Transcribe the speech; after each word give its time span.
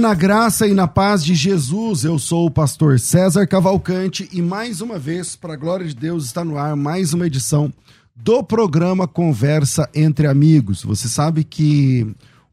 Na 0.00 0.14
graça 0.14 0.66
e 0.66 0.74
na 0.74 0.86
paz 0.86 1.24
de 1.24 1.34
Jesus. 1.34 2.04
Eu 2.04 2.18
sou 2.18 2.46
o 2.46 2.50
pastor 2.50 3.00
César 3.00 3.46
Cavalcante 3.46 4.28
e 4.32 4.42
mais 4.42 4.80
uma 4.80 4.98
vez, 4.98 5.34
para 5.34 5.54
a 5.54 5.56
glória 5.56 5.86
de 5.86 5.94
Deus, 5.94 6.26
está 6.26 6.44
no 6.44 6.58
ar 6.58 6.76
mais 6.76 7.14
uma 7.14 7.26
edição 7.26 7.72
do 8.14 8.42
programa 8.42 9.08
Conversa 9.08 9.88
entre 9.94 10.26
Amigos. 10.26 10.82
Você 10.82 11.08
sabe 11.08 11.44
que 11.44 12.06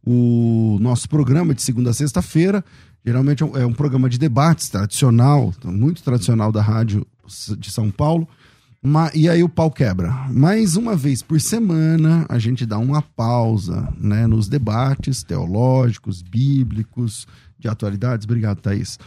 o 0.05 0.77
nosso 0.79 1.09
programa 1.09 1.53
de 1.53 1.61
segunda 1.61 1.89
a 1.89 1.93
sexta-feira 1.93 2.63
geralmente 3.05 3.43
é 3.43 3.45
um 3.45 3.71
é 3.71 3.73
programa 3.73 4.09
de 4.09 4.17
debates 4.17 4.69
tradicional, 4.69 5.53
muito 5.65 6.01
tradicional 6.01 6.51
da 6.51 6.61
rádio 6.61 7.05
de 7.57 7.69
São 7.71 7.91
Paulo 7.91 8.27
e 9.13 9.29
aí 9.29 9.41
o 9.41 9.49
pau 9.49 9.71
quebra. 9.71 10.11
Mais 10.29 10.75
uma 10.75 10.95
vez 10.95 11.21
por 11.21 11.39
semana, 11.39 12.25
a 12.27 12.37
gente 12.37 12.65
dá 12.65 12.77
uma 12.77 13.01
pausa 13.01 13.87
né, 13.97 14.27
nos 14.27 14.49
debates 14.49 15.23
teológicos, 15.23 16.21
bíblicos, 16.21 17.25
de 17.57 17.69
atualidades. 17.69 18.25
Obrigado, 18.25 18.59
Thaís. 18.59 18.99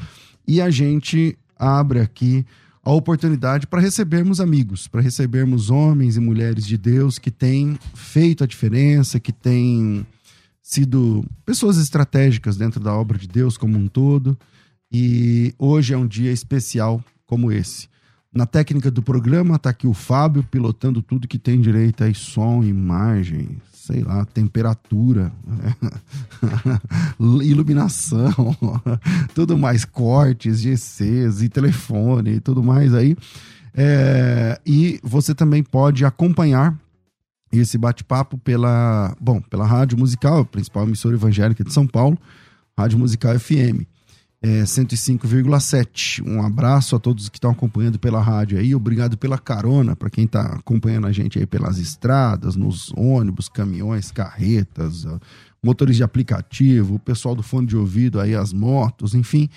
E 0.49 0.63
a 0.63 0.71
gente 0.71 1.37
abre 1.59 2.01
aqui 2.01 2.45
a 2.83 2.91
oportunidade 2.91 3.67
para 3.67 3.81
recebermos 3.81 4.41
amigos, 4.41 4.89
para 4.89 5.03
recebermos 5.03 5.71
homens 5.71 6.17
e 6.17 6.21
mulheres 6.21 6.65
de 6.65 6.79
Deus 6.79 7.19
que 7.19 7.31
têm 7.31 7.79
feito 7.95 8.45
a 8.45 8.47
diferença, 8.47 9.21
que 9.21 9.33
têm 9.33 10.07
sido 10.63 11.25
pessoas 11.45 11.77
estratégicas 11.77 12.57
dentro 12.57 12.81
da 12.81 12.95
obra 12.95 13.19
de 13.19 13.29
Deus 13.29 13.59
como 13.59 13.77
um 13.77 13.89
todo. 13.89 14.39
E 14.91 15.53
hoje 15.59 15.93
é 15.93 15.99
um 15.99 16.07
dia 16.07 16.33
especial 16.33 17.05
como 17.27 17.53
esse. 17.53 17.89
Na 18.37 18.45
técnica 18.45 18.91
do 18.91 19.03
programa 19.03 19.59
tá 19.59 19.71
aqui 19.71 19.87
o 19.87 19.95
Fábio 19.95 20.43
pilotando 20.43 21.01
tudo 21.01 21.27
que 21.27 21.39
tem 21.39 21.59
direito 21.59 22.05
aí, 22.05 22.15
som, 22.15 22.63
imagem, 22.63 23.57
sei 23.73 24.03
lá, 24.03 24.27
temperatura, 24.27 25.33
iluminação, 27.43 28.55
tudo 29.35 29.57
mais, 29.57 29.87
cortes, 29.87 30.61
GCs 30.61 31.41
e 31.41 31.49
telefone 31.49 32.33
e 32.33 32.41
tudo 32.41 32.63
mais 32.63 32.93
aí. 32.93 33.17
É, 33.73 34.61
e 34.67 35.01
você 35.03 35.35
também 35.35 35.63
pode 35.63 36.05
acompanhar 36.05 36.79
esse 37.51 37.79
bate-papo 37.79 38.37
pela, 38.37 39.17
bom, 39.19 39.41
pela 39.41 39.65
Rádio 39.65 39.97
Musical, 39.97 40.41
a 40.41 40.45
principal 40.45 40.85
emissora 40.85 41.15
evangélica 41.15 41.65
de 41.65 41.73
São 41.73 41.87
Paulo, 41.87 42.19
Rádio 42.77 42.99
Musical 42.99 43.39
FM 43.39 43.96
é, 44.47 44.63
105,7. 44.63 46.23
Um 46.25 46.41
abraço 46.41 46.95
a 46.95 47.01
todos 47.01 47.29
que 47.29 47.37
estão 47.37 47.51
acompanhando 47.51 47.99
pela 47.99 48.21
rádio 48.21 48.57
aí. 48.59 48.77
Obrigado 48.77 49.19
pela 49.19 49.39
carona, 49.39 49.97
para 49.97 50.09
quem 50.09 50.25
está 50.25 50.43
acompanhando 50.43 51.09
a 51.09 51.13
gente 51.13 51.37
aí 51.37 51.47
pelas 51.47 51.79
estradas, 51.79 52.55
nos 52.55 52.93
ônibus, 52.97 53.49
caminhões, 53.49 54.13
carretas, 54.13 55.05
motores 55.61 55.97
de 55.97 56.05
aplicativo, 56.05 56.95
o 56.95 56.99
pessoal 57.01 57.35
do 57.35 57.43
fone 57.43 57.67
de 57.67 57.77
ouvido 57.77 58.21
aí, 58.21 58.37
as 58.37 58.53
motos, 58.53 59.15
enfim. 59.15 59.49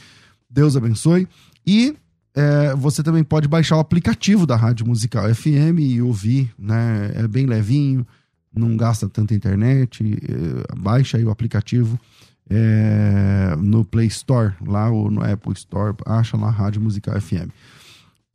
Deus 0.49 0.75
abençoe. 0.75 1.27
E 1.67 1.95
é, 2.33 2.73
você 2.75 3.03
também 3.03 3.23
pode 3.23 3.47
baixar 3.47 3.77
o 3.77 3.81
aplicativo 3.81 4.47
da 4.47 4.55
Rádio 4.55 4.87
Musical 4.87 5.31
FM 5.35 5.77
e 5.81 6.01
ouvir, 6.01 6.51
né? 6.57 7.11
É 7.13 7.27
bem 7.27 7.45
levinho, 7.45 8.07
não 8.51 8.75
gasta 8.75 9.07
tanta 9.07 9.35
internet. 9.35 10.03
É, 10.03 10.75
baixa 10.75 11.17
aí 11.17 11.23
o 11.23 11.29
aplicativo 11.29 11.99
é, 12.49 13.55
no 13.57 13.85
Play 13.85 14.07
Store, 14.07 14.53
lá 14.65 14.89
ou 14.89 15.11
no 15.11 15.23
Apple 15.23 15.53
Store, 15.53 15.95
acha 16.05 16.35
lá 16.35 16.49
Rádio 16.49 16.81
Musical 16.81 17.19
FM. 17.19 17.49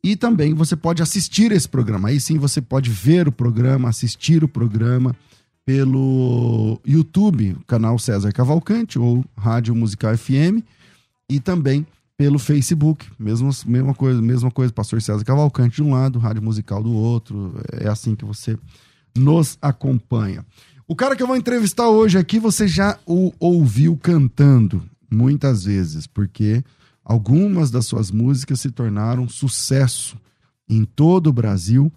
E 0.02 0.16
também 0.16 0.52
você 0.52 0.76
pode 0.76 1.02
assistir 1.02 1.50
esse 1.50 1.68
programa. 1.68 2.08
Aí 2.08 2.20
sim 2.20 2.38
você 2.38 2.60
pode 2.60 2.90
ver 2.90 3.26
o 3.26 3.32
programa, 3.32 3.88
assistir 3.88 4.44
o 4.44 4.48
programa 4.48 5.16
pelo 5.64 6.78
YouTube, 6.86 7.56
canal 7.66 7.98
César 7.98 8.30
Cavalcante 8.30 8.98
ou 8.98 9.24
Rádio 9.36 9.74
Musical 9.74 10.16
FM 10.16 10.62
e 11.28 11.40
também 11.40 11.86
pelo 12.16 12.38
Facebook, 12.38 13.06
mesma, 13.18 13.50
mesma 13.66 13.94
coisa, 13.94 14.20
mesma 14.20 14.50
coisa, 14.50 14.72
Pastor 14.72 15.02
César 15.02 15.24
Cavalcante 15.24 15.76
de 15.76 15.82
um 15.82 15.92
lado, 15.92 16.18
Rádio 16.18 16.42
Musical 16.42 16.82
do 16.82 16.92
outro. 16.92 17.54
É 17.72 17.88
assim 17.88 18.14
que 18.14 18.24
você 18.24 18.58
nos 19.16 19.58
acompanha. 19.60 20.44
O 20.86 20.94
cara 20.94 21.16
que 21.16 21.22
eu 21.22 21.26
vou 21.26 21.36
entrevistar 21.36 21.88
hoje 21.88 22.18
aqui, 22.18 22.38
você 22.38 22.68
já 22.68 22.98
o 23.06 23.32
ouviu 23.40 23.96
cantando 23.96 24.84
muitas 25.10 25.64
vezes, 25.64 26.06
porque 26.06 26.62
algumas 27.02 27.70
das 27.70 27.86
suas 27.86 28.10
músicas 28.10 28.60
se 28.60 28.70
tornaram 28.70 29.26
sucesso 29.26 30.14
em 30.68 30.84
todo 30.84 31.28
o 31.28 31.32
Brasil 31.32 31.90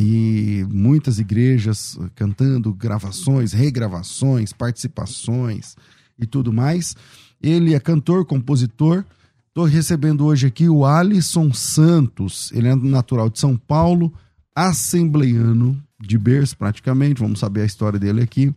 e 0.00 0.66
muitas 0.68 1.20
igrejas 1.20 1.96
cantando 2.16 2.74
gravações, 2.74 3.52
regravações, 3.52 4.52
participações 4.52 5.76
e 6.18 6.26
tudo 6.26 6.52
mais. 6.52 6.96
Ele 7.40 7.74
é 7.74 7.80
cantor, 7.80 8.24
compositor. 8.24 9.04
Estou 9.46 9.66
recebendo 9.66 10.24
hoje 10.24 10.48
aqui 10.48 10.68
o 10.68 10.84
Alisson 10.84 11.52
Santos. 11.52 12.50
Ele 12.50 12.66
é 12.66 12.74
natural 12.74 13.30
de 13.30 13.38
São 13.38 13.56
Paulo, 13.56 14.12
assembleiano 14.52 15.80
de 16.00 16.18
berço, 16.18 16.56
praticamente. 16.56 17.20
Vamos 17.20 17.38
saber 17.38 17.62
a 17.62 17.66
história 17.66 17.98
dele 17.98 18.22
aqui. 18.22 18.54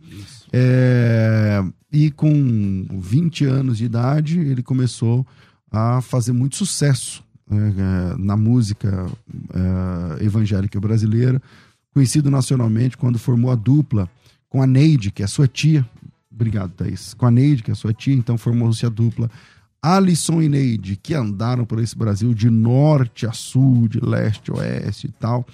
É, 0.52 1.62
e 1.92 2.10
com 2.10 2.86
20 2.90 3.44
anos 3.44 3.78
de 3.78 3.84
idade, 3.84 4.38
ele 4.38 4.62
começou 4.62 5.26
a 5.70 6.00
fazer 6.00 6.32
muito 6.32 6.56
sucesso 6.56 7.24
é, 7.50 8.16
na 8.16 8.36
música 8.36 9.06
é, 9.52 10.24
evangélica 10.24 10.80
brasileira, 10.80 11.42
conhecido 11.92 12.30
nacionalmente 12.30 12.96
quando 12.96 13.18
formou 13.18 13.50
a 13.50 13.54
dupla 13.54 14.08
com 14.48 14.62
a 14.62 14.66
Neide, 14.66 15.10
que 15.10 15.22
é 15.22 15.26
sua 15.26 15.48
tia. 15.48 15.84
Obrigado, 16.32 16.70
Thaís. 16.70 17.14
Com 17.14 17.26
a 17.26 17.30
Neide, 17.30 17.62
que 17.62 17.70
é 17.70 17.74
sua 17.74 17.92
tia, 17.92 18.14
então 18.14 18.38
formou-se 18.38 18.84
a 18.86 18.88
dupla 18.88 19.30
Alisson 19.82 20.40
e 20.40 20.48
Neide, 20.48 20.96
que 20.96 21.12
andaram 21.12 21.64
por 21.64 21.78
esse 21.78 21.96
Brasil 21.96 22.32
de 22.32 22.48
norte 22.48 23.26
a 23.26 23.32
sul, 23.32 23.86
de 23.86 24.00
leste 24.00 24.50
a 24.50 24.54
oeste 24.54 25.08
e 25.08 25.12
tal. 25.12 25.46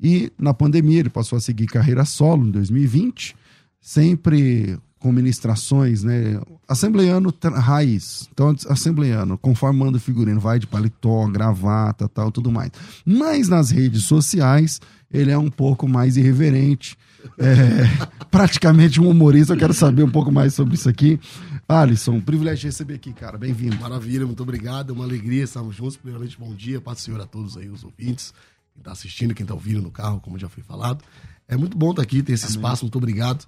E 0.00 0.32
na 0.38 0.52
pandemia 0.52 1.00
ele 1.00 1.10
passou 1.10 1.36
a 1.36 1.40
seguir 1.40 1.66
carreira 1.66 2.04
solo 2.04 2.46
em 2.46 2.50
2020, 2.50 3.36
sempre 3.80 4.78
com 5.04 5.12
ministrações, 5.12 6.02
né? 6.02 6.40
Assembleiano 6.66 7.30
raiz. 7.56 8.26
Então, 8.32 8.56
assembleiano, 8.70 9.36
conforme 9.36 9.78
manda 9.78 9.98
o 9.98 10.00
figurino, 10.00 10.40
vai 10.40 10.58
de 10.58 10.66
paletó, 10.66 11.26
gravata, 11.28 12.08
tal, 12.08 12.32
tudo 12.32 12.50
mais. 12.50 12.70
Mas 13.04 13.46
nas 13.46 13.70
redes 13.70 14.04
sociais, 14.04 14.80
ele 15.12 15.30
é 15.30 15.36
um 15.36 15.50
pouco 15.50 15.86
mais 15.86 16.16
irreverente. 16.16 16.96
É, 17.38 17.84
praticamente 18.32 18.98
um 18.98 19.10
humorista. 19.10 19.52
Eu 19.52 19.58
quero 19.58 19.74
saber 19.74 20.04
um 20.04 20.10
pouco 20.10 20.32
mais 20.32 20.54
sobre 20.54 20.74
isso 20.74 20.88
aqui. 20.88 21.20
Alisson, 21.68 22.18
privilégio 22.18 22.60
de 22.60 22.66
receber 22.68 22.94
aqui, 22.94 23.12
cara. 23.12 23.36
Bem-vindo. 23.36 23.76
Maravilha, 23.78 24.24
muito 24.24 24.42
obrigado. 24.42 24.88
É 24.88 24.92
uma 24.94 25.04
alegria 25.04 25.44
estarmos 25.44 25.76
juntos. 25.76 25.98
Primeiramente, 25.98 26.38
bom 26.38 26.54
dia. 26.54 26.80
Paz 26.80 26.96
do 26.96 27.02
Senhor 27.02 27.20
a 27.20 27.26
todos 27.26 27.58
aí, 27.58 27.68
os 27.68 27.84
ouvintes 27.84 28.32
quem 28.74 28.80
está 28.80 28.92
assistindo, 28.92 29.34
quem 29.34 29.44
está 29.44 29.54
ouvindo 29.54 29.80
no 29.80 29.90
carro, 29.90 30.20
como 30.20 30.38
já 30.38 30.48
foi 30.48 30.62
falado. 30.62 31.02
É 31.48 31.56
muito 31.56 31.76
bom 31.76 31.90
estar 31.90 32.02
aqui, 32.02 32.22
ter 32.22 32.32
esse 32.32 32.44
Amém. 32.44 32.56
espaço, 32.56 32.84
muito 32.84 32.98
obrigado 32.98 33.46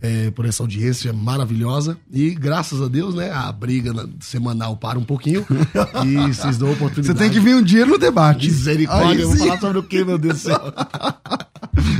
é, 0.00 0.30
por 0.30 0.44
essa 0.44 0.62
audiência 0.62 1.12
maravilhosa. 1.12 1.98
E 2.10 2.30
graças 2.30 2.80
a 2.80 2.88
Deus, 2.88 3.14
né, 3.14 3.30
a 3.30 3.50
briga 3.50 3.92
semanal 4.20 4.76
para 4.76 4.98
um 4.98 5.04
pouquinho 5.04 5.44
e 6.06 6.32
vocês 6.32 6.56
dão 6.56 6.68
a 6.68 6.72
oportunidade. 6.72 7.18
Você 7.18 7.24
tem 7.24 7.30
que 7.30 7.40
vir 7.40 7.56
um 7.56 7.62
dia 7.62 7.84
no 7.84 7.98
debate. 7.98 8.46
Misericórdia, 8.46 9.22
eu 9.22 9.28
vou 9.28 9.36
falar 9.36 9.60
sobre 9.60 9.78
o 9.78 9.82
que, 9.82 10.04
meu 10.04 10.18
Deus 10.18 10.34
do 10.34 10.40
céu? 10.40 10.60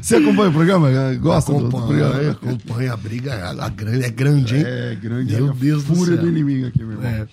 Você 0.03 0.17
acompanha 0.17 0.51
o 0.51 0.53
programa? 0.53 0.89
Gosta 1.21 1.53
acompanha, 1.53 1.71
do 1.71 1.87
programa? 1.87 2.31
Acompanha 2.31 2.93
a 2.93 2.97
briga, 2.97 3.35
a, 3.35 3.67
a 3.67 3.69
grande, 3.69 4.05
é 4.05 4.11
grande, 4.11 4.57
hein? 4.57 4.63
É, 4.65 4.95
grande. 4.95 5.35
Meu 5.35 5.51
é 5.51 5.55
Deus 5.55 5.85
do 5.85 5.95
céu. 6.05 6.17
do 6.17 6.29
inimigo 6.29 6.67
aqui, 6.67 6.83
meu 6.83 6.93
irmão. 6.93 7.07
É. 7.07 7.29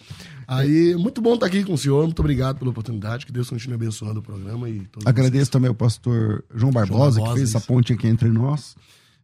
Aí, 0.47 0.95
muito 0.95 1.21
bom 1.21 1.33
estar 1.33 1.45
aqui 1.47 1.63
com 1.63 1.73
o 1.73 1.77
senhor, 1.77 2.03
muito 2.03 2.19
obrigado 2.19 2.57
pela 2.59 2.71
oportunidade, 2.71 3.25
que 3.25 3.31
Deus 3.31 3.49
continue 3.49 3.75
abençoando 3.75 4.19
o 4.19 4.23
programa. 4.23 4.69
e 4.69 4.87
Agradeço 5.05 5.37
vocês. 5.45 5.49
também 5.49 5.69
ao 5.69 5.75
pastor 5.75 6.43
João 6.53 6.71
Barbosa, 6.71 6.87
João 6.93 6.99
Barbosa 7.13 7.21
que 7.21 7.33
fez 7.37 7.49
isso. 7.49 7.57
essa 7.57 7.65
ponte 7.65 7.93
aqui 7.93 8.07
entre 8.07 8.29
nós. 8.29 8.75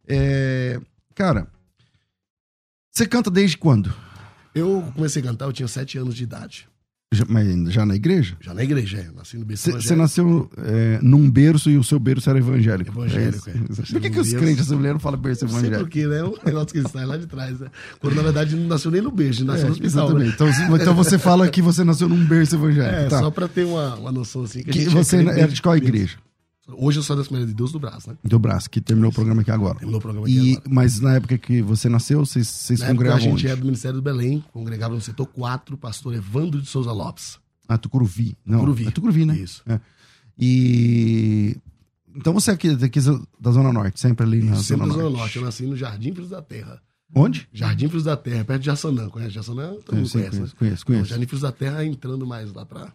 É, 0.06 0.80
Cara, 1.14 1.46
você 2.90 3.06
canta 3.06 3.30
desde 3.30 3.56
quando? 3.56 3.92
Eu 4.54 4.90
comecei 4.94 5.22
a 5.22 5.24
cantar, 5.24 5.44
eu 5.46 5.52
tinha 5.52 5.68
sete 5.68 5.98
anos 5.98 6.14
de 6.14 6.22
idade. 6.24 6.68
Já, 7.12 7.26
mas 7.28 7.46
já 7.72 7.84
na 7.84 7.94
igreja? 7.94 8.36
Já 8.40 8.54
na 8.54 8.64
igreja, 8.64 8.98
é. 8.98 9.10
Nasci 9.14 9.36
no 9.36 9.44
berço 9.44 9.70
Você 9.70 9.94
nasceu 9.94 10.50
é, 10.56 10.98
num 11.02 11.30
berço 11.30 11.68
e 11.68 11.76
o 11.76 11.84
seu 11.84 11.98
berço 11.98 12.30
era 12.30 12.38
evangélico. 12.38 12.90
Evangélico, 12.90 13.50
é. 13.50 13.52
é. 13.52 13.92
Por 13.92 14.00
que, 14.00 14.10
que 14.10 14.18
os 14.18 14.32
crentes 14.32 14.70
não 14.70 14.98
falam 14.98 15.20
berço 15.20 15.44
evangélico? 15.44 15.74
Sei 15.74 15.84
por 15.84 15.90
quê, 15.90 16.06
né? 16.06 16.22
O 16.22 16.38
negócio 16.44 16.68
que 16.68 16.88
sai 16.88 17.04
lá 17.04 17.18
de 17.18 17.26
trás, 17.26 17.60
né? 17.60 17.68
Quando 18.00 18.16
na 18.16 18.22
verdade 18.22 18.56
não 18.56 18.66
nasceu 18.66 18.90
nem 18.90 19.02
no 19.02 19.10
berço, 19.10 19.44
nasceu 19.44 19.66
é, 19.66 19.68
no 19.68 19.74
hospital. 19.74 20.14
Né? 20.14 20.26
Então, 20.28 20.48
então 20.48 20.94
você 20.94 21.18
fala 21.18 21.46
que 21.48 21.60
você 21.60 21.84
nasceu 21.84 22.08
num 22.08 22.24
berço 22.24 22.56
evangélico. 22.56 22.94
É, 22.94 23.08
tá. 23.08 23.20
só 23.20 23.30
pra 23.30 23.46
ter 23.46 23.64
uma, 23.64 23.94
uma 23.96 24.10
noção 24.10 24.44
assim. 24.44 24.62
Que, 24.62 24.70
que 24.70 24.88
você 24.88 25.16
era 25.16 25.48
de 25.48 25.60
qual 25.60 25.76
igreja? 25.76 26.16
Hoje 26.76 26.98
eu 26.98 27.02
sou 27.02 27.16
da 27.16 27.22
Assembleia 27.22 27.46
de 27.46 27.54
Deus 27.54 27.72
do 27.72 27.78
Braço, 27.78 28.10
né? 28.10 28.16
Do 28.22 28.38
Braço, 28.38 28.68
que 28.70 28.80
terminou 28.80 29.10
Isso. 29.10 29.14
o 29.14 29.20
programa 29.20 29.42
aqui 29.42 29.50
agora. 29.50 29.74
Terminou 29.76 29.98
o 29.98 30.02
programa 30.02 30.26
aqui 30.26 30.38
e, 30.38 30.52
agora. 30.52 30.70
Mas 30.70 31.00
na 31.00 31.14
época 31.14 31.38
que 31.38 31.62
você 31.62 31.88
nasceu, 31.88 32.24
vocês, 32.24 32.48
vocês 32.48 32.80
na 32.80 32.88
congregavam 32.88 33.18
a 33.18 33.20
gente 33.20 33.32
onde? 33.32 33.48
é 33.48 33.56
do 33.56 33.64
Ministério 33.64 33.96
do 33.96 34.02
Belém, 34.02 34.44
congregava 34.52 34.94
no 34.94 35.00
setor 35.00 35.26
4, 35.26 35.76
pastor 35.76 36.14
Evandro 36.14 36.60
de 36.60 36.68
Souza 36.68 36.92
Lopes. 36.92 37.38
Ah, 37.68 37.78
Tucuruvi. 37.78 38.36
Não, 38.44 38.58
Tucuruvi. 38.58 38.86
É 38.86 38.90
Tucuruvi, 38.90 39.26
né? 39.26 39.36
Isso. 39.36 39.62
É. 39.66 39.80
E... 40.38 41.56
Então 42.14 42.32
você 42.32 42.50
é 42.50 42.54
aqui, 42.54 42.74
daqui 42.76 43.00
da 43.40 43.50
Zona 43.50 43.72
Norte, 43.72 43.98
sempre 43.98 44.26
ali 44.26 44.42
na 44.42 44.52
Isso, 44.52 44.62
Zona, 44.62 44.64
sempre 44.64 44.86
Norte. 44.86 45.02
Zona 45.02 45.16
Norte. 45.16 45.36
Eu 45.36 45.44
nasci 45.44 45.66
no 45.66 45.76
Jardim 45.76 46.12
Filhos 46.12 46.30
da 46.30 46.42
Terra. 46.42 46.82
Onde? 47.14 47.48
Jardim 47.52 47.88
Filhos 47.88 48.04
da 48.04 48.16
Terra, 48.16 48.44
perto 48.44 48.60
de 48.60 48.66
Jaçanã. 48.66 49.08
Conhece 49.08 49.30
Jaçanã? 49.30 49.74
Todo 49.84 49.96
mundo 49.96 50.10
conhece, 50.10 50.12
conheço, 50.12 50.40
né? 50.40 50.48
conheço, 50.58 50.86
conheço. 50.86 50.86
Então, 50.86 51.04
Jardim 51.04 51.26
Filhos 51.26 51.42
da 51.42 51.52
Terra 51.52 51.84
entrando 51.84 52.26
mais 52.26 52.52
lá 52.52 52.64
pra... 52.64 52.92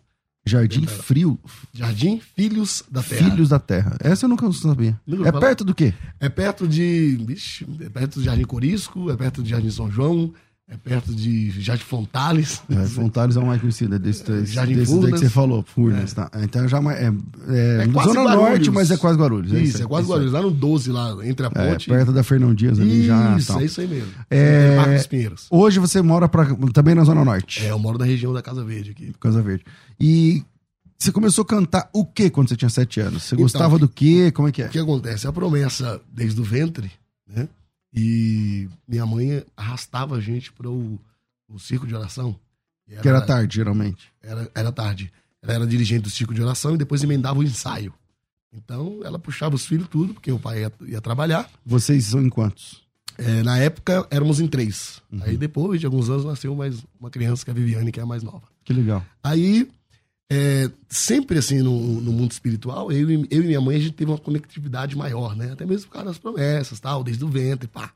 Jardim 0.47 0.85
Frio. 0.85 1.39
Jardim 1.73 2.21
Filhos 2.35 2.83
da 2.89 3.03
Terra. 3.03 3.29
Filhos 3.29 3.49
da 3.49 3.59
Terra. 3.59 3.97
Essa 3.99 4.25
eu 4.25 4.29
nunca 4.29 4.51
sabia. 4.53 4.99
Nunca 5.05 5.29
é 5.29 5.31
perto 5.31 5.63
do 5.63 5.75
quê? 5.75 5.93
É 6.19 6.29
perto 6.29 6.67
de. 6.67 7.17
Vixe, 7.25 7.65
é 7.81 7.89
perto 7.89 8.19
do 8.19 8.23
Jardim 8.23 8.45
Corisco, 8.45 9.11
é 9.11 9.15
perto 9.15 9.41
do 9.41 9.47
Jardim 9.47 9.69
São 9.69 9.91
João, 9.91 10.33
é 10.69 10.75
perto 10.75 11.15
de 11.15 11.49
Jardim 11.61 11.85
Fontales. 11.85 12.61
É, 12.69 12.85
Fontales 12.87 13.37
é 13.37 13.39
o 13.39 13.45
mais 13.45 13.61
conhecido, 13.61 13.95
é 13.95 13.99
desse, 13.99 14.21
desse, 14.23 14.51
Jardim 14.51 14.75
desse 14.75 14.91
Furnas. 14.91 15.11
que 15.11 15.19
você 15.19 15.29
falou, 15.29 15.63
Furnas, 15.63 16.11
é. 16.11 16.15
tá? 16.15 16.31
Então 16.43 16.67
já 16.67 16.79
é, 16.91 17.05
é, 17.05 17.83
é 17.83 17.87
quase 17.87 18.09
Zona 18.09 18.23
Guarulhos. 18.23 18.49
Norte, 18.49 18.71
mas 18.71 18.91
é 18.91 18.97
quase 18.97 19.17
Guarulhos. 19.17 19.53
É 19.53 19.59
isso, 19.61 19.81
é, 19.81 19.85
quase 19.85 20.09
Guarulhos, 20.09 20.33
lá 20.33 20.41
no 20.41 20.51
12, 20.51 20.91
lá 20.91 21.25
entre 21.25 21.45
a 21.45 21.51
é, 21.55 21.71
ponte. 21.71 21.89
perto 21.89 22.11
da 22.11 22.21
Fernão 22.21 22.53
Dias 22.53 22.79
ali 22.81 22.99
isso, 22.99 23.07
já. 23.07 23.37
Isso, 23.37 23.59
é 23.59 23.63
isso 23.63 23.81
aí 23.81 23.87
mesmo. 23.87 24.11
É, 24.29 24.75
Marcos 24.75 25.07
Pinheiros. 25.07 25.47
Hoje 25.49 25.79
você 25.79 26.01
mora 26.01 26.27
pra, 26.27 26.45
também 26.73 26.93
na 26.93 27.05
Zona 27.05 27.23
Norte. 27.23 27.65
É, 27.65 27.71
eu 27.71 27.79
moro 27.79 27.97
na 27.97 28.05
região 28.05 28.33
da 28.33 28.41
Casa 28.41 28.61
Verde 28.65 28.91
aqui. 28.91 29.13
Casa 29.21 29.41
Verde. 29.41 29.63
E 29.97 30.43
você 30.99 31.13
começou 31.13 31.43
a 31.43 31.45
cantar 31.45 31.89
o 31.93 32.05
que 32.05 32.29
quando 32.29 32.49
você 32.49 32.57
tinha 32.57 32.69
sete 32.69 32.99
anos? 32.99 33.23
Você 33.23 33.35
então, 33.35 33.43
gostava 33.43 33.79
do 33.79 33.87
quê? 33.87 34.33
Como 34.33 34.49
é 34.49 34.51
que 34.51 34.63
é? 34.63 34.65
O 34.65 34.69
que 34.69 34.79
acontece? 34.79 35.27
A 35.27 35.31
promessa 35.31 36.01
desde 36.11 36.41
o 36.41 36.43
ventre, 36.43 36.91
né? 37.25 37.47
E 37.93 38.69
minha 38.87 39.05
mãe 39.05 39.43
arrastava 39.55 40.15
a 40.15 40.21
gente 40.21 40.51
para 40.51 40.69
o, 40.69 40.99
o 41.47 41.59
circo 41.59 41.87
de 41.87 41.95
oração. 41.95 42.39
Era, 42.87 43.01
que 43.01 43.09
era 43.09 43.21
tarde, 43.21 43.55
geralmente. 43.55 44.11
Era, 44.21 44.49
era 44.53 44.71
tarde. 44.71 45.11
Ela 45.41 45.53
era 45.53 45.67
dirigente 45.67 46.03
do 46.03 46.09
circo 46.09 46.33
de 46.33 46.41
oração 46.41 46.75
e 46.75 46.77
depois 46.77 47.03
emendava 47.03 47.39
o 47.39 47.43
ensaio. 47.43 47.93
Então 48.51 49.01
ela 49.03 49.19
puxava 49.19 49.55
os 49.55 49.65
filhos 49.65 49.87
tudo, 49.87 50.13
porque 50.13 50.31
o 50.31 50.39
pai 50.39 50.61
ia, 50.61 50.73
ia 50.85 51.01
trabalhar. 51.01 51.49
Vocês 51.65 52.05
são 52.05 52.21
em 52.21 52.29
quantos? 52.29 52.81
É, 53.17 53.41
na 53.43 53.57
época 53.57 54.07
éramos 54.11 54.39
em 54.39 54.47
três. 54.47 55.01
Uhum. 55.11 55.23
Aí 55.23 55.37
depois 55.37 55.79
de 55.79 55.85
alguns 55.85 56.09
anos 56.09 56.25
nasceu 56.25 56.55
mais 56.55 56.83
uma 56.99 57.09
criança 57.09 57.43
que 57.43 57.49
é 57.49 57.53
a 57.53 57.55
Viviane, 57.55 57.91
que 57.91 57.99
é 57.99 58.03
a 58.03 58.05
mais 58.05 58.23
nova. 58.23 58.43
Que 58.63 58.73
legal. 58.73 59.03
Aí 59.23 59.69
é, 60.29 60.69
sempre 60.89 61.37
assim 61.37 61.61
no, 61.61 62.01
no, 62.01 62.11
mundo 62.11 62.31
espiritual, 62.31 62.91
eu, 62.91 63.09
eu 63.09 63.43
e 63.43 63.47
minha 63.47 63.61
mãe 63.61 63.77
a 63.77 63.79
gente 63.79 63.93
teve 63.93 64.11
uma 64.11 64.17
conectividade 64.17 64.95
maior, 64.95 65.35
né? 65.35 65.51
Até 65.53 65.65
mesmo 65.65 65.87
por 65.87 65.93
causa 65.93 66.09
das 66.09 66.17
promessas, 66.17 66.79
tal, 66.79 67.03
desde 67.03 67.23
o 67.23 67.29
ventre, 67.29 67.67
pá. 67.67 67.91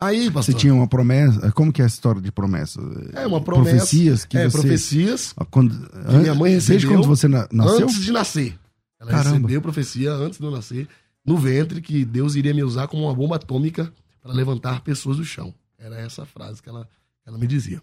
Aí, 0.00 0.30
pastor, 0.30 0.54
Você 0.54 0.58
tinha 0.58 0.74
uma 0.74 0.88
promessa? 0.88 1.52
Como 1.52 1.72
que 1.72 1.80
é 1.80 1.84
a 1.84 1.86
história 1.86 2.20
de 2.20 2.32
promessa? 2.32 2.80
É 3.12 3.24
uma 3.24 3.40
promessa. 3.40 3.76
Profecias 3.76 4.24
que 4.24 4.36
é, 4.36 4.48
você... 4.48 4.58
profecias. 4.58 5.32
Quando, 5.48 5.88
que 5.88 6.16
minha 6.16 6.34
mãe 6.34 6.54
recebeu. 6.54 6.80
Desde 6.80 6.86
quando 6.88 7.06
você 7.06 7.28
nasceu? 7.28 7.84
Antes 7.84 8.02
de 8.02 8.10
nascer. 8.10 8.58
Ela 8.98 9.10
Caramba. 9.10 9.36
recebeu 9.36 9.62
profecia 9.62 10.12
antes 10.12 10.40
de 10.40 10.44
eu 10.44 10.50
nascer, 10.50 10.88
no 11.24 11.36
ventre, 11.36 11.80
que 11.80 12.04
Deus 12.04 12.34
iria 12.34 12.52
me 12.52 12.64
usar 12.64 12.88
como 12.88 13.04
uma 13.04 13.14
bomba 13.14 13.36
atômica 13.36 13.92
para 14.20 14.32
levantar 14.32 14.80
pessoas 14.80 15.18
do 15.18 15.24
chão. 15.24 15.54
Era 15.78 16.00
essa 16.00 16.22
a 16.22 16.26
frase 16.26 16.60
que 16.60 16.68
ela, 16.68 16.88
ela 17.24 17.38
me 17.38 17.46
dizia. 17.46 17.80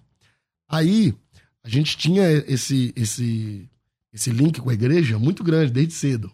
Aí, 0.68 1.13
a 1.63 1.69
gente 1.69 1.97
tinha 1.97 2.29
esse, 2.47 2.94
esse, 2.95 3.69
esse 4.13 4.29
link 4.29 4.59
com 4.61 4.69
a 4.69 4.73
igreja 4.73 5.19
muito 5.19 5.44
grande 5.44 5.71
desde 5.71 5.94
cedo. 5.94 6.31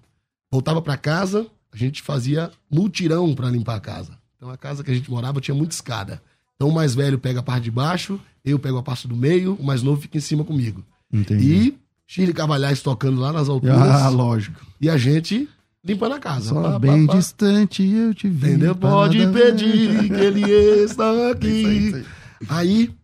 Voltava 0.51 0.81
para 0.81 0.97
casa, 0.97 1.47
a 1.71 1.77
gente 1.77 2.01
fazia 2.01 2.51
multirão 2.69 3.33
para 3.33 3.49
limpar 3.49 3.75
a 3.75 3.79
casa. 3.79 4.17
Então 4.37 4.49
a 4.49 4.57
casa 4.57 4.83
que 4.83 4.91
a 4.91 4.93
gente 4.93 5.09
morava 5.09 5.41
tinha 5.41 5.55
muita 5.55 5.73
escada. 5.73 6.21
Então 6.55 6.69
o 6.69 6.73
mais 6.73 6.95
velho 6.95 7.19
pega 7.19 7.39
a 7.39 7.43
parte 7.43 7.63
de 7.63 7.71
baixo, 7.71 8.19
eu 8.43 8.59
pego 8.59 8.77
a 8.77 8.83
parte 8.83 9.07
do 9.07 9.15
meio, 9.15 9.55
o 9.55 9.63
mais 9.63 9.81
novo 9.81 10.01
fica 10.01 10.17
em 10.17 10.21
cima 10.21 10.43
comigo. 10.43 10.85
Entendi. 11.11 11.53
E 11.53 11.77
Chile 12.07 12.33
Cavalhais 12.33 12.81
tocando 12.81 13.19
lá 13.19 13.33
nas 13.33 13.49
alturas. 13.49 13.77
Ah, 13.77 14.09
lógico. 14.09 14.65
E 14.79 14.89
a 14.89 14.97
gente 14.97 15.49
limpando 15.83 16.15
a 16.15 16.19
casa. 16.19 16.49
Só 16.49 16.61
pá, 16.61 16.79
bem 16.79 17.05
pá, 17.05 17.13
pá. 17.13 17.19
distante 17.19 17.83
eu 17.83 18.13
te 18.13 18.27
vi. 18.27 18.47
Entendeu? 18.47 18.75
Pode 18.75 19.17
pedir 19.27 20.09
que 20.09 20.21
ele 20.21 20.49
está 20.83 21.29
aqui. 21.31 21.47
Isso 21.47 21.67
aí, 21.67 21.87
isso 21.87 21.95
aí. 21.95 22.05
aí, 22.49 22.95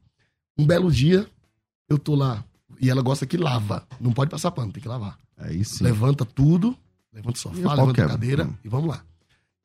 um 0.57 0.65
belo 0.65 0.91
dia, 0.91 1.25
eu 1.91 1.99
tô 1.99 2.15
lá. 2.15 2.43
E 2.79 2.89
ela 2.89 3.01
gosta 3.01 3.25
que 3.25 3.37
lava. 3.37 3.85
Não 3.99 4.11
pode 4.11 4.31
passar 4.31 4.49
pano, 4.51 4.71
tem 4.71 4.81
que 4.81 4.87
lavar. 4.87 5.17
Aí 5.37 5.63
sim. 5.63 5.83
Levanta 5.83 6.25
tudo, 6.25 6.75
levanta 7.13 7.37
o 7.37 7.39
sofá, 7.39 7.73
levanta 7.75 7.93
quebra. 7.93 8.05
a 8.05 8.09
cadeira 8.09 8.49
e 8.63 8.69
vamos 8.69 8.89
lá. 8.89 9.03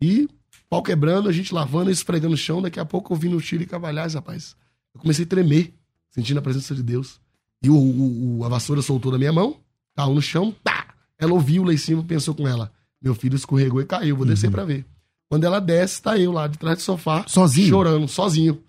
E 0.00 0.28
pau 0.68 0.82
quebrando, 0.82 1.28
a 1.28 1.32
gente 1.32 1.54
lavando, 1.54 1.90
esfregando 1.90 2.34
o 2.34 2.36
chão. 2.36 2.60
Daqui 2.60 2.80
a 2.80 2.84
pouco 2.84 3.14
eu 3.14 3.16
vi 3.16 3.28
no 3.28 3.40
Chile 3.40 3.64
Cavalhais, 3.64 4.14
rapaz. 4.14 4.56
Eu 4.94 5.00
comecei 5.00 5.24
a 5.24 5.28
tremer, 5.28 5.72
sentindo 6.10 6.38
a 6.38 6.42
presença 6.42 6.74
de 6.74 6.82
Deus. 6.82 7.20
E 7.62 7.70
o, 7.70 7.76
o, 7.76 8.38
o 8.38 8.44
a 8.44 8.48
vassoura 8.48 8.82
soltou 8.82 9.12
da 9.12 9.18
minha 9.18 9.32
mão, 9.32 9.56
caiu 9.94 10.14
no 10.14 10.20
chão, 10.20 10.54
tá! 10.62 10.94
Ela 11.18 11.32
ouviu 11.32 11.64
lá 11.64 11.72
em 11.72 11.78
cima, 11.78 12.02
pensou 12.02 12.34
com 12.34 12.46
ela. 12.46 12.70
Meu 13.00 13.14
filho 13.14 13.36
escorregou 13.36 13.80
e 13.80 13.86
caiu, 13.86 14.16
vou 14.16 14.26
descer 14.26 14.46
uhum. 14.46 14.52
pra 14.52 14.64
ver. 14.64 14.84
Quando 15.28 15.44
ela 15.44 15.60
desce, 15.60 16.02
tá 16.02 16.18
eu 16.18 16.32
lá 16.32 16.46
de 16.46 16.58
trás 16.58 16.78
do 16.78 16.82
sofá. 16.82 17.24
Sozinho? 17.26 17.68
Chorando, 17.68 18.08
sozinho. 18.08 18.62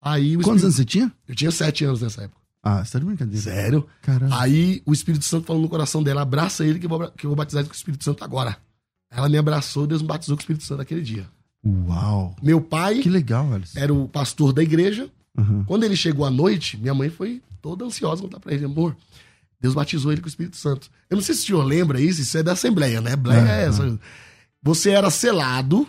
Aí, 0.00 0.34
Quantos 0.34 0.38
espírito... 0.38 0.64
anos 0.64 0.76
você 0.76 0.84
tinha? 0.84 1.12
Eu 1.28 1.34
tinha 1.34 1.50
sete 1.50 1.84
anos 1.84 2.02
nessa 2.02 2.22
época. 2.22 2.41
Ah, 2.62 2.84
você 2.84 2.92
tá 2.92 2.98
de 3.00 3.04
brincadeira. 3.04 3.42
Sério? 3.42 3.86
Caramba. 4.00 4.40
Aí 4.40 4.82
o 4.86 4.92
Espírito 4.92 5.24
Santo 5.24 5.46
falou 5.46 5.60
no 5.60 5.68
coração 5.68 6.02
dela: 6.02 6.22
abraça 6.22 6.64
ele 6.64 6.78
que 6.78 6.86
eu 6.86 6.90
vou, 6.90 7.10
que 7.10 7.26
eu 7.26 7.30
vou 7.30 7.36
batizar 7.36 7.60
ele 7.60 7.68
com 7.68 7.74
o 7.74 7.76
Espírito 7.76 8.04
Santo 8.04 8.22
agora. 8.22 8.56
Ela 9.10 9.28
me 9.28 9.36
abraçou, 9.36 9.86
Deus 9.86 10.00
me 10.00 10.08
batizou 10.08 10.36
com 10.36 10.40
o 10.40 10.42
Espírito 10.42 10.64
Santo 10.64 10.78
naquele 10.78 11.02
dia. 11.02 11.26
Uau! 11.64 12.36
Meu 12.42 12.60
pai 12.60 13.00
que 13.00 13.10
legal, 13.10 13.52
Alice. 13.52 13.78
era 13.78 13.92
o 13.92 14.08
pastor 14.08 14.52
da 14.52 14.62
igreja. 14.62 15.08
Uhum. 15.36 15.64
Quando 15.64 15.84
ele 15.84 15.96
chegou 15.96 16.24
à 16.24 16.30
noite, 16.30 16.76
minha 16.76 16.94
mãe 16.94 17.10
foi 17.10 17.42
toda 17.60 17.84
ansiosa 17.84 18.22
contar 18.22 18.38
pra 18.38 18.54
ele: 18.54 18.64
amor, 18.64 18.96
Deus 19.60 19.74
batizou 19.74 20.12
ele 20.12 20.20
com 20.20 20.26
o 20.26 20.30
Espírito 20.30 20.56
Santo. 20.56 20.88
Eu 21.10 21.16
não 21.16 21.22
sei 21.22 21.34
se 21.34 21.42
o 21.42 21.46
senhor 21.46 21.64
lembra 21.64 22.00
isso, 22.00 22.20
isso 22.20 22.38
é 22.38 22.42
da 22.42 22.52
Assembleia, 22.52 23.00
né? 23.00 23.10
Assembleia 23.10 23.40
é, 23.40 23.62
é 23.62 23.66
essa. 23.66 23.98
Você 24.62 24.90
era 24.90 25.10
selado 25.10 25.86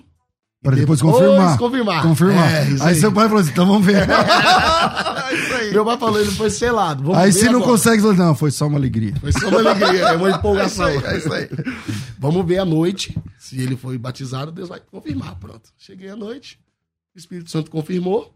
para 0.64 0.76
depois, 0.76 1.02
confirmar. 1.02 1.58
confirmar. 1.58 2.04
Confirmar. 2.04 2.52
É, 2.52 2.60
aí, 2.64 2.78
aí, 2.82 2.96
seu 2.96 3.12
pai 3.12 3.28
falou 3.28 3.42
assim: 3.42 3.52
então 3.52 3.68
vamos 3.68 3.86
ver. 3.86 4.08
Meu 5.74 5.86
pai 5.86 5.98
falou: 5.98 6.20
ele 6.20 6.32
foi 6.32 6.50
selado. 6.50 7.04
Vamos 7.04 7.18
aí 7.18 7.34
se 7.34 7.50
não 7.50 7.62
consegue, 7.62 8.02
não, 8.02 8.36
foi 8.36 8.52
só 8.52 8.68
uma 8.68 8.78
alegria. 8.78 9.16
Foi 9.20 9.32
só 9.32 9.50
uma 9.50 9.60
alegria, 9.60 10.02
é 10.10 10.16
uma 10.16 10.32
empolgação. 10.32 10.84
É 11.04 11.18
isso 11.18 11.34
aí, 11.34 11.44
é 11.44 11.46
isso 11.46 11.56
aí. 11.56 11.76
Vamos 12.18 12.46
ver 12.46 12.60
à 12.60 12.66
noite. 12.66 13.18
Se 13.38 13.60
ele 13.60 13.76
foi 13.76 13.98
batizado, 13.98 14.52
Deus 14.52 14.70
vai 14.70 14.80
confirmar. 14.80 15.36
Pronto. 15.36 15.70
Cheguei 15.78 16.10
à 16.10 16.16
noite, 16.16 16.60
o 17.16 17.18
Espírito 17.18 17.50
Santo 17.50 17.70
confirmou. 17.70 18.34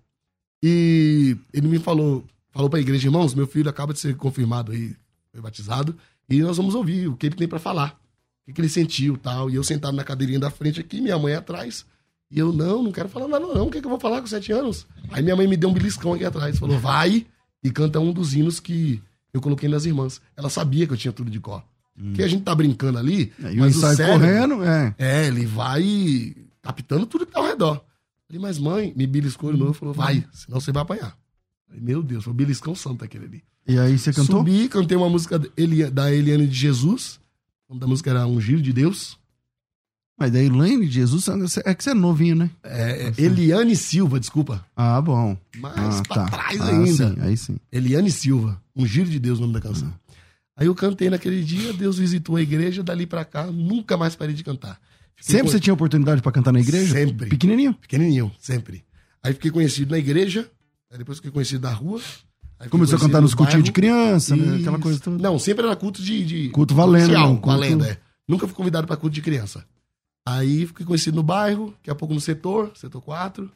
E 0.61 1.37
ele 1.53 1.67
me 1.67 1.79
falou: 1.79 2.25
falou 2.51 2.69
para 2.69 2.79
a 2.79 2.81
igreja, 2.81 3.07
irmãos, 3.07 3.33
meu 3.33 3.47
filho 3.47 3.69
acaba 3.69 3.93
de 3.93 3.99
ser 3.99 4.15
confirmado 4.15 4.71
aí, 4.71 4.95
foi 5.31 5.41
batizado. 5.41 5.95
E 6.29 6.41
nós 6.41 6.57
vamos 6.57 6.75
ouvir 6.75 7.07
o 7.07 7.15
que 7.15 7.27
ele 7.27 7.35
tem 7.35 7.47
para 7.47 7.59
falar. 7.59 7.99
O 8.41 8.45
que, 8.47 8.53
que 8.53 8.61
ele 8.61 8.69
sentiu 8.69 9.17
tal. 9.17 9.49
E 9.49 9.55
eu 9.55 9.63
sentado 9.63 9.95
na 9.95 10.03
cadeirinha 10.03 10.39
da 10.39 10.49
frente 10.49 10.79
aqui, 10.79 10.99
minha 10.99 11.17
mãe 11.17 11.33
atrás. 11.33 11.85
E 12.29 12.39
eu, 12.39 12.51
não, 12.51 12.83
não 12.83 12.91
quero 12.91 13.07
falar 13.07 13.27
nada, 13.27 13.45
não. 13.45 13.67
O 13.67 13.71
que, 13.71 13.77
é 13.77 13.81
que 13.81 13.87
eu 13.87 13.89
vou 13.89 13.99
falar 13.99 14.19
com 14.21 14.27
sete 14.27 14.51
anos? 14.51 14.85
Aí 15.11 15.23
minha 15.23 15.35
mãe 15.35 15.47
me 15.47 15.55
deu 15.55 15.69
um 15.69 15.73
beliscão 15.73 16.13
aqui 16.13 16.25
atrás. 16.25 16.59
Falou, 16.59 16.77
vai 16.77 17.25
e 17.63 17.71
canta 17.71 17.99
um 17.99 18.11
dos 18.11 18.33
hinos 18.33 18.59
que 18.59 19.01
eu 19.33 19.39
coloquei 19.39 19.69
nas 19.69 19.85
irmãs. 19.85 20.21
Ela 20.35 20.49
sabia 20.49 20.85
que 20.85 20.93
eu 20.93 20.97
tinha 20.97 21.13
tudo 21.13 21.31
de 21.31 21.39
cor. 21.39 21.63
Hum. 21.97 22.13
Que 22.13 22.21
a 22.21 22.27
gente 22.27 22.43
tá 22.43 22.53
brincando 22.53 22.99
ali. 22.99 23.31
É, 23.41 23.53
mas 23.55 23.77
o 23.77 23.79
sai 23.79 23.95
correndo, 23.95 24.63
é. 24.63 24.95
É, 24.97 25.27
ele 25.27 25.45
vai 25.45 26.35
captando 26.61 27.05
tudo 27.05 27.25
que 27.25 27.31
tá 27.31 27.39
ao 27.39 27.47
redor. 27.47 27.81
Falei, 28.27 28.41
mas 28.41 28.59
mãe, 28.59 28.93
me 28.95 29.07
beliscou 29.07 29.53
de 29.53 29.57
novo 29.57 29.73
falou, 29.73 29.93
vai, 29.93 30.25
senão 30.33 30.59
você 30.59 30.71
vai 30.71 30.83
apanhar. 30.83 31.17
Falei, 31.65 31.81
meu 31.81 32.03
Deus, 32.03 32.25
foi 32.25 32.33
o 32.33 32.35
beliscão 32.35 32.75
santo 32.75 33.05
aquele 33.05 33.25
ali. 33.25 33.43
E 33.65 33.79
aí 33.79 33.97
você 33.97 34.11
cantou? 34.11 34.39
Subi, 34.39 34.67
cantei 34.67 34.97
uma 34.97 35.09
música 35.09 35.39
da 35.39 36.13
Eliane 36.13 36.47
de 36.47 36.55
Jesus. 36.55 37.19
O 37.67 37.73
nome 37.73 37.81
da 37.81 37.87
música 37.87 38.09
era 38.09 38.27
Um 38.27 38.39
Giro 38.39 38.61
de 38.61 38.71
Deus. 38.71 39.17
Mas 40.17 40.31
da 40.31 40.41
Eliane 40.41 40.87
de 40.87 40.93
Jesus 40.93 41.27
é 41.63 41.75
que 41.75 41.83
você 41.83 41.91
é 41.91 41.93
novinho, 41.93 42.35
né? 42.35 42.49
É, 42.63 43.13
é 43.15 43.21
Eliane 43.21 43.75
Silva, 43.75 44.19
desculpa. 44.19 44.65
Ah, 44.75 44.99
bom. 44.99 45.37
Mas 45.59 45.99
ah, 45.99 46.03
pra 46.07 46.25
tá. 46.25 46.25
trás 46.25 46.59
ah, 46.59 46.69
ainda. 46.69 47.09
Sim, 47.13 47.15
aí 47.19 47.37
sim. 47.37 47.57
Eliane 47.71 48.09
Silva, 48.09 48.59
Um 48.75 48.85
Giro 48.85 49.09
de 49.09 49.19
Deus, 49.19 49.37
o 49.37 49.41
nome 49.41 49.53
da 49.53 49.61
canção. 49.61 49.93
Ah. 49.93 50.07
Aí 50.57 50.65
eu 50.65 50.73
cantei 50.73 51.07
naquele 51.07 51.43
dia, 51.43 51.71
Deus 51.71 51.99
visitou 51.99 52.35
a 52.35 52.41
igreja, 52.41 52.81
dali 52.81 53.05
pra 53.05 53.23
cá, 53.23 53.45
nunca 53.45 53.95
mais 53.95 54.15
parei 54.15 54.33
de 54.33 54.43
cantar. 54.43 54.81
Fiquei 55.15 55.33
sempre 55.33 55.43
com... 55.43 55.51
você 55.51 55.59
tinha 55.59 55.73
oportunidade 55.73 56.19
para 56.19 56.31
cantar 56.31 56.51
na 56.51 56.59
igreja? 56.59 56.93
Sempre. 56.93 57.29
Pequenininho? 57.29 57.75
Pequenininho, 57.75 58.31
sempre. 58.39 58.83
Aí 59.21 59.33
fiquei 59.33 59.51
conhecido 59.51 59.91
na 59.91 59.99
igreja, 59.99 60.49
aí 60.91 60.97
depois 60.97 61.19
fiquei 61.19 61.29
conhecido 61.29 61.61
na 61.61 61.73
rua. 61.73 62.01
Começou 62.71 62.97
a 62.97 62.99
cantar 62.99 63.21
nos 63.21 63.35
cultinhos 63.35 63.63
de 63.63 63.71
criança, 63.71 64.35
né? 64.35 64.57
aquela 64.57 64.79
coisa 64.79 64.99
toda. 64.99 65.21
Não, 65.21 65.37
sempre 65.37 65.63
era 65.63 65.75
culto 65.75 66.01
de. 66.01 66.25
de... 66.25 66.49
Culto 66.49 66.73
valendo. 66.73 67.05
Social, 67.05 67.27
culto... 67.33 67.47
valendo, 67.47 67.85
é. 67.85 67.99
Nunca 68.27 68.47
fui 68.47 68.55
convidado 68.55 68.87
para 68.87 68.97
culto 68.97 69.13
de 69.13 69.21
criança. 69.21 69.63
Aí 70.27 70.65
fiquei 70.65 70.85
conhecido 70.85 71.15
no 71.15 71.23
bairro, 71.23 71.71
daqui 71.77 71.89
a 71.89 71.95
pouco 71.95 72.13
no 72.13 72.19
setor, 72.19 72.73
setor 72.75 72.99
4. 72.99 73.49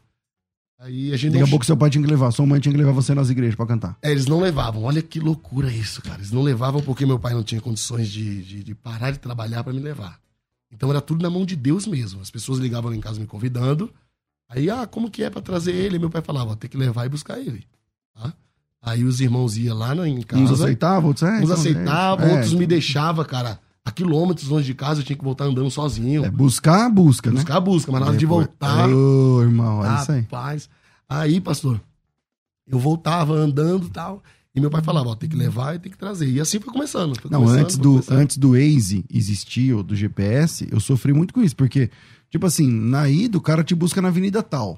Aí 0.80 1.14
a 1.14 1.18
gente. 1.18 1.34
Daqui 1.34 1.44
a 1.44 1.50
pouco 1.50 1.66
seu 1.66 1.76
pai 1.76 1.90
tinha 1.90 2.02
que 2.02 2.10
levar, 2.10 2.32
sua 2.32 2.46
mãe 2.46 2.62
tinha 2.62 2.72
que 2.72 2.78
levar 2.78 2.94
você 2.94 3.14
nas 3.14 3.30
igrejas 3.30 3.56
para 3.56 3.66
cantar. 3.66 3.98
É, 4.02 4.10
eles 4.10 4.26
não 4.26 4.40
levavam. 4.40 4.84
Olha 4.84 5.02
que 5.02 5.20
loucura 5.20 5.70
isso, 5.70 6.02
cara. 6.02 6.20
Eles 6.20 6.32
não 6.32 6.42
levavam 6.42 6.82
porque 6.82 7.06
meu 7.06 7.20
pai 7.20 7.34
não 7.34 7.44
tinha 7.44 7.60
condições 7.60 8.10
de, 8.10 8.42
de, 8.44 8.64
de 8.64 8.74
parar 8.74 9.12
de 9.12 9.20
trabalhar 9.20 9.66
para 9.66 9.74
me 9.74 9.82
levar. 9.82 10.18
Então 10.72 10.90
era 10.90 11.02
tudo 11.02 11.22
na 11.22 11.30
mão 11.30 11.46
de 11.46 11.58
Deus 11.58 11.86
mesmo. 11.86 12.22
As 12.22 12.32
pessoas 12.32 12.58
ligavam 12.58 12.90
lá 12.90 12.96
em 12.96 13.02
casa 13.02 13.20
me 13.20 13.28
convidando. 13.28 13.92
Aí, 14.48 14.70
ah, 14.70 14.88
como 14.88 15.12
que 15.12 15.24
é 15.24 15.30
para 15.30 15.42
trazer 15.42 15.74
ele? 15.74 16.00
Meu 16.00 16.10
pai 16.10 16.22
falava, 16.22 16.56
tem 16.56 16.70
que 16.70 16.78
levar 16.78 17.06
e 17.06 17.10
buscar 17.10 17.38
ele. 17.38 17.66
Tá? 18.16 18.34
Aí 18.82 19.04
os 19.04 19.20
irmãos 19.20 19.58
iam 19.58 19.78
lá 19.78 19.94
em 20.08 20.22
casa. 20.22 20.42
Uns 20.42 20.52
aceitavam, 20.52 21.10
outros, 21.10 21.30
é, 21.30 21.34
uns 21.34 21.44
então, 21.44 21.54
aceitavam, 21.54 22.28
é, 22.28 22.32
outros 22.32 22.54
é, 22.54 22.56
me 22.56 22.66
deixavam, 22.66 23.26
cara. 23.26 23.60
A 23.84 23.92
quilômetros 23.92 24.48
longe 24.48 24.66
de 24.66 24.76
casa 24.76 25.02
eu 25.02 25.04
tinha 25.04 25.18
que 25.18 25.24
voltar 25.24 25.46
andando 25.46 25.70
sozinho. 25.72 26.24
É, 26.24 26.30
buscar 26.30 26.86
a 26.86 26.90
busca, 26.90 27.32
né? 27.32 27.38
Buscar 27.38 27.58
a 27.58 27.60
busca, 27.60 27.92
mas 27.92 28.02
na 28.02 28.08
hora 28.08 28.18
de 28.18 28.26
voltar. 28.26 28.88
Ô, 28.88 29.42
irmão, 29.42 29.80
olha 29.80 30.02
isso 30.02 30.12
aí. 30.12 30.22
Rapaz. 30.22 30.70
Aí, 31.10 31.42
pastor, 31.42 31.82
eu 32.68 32.80
voltava 32.80 33.34
andando 33.34 33.88
e 33.88 33.90
tal. 33.90 34.24
E 34.54 34.60
meu 34.60 34.70
pai 34.70 34.82
falava, 34.82 35.10
ó, 35.10 35.16
tem 35.16 35.30
que 35.30 35.36
levar 35.36 35.76
e 35.76 35.80
tem 35.80 35.92
que 35.92 35.98
trazer. 35.98 36.30
E 36.30 36.40
assim 36.40 36.60
foi 36.60 36.74
começando. 36.74 37.18
Foi 37.20 37.32
não, 37.32 37.40
começando, 37.40 37.64
antes, 37.64 37.78
do, 37.78 37.90
começando. 37.92 38.18
antes 38.18 38.38
do 38.38 38.52
Waze 38.52 39.06
existir, 39.12 39.74
ou 39.74 39.82
do 39.82 39.96
GPS, 39.96 40.68
eu 40.70 40.80
sofri 40.80 41.14
muito 41.14 41.34
com 41.34 41.42
isso, 41.42 41.56
porque, 41.56 41.90
tipo 42.30 42.46
assim, 42.46 42.70
na 42.70 43.10
ida 43.10 43.38
o 43.38 43.42
cara 43.42 43.64
te 43.64 43.74
busca 43.74 44.02
na 44.02 44.10
avenida 44.10 44.44
tal. 44.44 44.78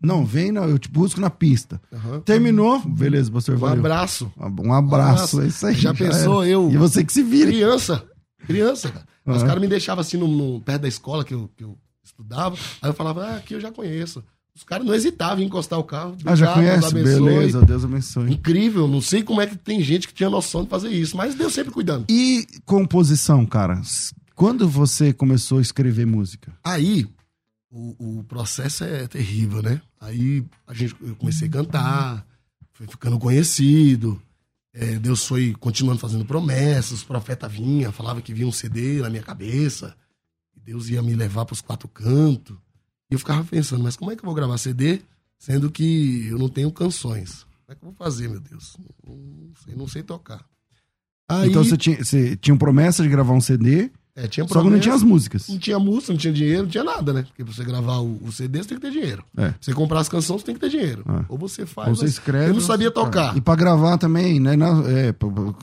Não, 0.00 0.24
vem, 0.24 0.52
não, 0.52 0.68
eu 0.68 0.78
te 0.78 0.88
busco 0.88 1.20
na 1.20 1.28
pista. 1.28 1.80
Uhum. 1.90 2.20
Terminou, 2.20 2.78
beleza, 2.80 3.32
pastor, 3.32 3.56
um 3.56 3.58
valeu. 3.58 3.80
Abraço. 3.80 4.32
Um 4.38 4.44
abraço. 4.44 4.68
Um 4.68 4.72
abraço, 4.72 5.40
é 5.40 5.46
isso 5.48 5.66
aí. 5.66 5.74
Já, 5.74 5.92
já 5.92 5.94
pensou 5.94 6.42
era. 6.42 6.52
eu? 6.52 6.70
E 6.70 6.76
você 6.76 7.04
que 7.04 7.12
se 7.12 7.22
vira. 7.24 7.50
Criança, 7.50 8.04
criança, 8.48 8.90
cara. 8.90 9.06
Uhum. 9.26 9.36
Os 9.36 9.42
caras 9.42 9.60
me 9.60 9.68
deixavam 9.68 10.00
assim 10.00 10.16
no, 10.16 10.26
no, 10.26 10.60
perto 10.60 10.82
da 10.82 10.88
escola 10.88 11.24
que 11.24 11.34
eu, 11.34 11.50
que 11.56 11.62
eu 11.62 11.78
estudava, 12.02 12.56
aí 12.80 12.88
eu 12.88 12.94
falava, 12.94 13.26
ah, 13.26 13.36
aqui 13.36 13.54
eu 13.54 13.60
já 13.60 13.70
conheço. 13.70 14.24
Os 14.54 14.64
caras 14.64 14.84
não 14.84 14.92
hesitavam 14.92 15.40
em 15.40 15.46
encostar 15.46 15.78
o 15.78 15.84
carro. 15.84 16.16
Ah, 16.24 16.34
já 16.34 16.52
conhece? 16.52 16.92
Beleza, 16.92 17.64
Deus 17.64 17.84
abençoe. 17.84 18.32
Incrível, 18.32 18.88
não 18.88 19.00
sei 19.00 19.22
como 19.22 19.40
é 19.40 19.46
que 19.46 19.56
tem 19.56 19.80
gente 19.80 20.08
que 20.08 20.14
tinha 20.14 20.28
noção 20.28 20.64
de 20.64 20.70
fazer 20.70 20.88
isso, 20.88 21.16
mas 21.16 21.36
Deus 21.36 21.52
sempre 21.52 21.72
cuidando. 21.72 22.06
E 22.08 22.44
composição, 22.66 23.46
cara? 23.46 23.80
Quando 24.34 24.68
você 24.68 25.12
começou 25.12 25.58
a 25.58 25.62
escrever 25.62 26.06
música? 26.06 26.52
Aí, 26.64 27.06
o, 27.70 28.18
o 28.18 28.24
processo 28.24 28.82
é 28.82 29.06
terrível, 29.06 29.62
né? 29.62 29.80
Aí 30.00 30.44
a 30.66 30.74
gente, 30.74 30.96
eu 31.02 31.14
comecei 31.14 31.46
a 31.46 31.50
cantar, 31.50 32.26
fui 32.72 32.86
ficando 32.88 33.18
conhecido. 33.18 34.20
É, 34.72 34.98
Deus 34.98 35.24
foi 35.24 35.54
continuando 35.54 35.98
fazendo 35.98 36.24
promessas, 36.24 37.02
o 37.02 37.06
profeta 37.06 37.48
vinha, 37.48 37.90
falava 37.90 38.20
que 38.20 38.34
vinha 38.34 38.46
um 38.46 38.52
CD 38.52 39.00
na 39.00 39.10
minha 39.10 39.22
cabeça, 39.22 39.96
e 40.56 40.60
Deus 40.60 40.88
ia 40.88 41.02
me 41.02 41.14
levar 41.14 41.44
para 41.44 41.54
os 41.54 41.60
quatro 41.60 41.88
cantos. 41.88 42.56
E 43.10 43.14
eu 43.14 43.18
ficava 43.18 43.42
pensando, 43.44 43.82
mas 43.82 43.96
como 43.96 44.12
é 44.12 44.16
que 44.16 44.20
eu 44.22 44.26
vou 44.26 44.34
gravar 44.34 44.58
CD 44.58 45.00
sendo 45.38 45.70
que 45.70 46.26
eu 46.28 46.38
não 46.38 46.48
tenho 46.48 46.70
canções? 46.70 47.46
Como 47.64 47.72
é 47.72 47.74
que 47.74 47.84
eu 47.84 47.88
vou 47.90 47.94
fazer, 47.94 48.28
meu 48.28 48.40
Deus? 48.40 48.76
Não 49.04 49.54
sei, 49.64 49.74
não 49.74 49.88
sei 49.88 50.02
tocar. 50.02 50.44
Aí, 51.28 51.50
então 51.50 51.62
você 51.62 51.76
tinha, 51.76 52.02
você 52.02 52.36
tinha 52.36 52.56
promessa 52.56 53.02
de 53.02 53.08
gravar 53.08 53.34
um 53.34 53.40
CD, 53.40 53.90
é, 54.18 54.26
tinha 54.26 54.46
só 54.48 54.60
que 54.60 54.68
não 54.68 54.80
tinha 54.80 54.94
as 54.94 55.02
músicas. 55.04 55.48
Não 55.48 55.58
tinha 55.58 55.78
música, 55.78 56.12
não 56.12 56.18
tinha 56.18 56.32
dinheiro, 56.32 56.62
não 56.64 56.68
tinha 56.68 56.82
nada, 56.82 57.12
né? 57.12 57.22
Porque 57.22 57.44
pra 57.44 57.54
você 57.54 57.62
gravar 57.62 57.98
o, 57.98 58.18
o 58.24 58.32
CD, 58.32 58.58
você 58.58 58.70
tem 58.70 58.78
que 58.78 58.82
ter 58.82 58.90
dinheiro. 58.90 59.24
É. 59.36 59.50
Pra 59.50 59.58
você 59.60 59.72
comprar 59.72 60.00
as 60.00 60.08
canções, 60.08 60.40
você 60.40 60.46
tem 60.46 60.54
que 60.56 60.60
ter 60.60 60.70
dinheiro. 60.70 61.04
É. 61.08 61.24
Ou 61.28 61.38
você 61.38 61.64
faz. 61.64 61.88
Ou 61.88 61.94
você 61.94 62.06
escreve. 62.06 62.50
Eu 62.50 62.54
não 62.54 62.60
sabia 62.60 62.90
tocar. 62.90 63.36
E 63.36 63.40
pra 63.40 63.54
gravar 63.54 63.96
também, 63.96 64.40
né? 64.40 64.54
É, 64.54 65.14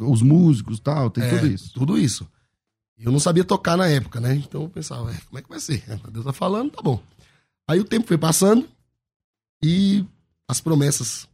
os 0.01 0.21
músicos 0.21 0.77
e 0.77 0.81
tal, 0.81 1.09
tem 1.09 1.25
é, 1.25 1.29
tudo 1.29 1.47
isso. 1.47 1.74
Tudo 1.74 1.97
isso. 1.97 2.25
Eu 2.97 3.12
não 3.12 3.19
sabia 3.19 3.43
tocar 3.43 3.75
na 3.75 3.88
época, 3.88 4.21
né? 4.21 4.35
Então 4.35 4.62
eu 4.62 4.69
pensava, 4.69 5.12
é, 5.12 5.17
como 5.27 5.38
é 5.38 5.41
que 5.41 5.50
vai 5.50 5.59
ser? 5.59 5.83
Deus 6.09 6.24
tá 6.24 6.31
falando, 6.31 6.71
tá 6.71 6.81
bom. 6.81 7.01
Aí 7.67 7.79
o 7.81 7.85
tempo 7.85 8.07
foi 8.07 8.17
passando 8.17 8.65
e 9.62 10.05
as 10.47 10.62
promessas 10.62 11.27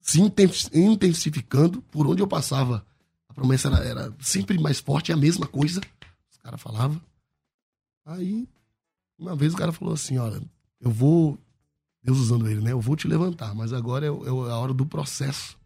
se 0.00 0.20
intensificando. 0.20 1.80
Por 1.92 2.08
onde 2.08 2.22
eu 2.22 2.26
passava, 2.26 2.84
a 3.28 3.34
promessa 3.34 3.68
era, 3.68 3.84
era 3.84 4.12
sempre 4.18 4.58
mais 4.58 4.80
forte, 4.80 5.12
a 5.12 5.16
mesma 5.16 5.46
coisa. 5.46 5.80
Os 6.46 6.50
caras 6.50 6.62
falavam. 6.62 7.00
Aí, 8.04 8.48
uma 9.18 9.34
vez 9.34 9.52
o 9.52 9.56
cara 9.56 9.72
falou 9.72 9.94
assim: 9.94 10.16
Olha, 10.18 10.40
eu 10.80 10.90
vou. 10.90 11.36
Deus 12.02 12.18
usando 12.18 12.48
ele, 12.48 12.60
né? 12.60 12.70
Eu 12.70 12.80
vou 12.80 12.94
te 12.94 13.08
levantar, 13.08 13.52
mas 13.52 13.72
agora 13.72 14.06
é, 14.06 14.08
é 14.08 14.30
a 14.30 14.56
hora 14.56 14.72
do 14.72 14.86
processo 14.86 15.58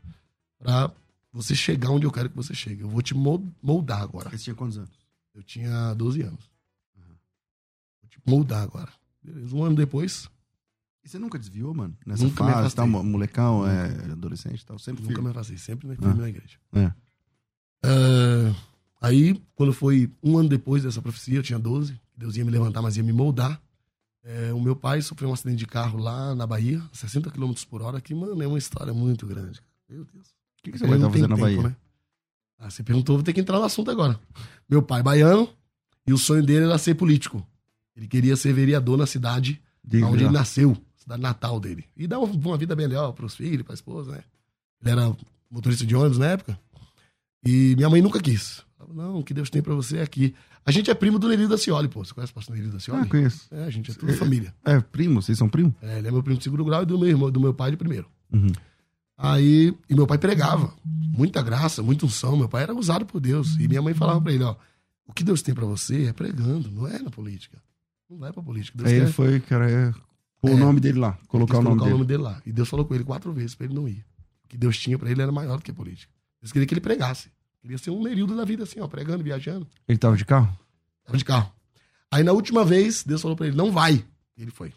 pra 0.58 0.90
você 1.30 1.54
chegar 1.54 1.90
onde 1.90 2.06
eu 2.06 2.10
quero 2.10 2.30
que 2.30 2.36
você 2.36 2.54
chegue. 2.54 2.80
Eu 2.80 2.88
vou 2.88 3.02
te 3.02 3.14
moldar 3.14 4.00
agora. 4.00 4.30
Você 4.30 4.38
tinha 4.38 4.56
quantos 4.56 4.78
anos? 4.78 4.98
Eu 5.34 5.42
tinha 5.42 5.92
12 5.92 6.22
anos. 6.22 6.50
Uhum. 6.96 7.14
Vou 8.00 8.08
te 8.08 8.18
moldar 8.24 8.62
agora. 8.62 8.90
Beleza, 9.22 9.54
um 9.54 9.62
ano 9.62 9.76
depois. 9.76 10.30
E 11.04 11.08
você 11.10 11.18
nunca 11.18 11.38
desviou, 11.38 11.74
mano? 11.74 11.94
Nessa 12.06 12.24
nunca 12.24 12.42
fase, 12.42 12.74
tal, 12.74 12.88
molecão, 12.88 13.66
é, 13.66 14.12
adolescente 14.12 14.64
tal? 14.64 14.78
Sempre 14.78 15.02
Nunca 15.02 15.14
firme. 15.14 15.28
me 15.28 15.30
afastei, 15.30 15.58
sempre 15.58 15.88
na, 15.88 15.94
ah. 16.00 16.14
na 16.14 16.28
igreja. 16.28 16.58
É. 16.72 16.86
Uh, 17.86 18.69
aí, 19.00 19.40
quando 19.54 19.72
foi 19.72 20.10
um 20.22 20.38
ano 20.38 20.48
depois 20.48 20.82
dessa 20.82 21.00
profecia, 21.00 21.38
eu 21.38 21.42
tinha 21.42 21.58
12, 21.58 21.98
Deus 22.16 22.36
ia 22.36 22.44
me 22.44 22.50
levantar, 22.50 22.82
mas 22.82 22.96
ia 22.96 23.02
me 23.02 23.12
moldar. 23.12 23.60
É, 24.22 24.52
o 24.52 24.60
meu 24.60 24.76
pai 24.76 25.00
sofreu 25.00 25.30
um 25.30 25.32
acidente 25.32 25.56
de 25.56 25.66
carro 25.66 25.98
lá 25.98 26.34
na 26.34 26.46
Bahia, 26.46 26.82
60 26.92 27.30
km 27.30 27.52
por 27.68 27.80
hora, 27.80 28.00
que, 28.00 28.14
mano, 28.14 28.42
é 28.42 28.46
uma 28.46 28.58
história 28.58 28.92
muito 28.92 29.26
grande. 29.26 29.60
Meu 29.88 30.04
Deus. 30.04 30.28
O 30.28 30.62
que, 30.62 30.72
que 30.72 30.78
você 30.78 30.86
vai 30.86 30.96
estar 30.96 31.10
fazendo 31.10 31.28
na 31.28 31.36
Bahia? 31.36 31.62
Né? 31.62 31.76
Ah, 32.58 32.68
você 32.68 32.82
perguntou, 32.82 33.16
vou 33.16 33.24
ter 33.24 33.32
que 33.32 33.40
entrar 33.40 33.58
no 33.58 33.64
assunto 33.64 33.90
agora. 33.90 34.20
Meu 34.68 34.82
pai 34.82 35.02
baiano, 35.02 35.48
e 36.06 36.12
o 36.12 36.18
sonho 36.18 36.42
dele 36.42 36.66
era 36.66 36.76
ser 36.76 36.94
político. 36.94 37.46
Ele 37.96 38.06
queria 38.06 38.36
ser 38.36 38.52
vereador 38.52 38.98
na 38.98 39.06
cidade 39.06 39.60
Diga 39.82 40.06
onde 40.06 40.24
ele 40.24 40.32
nasceu, 40.32 40.76
cidade 40.96 41.22
natal 41.22 41.58
dele. 41.58 41.84
E 41.96 42.06
dar 42.06 42.18
uma, 42.18 42.56
vida 42.56 42.76
melhor 42.76 43.12
para 43.12 43.24
os 43.24 43.34
filhos, 43.34 43.62
para 43.62 43.72
a 43.72 43.74
esposa, 43.74 44.12
né? 44.12 44.24
Ele 44.80 44.90
era 44.90 45.16
motorista 45.50 45.84
de 45.84 45.96
ônibus 45.96 46.18
na 46.18 46.26
época. 46.26 46.58
E 47.44 47.74
minha 47.76 47.88
mãe 47.88 48.00
nunca 48.02 48.20
quis. 48.20 48.62
Não, 48.92 49.18
o 49.18 49.24
que 49.24 49.32
Deus 49.32 49.50
tem 49.50 49.62
para 49.62 49.74
você 49.74 49.98
é 49.98 50.02
aqui. 50.02 50.34
A 50.64 50.70
gente 50.70 50.90
é 50.90 50.94
primo 50.94 51.18
do 51.18 51.28
Nelio 51.28 51.48
da 51.48 51.56
Cioli, 51.56 51.88
pô. 51.88 52.04
Você 52.04 52.12
conhece 52.12 52.32
o 52.32 52.34
pastor 52.34 52.56
Nelio 52.56 52.72
da 52.72 52.80
Cioli? 52.80 53.02
Ah, 53.02 53.06
conheço. 53.06 53.46
É, 53.50 53.64
a 53.64 53.70
gente 53.70 53.90
é 53.90 53.94
tudo 53.94 54.12
é, 54.12 54.14
família. 54.16 54.54
É, 54.64 54.80
primo? 54.80 55.22
Vocês 55.22 55.38
são 55.38 55.48
primo? 55.48 55.74
É, 55.80 55.98
ele 55.98 56.08
é 56.08 56.10
meu 56.10 56.22
primo 56.22 56.38
de 56.38 56.44
segundo 56.44 56.64
grau 56.64 56.82
e 56.82 56.86
do 56.86 56.98
meu 56.98 57.08
irmão, 57.08 57.30
do 57.30 57.40
meu 57.40 57.54
pai 57.54 57.70
de 57.70 57.76
primeiro. 57.76 58.08
Uhum. 58.32 58.52
Aí, 59.16 59.74
e 59.88 59.94
meu 59.94 60.06
pai 60.06 60.18
pregava. 60.18 60.72
Muita 60.84 61.42
graça, 61.42 61.82
muita 61.82 62.06
unção. 62.06 62.36
Meu 62.36 62.48
pai 62.48 62.62
era 62.62 62.74
usado 62.74 63.04
por 63.04 63.20
Deus. 63.20 63.56
E 63.58 63.68
minha 63.68 63.82
mãe 63.82 63.92
falava 63.94 64.20
para 64.20 64.32
ele, 64.32 64.44
ó, 64.44 64.56
o 65.06 65.12
que 65.12 65.22
Deus 65.22 65.42
tem 65.42 65.54
para 65.54 65.66
você 65.66 66.06
é 66.06 66.12
pregando, 66.12 66.70
não 66.70 66.86
é 66.86 66.98
na 66.98 67.10
política. 67.10 67.58
Não 68.08 68.18
vai 68.18 68.32
pra 68.32 68.42
política. 68.42 68.78
Deus 68.78 68.88
Aí 68.88 68.96
quer... 68.96 69.02
ele 69.02 69.12
foi, 69.12 69.40
cara, 69.40 69.70
é... 69.70 69.92
o 70.42 70.48
é, 70.48 70.54
nome 70.54 70.80
dele 70.80 70.98
lá, 70.98 71.18
colocar 71.28 71.58
o 71.58 71.62
nome 71.62 71.76
colocar 71.76 71.94
o 71.94 71.98
nome 71.98 72.06
dele 72.06 72.22
lá. 72.22 72.40
E 72.46 72.52
Deus 72.52 72.68
falou 72.68 72.86
com 72.86 72.94
ele 72.94 73.04
quatro 73.04 73.32
vezes 73.32 73.54
pra 73.54 73.66
ele 73.66 73.74
não 73.74 73.86
ir. 73.86 74.04
O 74.44 74.48
que 74.48 74.56
Deus 74.56 74.78
tinha 74.78 74.98
pra 74.98 75.10
ele 75.10 75.20
era 75.20 75.30
maior 75.30 75.58
do 75.58 75.62
que 75.62 75.70
a 75.70 75.74
política. 75.74 76.12
Deus 76.40 76.52
queria 76.52 76.66
que 76.66 76.74
ele 76.74 76.80
pregasse. 76.80 77.30
Queria 77.60 77.78
ser 77.78 77.90
um 77.90 78.02
Nerildo 78.02 78.36
da 78.36 78.44
vida, 78.44 78.64
assim, 78.64 78.80
ó, 78.80 78.88
pregando, 78.88 79.22
viajando. 79.22 79.66
Ele 79.86 79.98
tava 79.98 80.16
de 80.16 80.24
carro? 80.24 80.58
Tava 81.04 81.18
de 81.18 81.24
carro. 81.24 81.52
Aí 82.10 82.24
na 82.24 82.32
última 82.32 82.64
vez, 82.64 83.04
Deus 83.04 83.20
falou 83.20 83.36
pra 83.36 83.46
ele, 83.46 83.56
não 83.56 83.70
vai. 83.70 84.04
E 84.36 84.42
ele 84.42 84.50
foi. 84.50 84.72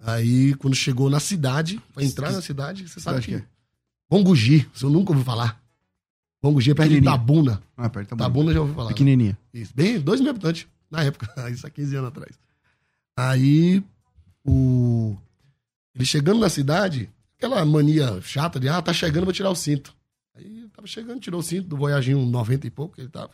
Aí, 0.00 0.54
quando 0.54 0.76
chegou 0.76 1.10
na 1.10 1.18
cidade, 1.18 1.82
pra 1.92 2.04
entrar 2.04 2.30
na 2.30 2.40
cidade, 2.40 2.88
você 2.88 3.00
sabe 3.00 3.20
que... 3.20 3.34
É? 3.34 3.44
Bongugi, 4.08 4.66
você 4.72 4.86
nunca 4.86 5.10
ouviu 5.10 5.24
falar. 5.24 5.60
Bongugi 6.40 6.70
é 6.70 6.74
perto 6.74 6.90
de 6.90 7.02
Tabuna. 7.02 7.62
Ah, 7.76 7.90
perto 7.90 8.06
de 8.06 8.10
Tabuna. 8.10 8.28
Tabuna 8.28 8.52
já 8.54 8.60
ouviu 8.60 8.74
falar. 8.74 8.88
Pequenininha. 8.88 9.36
Né? 9.52 9.60
Isso, 9.60 9.72
bem, 9.74 10.00
dois 10.00 10.20
mil 10.20 10.30
habitantes 10.30 10.66
na 10.90 11.02
época, 11.02 11.28
isso 11.50 11.66
há 11.66 11.70
15 11.70 11.96
anos 11.96 12.08
atrás. 12.08 12.38
Aí, 13.16 13.82
o... 14.44 15.16
ele 15.94 16.06
chegando 16.06 16.40
na 16.40 16.48
cidade, 16.48 17.10
aquela 17.36 17.64
mania 17.64 18.20
chata 18.22 18.60
de, 18.60 18.68
ah, 18.68 18.80
tá 18.80 18.92
chegando, 18.92 19.24
vou 19.24 19.32
tirar 19.32 19.50
o 19.50 19.56
cinto. 19.56 19.94
Tava 20.78 20.86
chegando, 20.86 21.18
tirou 21.18 21.40
o 21.40 21.42
cinto 21.42 21.66
do 21.66 21.76
Voyaginho 21.76 22.24
90 22.24 22.68
e 22.68 22.70
pouco 22.70 22.94
que 22.94 23.00
ele 23.00 23.08
tava. 23.08 23.30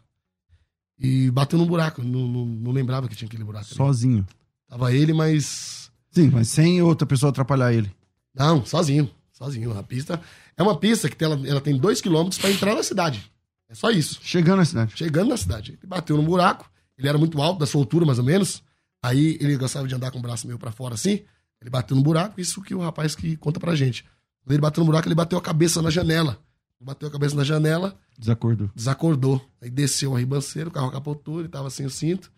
e 0.99 1.31
bateu 1.31 1.59
num 1.59 1.67
buraco. 1.67 2.03
Não, 2.03 2.27
não, 2.27 2.47
não 2.47 2.73
lembrava 2.73 3.07
que 3.07 3.15
tinha 3.15 3.27
aquele 3.29 3.45
buraco. 3.45 3.67
ali. 3.67 3.75
Sozinho. 3.77 4.27
Tava 4.67 4.95
ele, 4.95 5.13
mas. 5.13 5.91
Sim, 6.11 6.31
mas 6.31 6.49
sem 6.49 6.81
outra 6.81 7.07
pessoa 7.07 7.29
atrapalhar 7.29 7.71
ele. 7.75 7.95
Não, 8.35 8.65
sozinho. 8.65 9.11
Sozinho. 9.31 9.77
A 9.79 9.83
pista. 9.83 10.23
É 10.57 10.63
uma 10.63 10.75
pista 10.79 11.07
que 11.11 11.15
tem- 11.15 11.27
ela, 11.31 11.47
ela 11.47 11.61
tem 11.61 11.77
dois 11.77 12.01
quilômetros 12.01 12.41
pra 12.41 12.51
entrar 12.51 12.75
na 12.75 12.83
cidade. 12.83 13.31
É 13.69 13.75
só 13.75 13.91
isso. 13.91 14.21
Chegando 14.23 14.57
na 14.61 14.65
cidade. 14.65 14.97
Chegando 14.97 15.29
na 15.29 15.37
cidade. 15.37 15.73
Ele 15.73 15.87
bateu 15.87 16.17
num 16.17 16.25
buraco. 16.25 16.71
Ele 16.97 17.09
era 17.09 17.19
muito 17.19 17.43
alto, 17.43 17.59
da 17.59 17.67
sua 17.67 17.83
altura 17.83 18.07
mais 18.07 18.19
ou 18.19 18.25
menos. 18.25 18.63
Aí 19.03 19.37
ele 19.39 19.55
gostava 19.59 19.87
de 19.87 19.95
andar 19.95 20.11
com 20.11 20.19
o 20.19 20.23
braço 20.23 20.47
meio 20.47 20.59
pra 20.59 20.73
fora 20.73 20.95
assim. 20.95 21.21
Ele 21.61 21.69
bateu 21.69 21.95
no 21.95 22.03
buraco, 22.03 22.41
isso 22.41 22.63
que 22.63 22.75
o 22.75 22.81
rapaz 22.81 23.15
que 23.15 23.37
conta 23.37 23.61
pra 23.61 23.75
gente. 23.77 24.03
Quando 24.43 24.53
ele 24.53 24.63
bateu 24.63 24.81
no 24.81 24.87
buraco, 24.87 25.07
ele 25.09 25.15
bateu 25.15 25.37
a 25.39 25.43
cabeça 25.43 25.83
na 25.83 25.91
janela. 25.91 26.39
Bateu 26.85 27.09
a 27.09 27.11
cabeça 27.11 27.35
na 27.35 27.45
janela, 27.45 27.97
Desacordou. 28.19 28.71
desacordou. 28.75 29.51
Aí 29.63 29.71
desceu 29.71 30.15
a 30.15 30.19
ribanceira, 30.19 30.69
o 30.69 30.73
carro 30.73 30.91
capotou, 30.91 31.41
ele 31.41 31.49
tava 31.49 31.71
sem 31.71 31.87
o 31.87 31.91
cinto. 31.91 32.31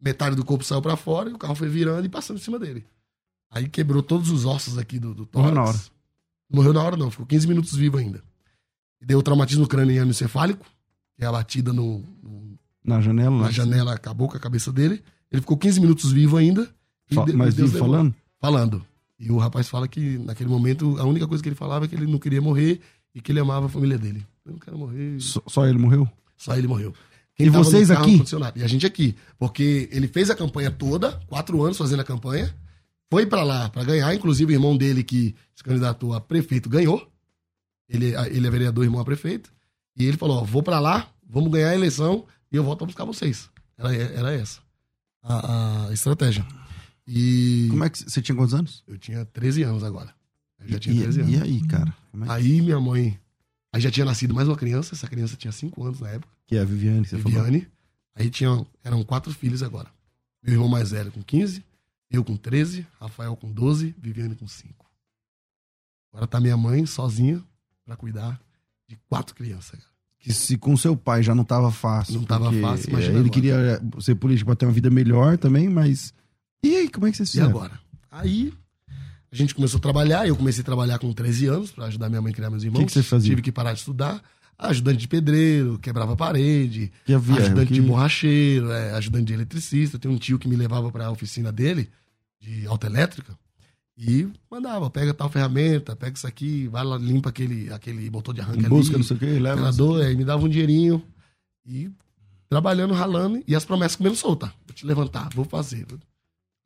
Metade 0.00 0.36
do 0.36 0.44
corpo 0.44 0.62
saiu 0.62 0.82
pra 0.82 0.96
fora 0.96 1.30
e 1.30 1.32
o 1.32 1.38
carro 1.38 1.54
foi 1.54 1.68
virando 1.68 2.04
e 2.04 2.08
passando 2.08 2.36
em 2.36 2.42
cima 2.42 2.58
dele. 2.58 2.84
Aí 3.50 3.68
quebrou 3.68 4.02
todos 4.02 4.30
os 4.30 4.44
ossos 4.44 4.76
aqui 4.76 4.98
do, 4.98 5.14
do 5.14 5.28
Morreu 5.32 5.50
tórax. 5.50 5.54
na 5.54 5.62
hora. 5.64 5.78
Morreu 6.52 6.72
na 6.74 6.82
hora 6.82 6.96
não, 6.96 7.10
ficou 7.10 7.24
15 7.24 7.48
minutos 7.48 7.74
vivo 7.74 7.96
ainda. 7.96 8.22
E 9.00 9.06
deu 9.06 9.22
traumatismo 9.22 9.66
craniano 9.66 10.10
encefálico, 10.10 10.66
que 11.16 11.24
é 11.24 11.26
a 11.26 11.32
batida 11.32 11.72
no, 11.72 12.00
no- 12.22 12.58
Na 12.84 13.00
janela, 13.00 13.34
na 13.36 13.42
lá. 13.44 13.50
janela 13.50 13.94
acabou 13.94 14.28
com 14.28 14.36
a 14.36 14.40
cabeça 14.40 14.70
dele. 14.70 15.02
Ele 15.32 15.40
ficou 15.40 15.56
15 15.56 15.80
minutos 15.80 16.12
vivo 16.12 16.36
ainda. 16.36 16.68
mas 17.34 17.54
Deus 17.54 17.70
vivo 17.72 17.84
levou. 17.84 17.88
falando? 17.90 18.14
Falando. 18.38 18.86
E 19.18 19.30
o 19.32 19.38
rapaz 19.38 19.66
fala 19.68 19.88
que 19.88 20.18
naquele 20.18 20.50
momento 20.50 20.98
a 20.98 21.04
única 21.04 21.26
coisa 21.26 21.42
que 21.42 21.48
ele 21.48 21.56
falava 21.56 21.86
é 21.86 21.88
que 21.88 21.94
ele 21.94 22.06
não 22.06 22.18
queria 22.18 22.42
morrer 22.42 22.82
e 23.16 23.22
que 23.22 23.32
ele 23.32 23.40
amava 23.40 23.64
a 23.64 23.68
família 23.70 23.96
dele. 23.96 24.26
Eu 24.44 24.52
não 24.52 24.58
quero 24.58 24.76
morrer. 24.76 25.18
Só, 25.18 25.42
só 25.46 25.66
ele 25.66 25.78
morreu? 25.78 26.06
Só 26.36 26.54
ele 26.54 26.68
morreu. 26.68 26.92
E 27.38 27.46
tava 27.46 27.58
no 27.58 27.64
vocês 27.64 27.90
aqui? 27.90 28.22
E 28.54 28.62
a 28.62 28.66
gente 28.66 28.84
aqui. 28.84 29.16
Porque 29.38 29.88
ele 29.90 30.06
fez 30.06 30.28
a 30.28 30.36
campanha 30.36 30.70
toda, 30.70 31.18
quatro 31.26 31.62
anos 31.62 31.78
fazendo 31.78 32.00
a 32.00 32.04
campanha, 32.04 32.54
foi 33.10 33.24
pra 33.24 33.42
lá 33.42 33.70
pra 33.70 33.82
ganhar. 33.84 34.14
Inclusive 34.14 34.52
o 34.52 34.56
irmão 34.56 34.76
dele 34.76 35.02
que 35.02 35.34
se 35.54 35.64
candidatou 35.64 36.12
a 36.12 36.20
prefeito 36.20 36.68
ganhou. 36.68 37.10
Ele, 37.88 38.14
ele 38.30 38.46
é 38.46 38.50
vereador, 38.50 38.84
irmão 38.84 39.00
a 39.00 39.04
prefeito. 39.04 39.50
E 39.96 40.04
ele 40.04 40.18
falou: 40.18 40.42
ó, 40.42 40.44
vou 40.44 40.62
pra 40.62 40.78
lá, 40.78 41.08
vamos 41.26 41.50
ganhar 41.50 41.70
a 41.70 41.74
eleição 41.74 42.26
e 42.52 42.56
eu 42.56 42.62
volto 42.62 42.78
pra 42.80 42.86
buscar 42.86 43.04
vocês. 43.06 43.48
Era, 43.78 43.94
era 43.94 44.32
essa 44.34 44.60
a, 45.22 45.88
a 45.88 45.92
estratégia. 45.92 46.46
E 47.06 47.68
Como 47.70 47.84
é 47.84 47.90
que 47.90 47.98
você 47.98 48.20
tinha 48.20 48.36
quantos 48.36 48.54
anos? 48.54 48.84
eu 48.86 48.98
tinha 48.98 49.24
13 49.24 49.62
anos 49.62 49.82
agora. 49.82 50.14
Eu 50.60 50.68
já 50.68 50.76
E- 50.76 50.80
tinha 50.80 51.02
13 51.02 51.20
anos. 51.20 51.32
E 51.32 51.42
aí, 51.42 51.66
cara? 51.66 51.94
É 52.14 52.32
Aí 52.32 52.60
minha 52.62 52.80
mãe. 52.80 53.18
Aí 53.72 53.80
já 53.80 53.90
tinha 53.90 54.06
nascido 54.06 54.34
mais 54.34 54.48
uma 54.48 54.56
criança, 54.56 54.94
essa 54.94 55.06
criança 55.06 55.36
tinha 55.36 55.52
5 55.52 55.84
anos 55.84 56.00
na 56.00 56.08
época. 56.10 56.32
que 56.46 56.56
é 56.56 56.60
a 56.60 56.64
Viviane, 56.64 57.04
você 57.06 57.18
falou? 57.18 57.42
Viviane. 57.42 57.68
Aí 58.14 58.30
tinham, 58.30 58.66
eram 58.84 59.02
quatro 59.02 59.32
filhos 59.34 59.62
agora. 59.62 59.90
Meu 60.42 60.54
irmão 60.54 60.68
mais 60.68 60.92
velho 60.92 61.10
com 61.10 61.22
15, 61.22 61.62
eu 62.10 62.22
com 62.24 62.36
13, 62.36 62.86
Rafael 63.00 63.34
com 63.36 63.50
12, 63.52 63.94
Viviane 63.98 64.34
com 64.36 64.46
5. 64.46 64.86
Agora 66.12 66.26
tá 66.26 66.40
minha 66.40 66.56
mãe 66.56 66.86
sozinha 66.86 67.42
pra 67.84 67.96
cuidar 67.96 68.40
de 68.88 68.96
quatro 69.08 69.34
crianças. 69.34 69.80
cara. 69.80 69.96
Que 70.18 70.32
se 70.32 70.56
com 70.56 70.76
seu 70.76 70.96
pai 70.96 71.22
já 71.22 71.34
não 71.34 71.44
tava 71.44 71.70
fácil. 71.70 72.14
Não 72.14 72.24
tava 72.24 72.50
fácil, 72.52 72.88
é, 72.88 72.90
imagina 72.90 73.12
Ele 73.12 73.18
agora. 73.18 73.30
queria 73.30 73.82
ser 74.00 74.14
político 74.14 74.46
pra 74.46 74.56
ter 74.56 74.66
uma 74.66 74.72
vida 74.72 74.88
melhor 74.90 75.36
também, 75.36 75.68
mas. 75.68 76.14
E 76.62 76.74
aí, 76.76 76.88
como 76.88 77.06
é 77.06 77.10
que 77.10 77.16
vocês 77.16 77.28
E 77.28 77.32
fizeram? 77.32 77.50
agora? 77.50 77.78
Aí 78.10 78.52
a 79.36 79.44
gente 79.44 79.54
começou 79.54 79.78
a 79.78 79.80
trabalhar, 79.80 80.26
eu 80.26 80.34
comecei 80.36 80.62
a 80.62 80.64
trabalhar 80.64 80.98
com 80.98 81.12
13 81.12 81.46
anos 81.46 81.70
pra 81.70 81.86
ajudar 81.86 82.08
minha 82.08 82.20
mãe 82.22 82.32
a 82.32 82.34
criar 82.34 82.50
meus 82.50 82.62
irmãos. 82.64 82.84
que 82.84 82.92
você 82.92 83.02
fazia? 83.02 83.30
Tive 83.30 83.42
que 83.42 83.52
parar 83.52 83.72
de 83.72 83.78
estudar. 83.80 84.22
Ajudante 84.58 84.98
de 84.98 85.08
pedreiro, 85.08 85.78
quebrava 85.78 86.14
a 86.14 86.16
parede, 86.16 86.90
Que 87.04 87.12
havia, 87.12 87.36
ajudante 87.36 87.68
que- 87.68 87.74
de 87.74 87.82
borracheiro, 87.82 88.70
é, 88.72 88.92
ajudante 88.92 89.26
de 89.26 89.34
eletricista. 89.34 89.98
Tem 89.98 90.10
um 90.10 90.16
tio 90.16 90.38
que 90.38 90.48
me 90.48 90.56
levava 90.56 90.90
pra 90.90 91.10
oficina 91.10 91.52
dele, 91.52 91.90
de 92.40 92.66
autoelétrica, 92.66 93.38
e 93.98 94.26
mandava, 94.50 94.88
pega 94.88 95.12
tal 95.12 95.28
ferramenta, 95.28 95.94
pega 95.94 96.16
isso 96.16 96.26
aqui, 96.26 96.68
vai 96.68 96.82
lá, 96.84 96.96
limpa 96.96 97.28
aquele, 97.28 97.70
aquele 97.72 98.08
motor 98.10 98.34
de 98.34 98.40
arranque 98.40 98.66
Busca, 98.66 98.92
ali, 98.94 98.98
não 98.98 99.04
sei 99.06 99.16
o 99.16 99.20
que, 99.20 99.38
leva. 99.38 99.70
aí 100.06 100.16
me 100.16 100.24
dava 100.24 100.42
um 100.44 100.48
dinheirinho, 100.48 101.02
e 101.66 101.90
trabalhando, 102.48 102.94
ralando, 102.94 103.42
e 103.46 103.54
as 103.54 103.64
promessas 103.64 103.96
comendo 103.96 104.16
solta. 104.16 104.46
Vou 104.66 104.74
te 104.74 104.86
levantar, 104.86 105.28
vou 105.34 105.44
fazer. 105.44 105.86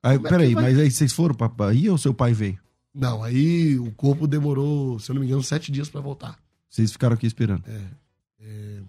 Aí, 0.03 0.17
Como 0.17 0.27
é 0.27 0.31
que 0.31 0.37
peraí, 0.37 0.55
vai? 0.55 0.63
mas 0.65 0.79
aí 0.79 0.91
vocês 0.91 1.13
foram 1.13 1.35
pra 1.35 1.49
Bahia 1.49 1.91
ou 1.91 1.99
seu 1.99 2.15
pai 2.15 2.33
veio? 2.33 2.59
Não, 2.95 3.23
aí 3.23 3.79
o 3.79 3.91
corpo 3.93 4.27
demorou, 4.27 4.99
se 4.99 5.11
eu 5.11 5.15
não 5.15 5.21
me 5.21 5.27
engano, 5.27 5.43
sete 5.43 5.71
dias 5.71 5.89
pra 5.89 6.01
voltar. 6.01 6.39
Vocês 6.69 6.91
ficaram 6.93 7.15
aqui 7.15 7.27
esperando. 7.27 7.63
É, 8.41 8.83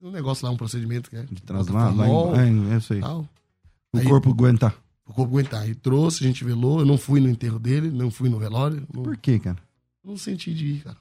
um 0.00 0.10
negócio 0.10 0.44
lá, 0.46 0.52
um 0.52 0.56
procedimento 0.56 1.08
que 1.10 1.16
é 1.16 1.22
De 1.24 1.42
traslado, 1.42 1.96
lá 1.96 2.46
em. 2.46 2.70
É, 2.70 2.76
eu 2.76 2.80
sei. 2.80 3.00
tal. 3.00 3.28
O 3.92 3.98
Aí- 3.98 4.04
corpo 4.04 4.30
aguentar. 4.30 4.76
o 5.06 5.12
corpo 5.12 5.32
aguentar. 5.32 5.62
Aí 5.62 5.74
trouxe, 5.74 6.22
a 6.24 6.26
gente 6.26 6.44
velou. 6.44 6.80
Eu 6.80 6.86
não 6.86 6.98
fui 6.98 7.20
no 7.20 7.28
enterro 7.28 7.58
dele, 7.58 7.90
não 7.90 8.10
fui 8.10 8.28
no 8.28 8.38
velório. 8.38 8.86
Não, 8.92 9.02
Por 9.02 9.16
quê, 9.16 9.38
cara? 9.38 9.58
não 10.04 10.16
senti 10.16 10.52
de 10.54 10.66
ir, 10.66 10.80
cara. 10.82 10.96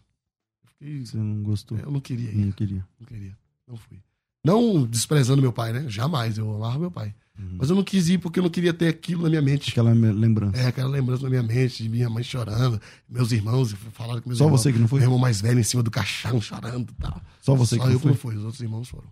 Eu, 0.63 0.69
fiquei- 0.69 1.05
Você 1.05 1.17
não 1.17 1.43
gostou? 1.43 1.77
eu 1.77 1.91
não 1.91 1.99
queria 1.99 2.29
ir, 2.31 2.45
Não 2.45 2.51
queria. 2.51 2.85
não 2.99 3.05
queria. 3.07 3.37
Não 3.67 3.75
fui. 3.77 3.99
Não 4.43 4.85
desprezando 4.85 5.41
meu 5.41 5.53
pai, 5.53 5.71
né? 5.71 5.85
Jamais, 5.87 6.37
eu 6.37 6.53
amava 6.53 6.77
meu 6.77 6.91
pai. 6.91 7.13
Uhum. 7.39 7.57
Mas 7.57 7.69
eu 7.69 7.75
não 7.75 7.83
quis 7.83 8.09
ir 8.09 8.19
porque 8.19 8.39
eu 8.39 8.43
não 8.43 8.49
queria 8.49 8.73
ter 8.73 8.87
aquilo 8.87 9.23
na 9.23 9.29
minha 9.29 9.41
mente. 9.41 9.71
Aquela 9.71 9.91
lembrança. 9.91 10.57
É, 10.57 10.67
aquela 10.67 10.89
lembrança 10.89 11.23
na 11.23 11.29
minha 11.29 11.41
mente, 11.41 11.81
de 11.81 11.89
minha 11.89 12.09
mãe 12.09 12.23
chorando, 12.23 12.79
meus 13.09 13.31
irmãos 13.31 13.73
falaram 13.93 14.21
que 14.21 14.27
meus 14.27 14.37
Só 14.37 14.45
irmãos, 14.45 14.61
você 14.61 14.71
que 14.71 14.79
não 14.79 14.87
foi? 14.87 14.99
Meu 14.99 15.07
irmão 15.07 15.19
mais 15.19 15.41
velho 15.41 15.59
em 15.59 15.63
cima 15.63 15.81
do 15.81 15.89
caixão 15.89 16.39
chorando 16.41 16.91
e 16.91 17.01
tal. 17.01 17.21
Só 17.41 17.55
você 17.55 17.75
Só 17.77 17.83
que 17.83 17.87
eu 17.87 17.93
não 17.93 17.99
que 17.99 18.07
não 18.07 18.15
foi? 18.15 18.33
fui, 18.33 18.39
os 18.39 18.45
outros 18.45 18.61
irmãos 18.61 18.89
foram. 18.89 19.07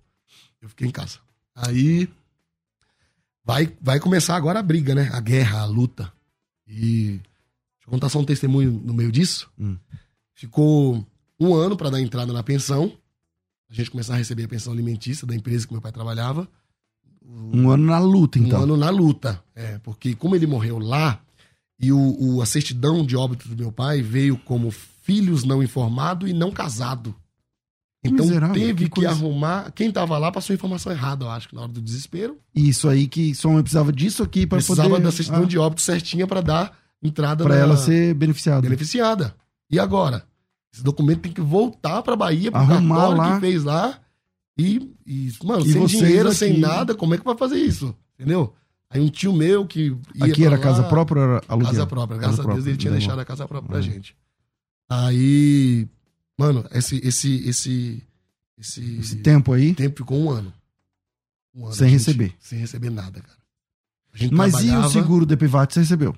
Eu 0.61 0.69
fiquei 0.69 0.87
em 0.87 0.91
casa. 0.91 1.17
Aí 1.55 2.07
vai, 3.43 3.71
vai 3.81 3.99
começar 3.99 4.35
agora 4.35 4.59
a 4.59 4.63
briga, 4.63 4.93
né? 4.93 5.09
A 5.13 5.19
guerra, 5.19 5.61
a 5.61 5.65
luta. 5.65 6.11
E 6.67 7.07
deixa 7.07 7.87
eu 7.87 7.91
contar 7.91 8.09
só 8.09 8.19
um 8.19 8.25
testemunho 8.25 8.71
no 8.71 8.93
meio 8.93 9.11
disso. 9.11 9.49
Hum. 9.59 9.77
Ficou 10.35 11.05
um 11.39 11.55
ano 11.55 11.75
para 11.75 11.89
dar 11.89 12.01
entrada 12.01 12.31
na 12.31 12.43
pensão. 12.43 12.95
A 13.71 13.73
gente 13.73 13.89
começar 13.89 14.15
a 14.15 14.17
receber 14.17 14.43
a 14.43 14.47
pensão 14.47 14.73
alimentícia 14.73 15.25
da 15.25 15.33
empresa 15.33 15.65
que 15.65 15.71
meu 15.73 15.81
pai 15.81 15.91
trabalhava. 15.91 16.47
Um 17.25 17.69
ano 17.69 17.85
na 17.85 17.99
luta, 17.99 18.37
então. 18.37 18.59
Um 18.59 18.63
ano 18.63 18.77
na 18.77 18.89
luta. 18.89 19.41
É, 19.55 19.77
porque 19.79 20.13
como 20.15 20.35
ele 20.35 20.45
morreu 20.45 20.77
lá, 20.77 21.21
e 21.79 21.91
o, 21.91 22.15
o- 22.19 22.41
a 22.41 22.45
certidão 22.45 23.05
de 23.05 23.15
óbito 23.15 23.47
do 23.47 23.55
meu 23.55 23.71
pai 23.71 24.01
veio 24.01 24.37
como 24.37 24.69
filhos 24.71 25.43
não 25.43 25.63
informado 25.63 26.27
e 26.27 26.33
não 26.33 26.51
casado. 26.51 27.15
Então 28.03 28.25
Miserável, 28.25 28.55
teve 28.55 28.89
que 28.89 29.01
que, 29.01 29.05
arrumar. 29.05 29.71
Quem 29.71 29.91
tava 29.91 30.17
lá 30.17 30.31
passou 30.31 30.53
a 30.53 30.55
informação 30.55 30.91
errada, 30.91 31.25
eu 31.25 31.29
acho, 31.29 31.47
que 31.47 31.55
na 31.55 31.61
hora 31.61 31.71
do 31.71 31.81
desespero. 31.81 32.37
Isso 32.53 32.89
aí 32.89 33.07
que 33.07 33.31
mãe 33.45 33.61
precisava 33.61 33.93
disso 33.93 34.23
aqui 34.23 34.45
precisava 34.47 34.89
poder. 34.89 35.03
da 35.03 35.11
certidão 35.11 35.43
ah, 35.43 35.45
de 35.45 35.57
óbito 35.59 35.81
certinha 35.81 36.25
para 36.27 36.41
dar 36.41 36.77
entrada 37.01 37.43
Pra 37.43 37.55
na- 37.55 37.61
ela 37.61 37.77
ser 37.77 38.13
beneficiada. 38.15 38.61
beneficiada. 38.61 39.35
E 39.69 39.79
agora? 39.79 40.25
Esse 40.73 40.83
documento 40.83 41.21
tem 41.21 41.33
que 41.33 41.41
voltar 41.41 42.01
pra 42.01 42.15
Bahia, 42.15 42.51
pro 42.51 42.61
Arrumar 42.61 42.95
cartório 42.95 43.17
lá. 43.21 43.33
que 43.35 43.39
fez 43.41 43.63
lá. 43.63 43.99
E, 44.57 44.91
e 45.05 45.33
mano, 45.43 45.65
E 45.65 45.71
sem 45.71 45.81
vocês 45.81 46.01
dinheiro, 46.01 46.29
aqui- 46.29 46.37
sem 46.37 46.57
nada, 46.59 46.93
como 46.95 47.13
é 47.13 47.17
que 47.17 47.25
vai 47.25 47.35
fazer 47.37 47.57
isso? 47.57 47.95
Entendeu? 48.17 48.53
Aí 48.89 48.99
um 49.01 49.09
tio 49.09 49.33
meu 49.33 49.65
que. 49.65 49.87
ia 50.15 50.25
Aqui 50.25 50.35
pra 50.35 50.45
era 50.45 50.55
lá- 50.57 50.61
casa 50.61 50.83
própria 50.83 51.21
ou 51.21 51.27
era 51.29 51.41
aluguel? 51.47 51.71
Casa 51.71 51.87
própria, 51.87 52.17
graças 52.17 52.37
Casa 52.37 52.41
a 52.41 52.45
Deus 52.45 52.55
própria, 52.55 52.69
ele 52.71 52.77
tinha 52.77 52.91
tá 52.91 52.97
deixado 52.97 53.19
a 53.19 53.25
casa 53.25 53.47
própria 53.47 53.69
pra 53.69 53.79
Hum. 53.79 53.81
gente. 53.81 54.15
Aí, 54.89 55.87
mano, 56.37 56.65
esse, 56.71 56.97
esse, 57.05 57.47
esse, 57.47 58.03
esse, 58.57 58.97
Esse 58.99 59.15
tempo 59.17 59.53
aí. 59.53 59.73
tempo 59.73 59.97
ficou 59.97 60.19
um 60.19 60.29
ano. 60.29 60.53
Um 61.55 61.65
ano, 61.65 61.73
Sem 61.75 61.89
gente- 61.89 61.99
receber. 61.99 62.33
Sem 62.39 62.59
receber 62.59 62.89
nada, 62.89 63.21
cara. 63.21 63.37
A 64.13 64.17
gente 64.17 64.33
Mas 64.33 64.53
e 64.53 64.57
o 64.57 64.59
trabalhava- 64.67 64.89
seguro 64.93 65.25
de 65.25 65.37
privado 65.37 65.73
você 65.73 65.79
recebeu? 65.79 66.13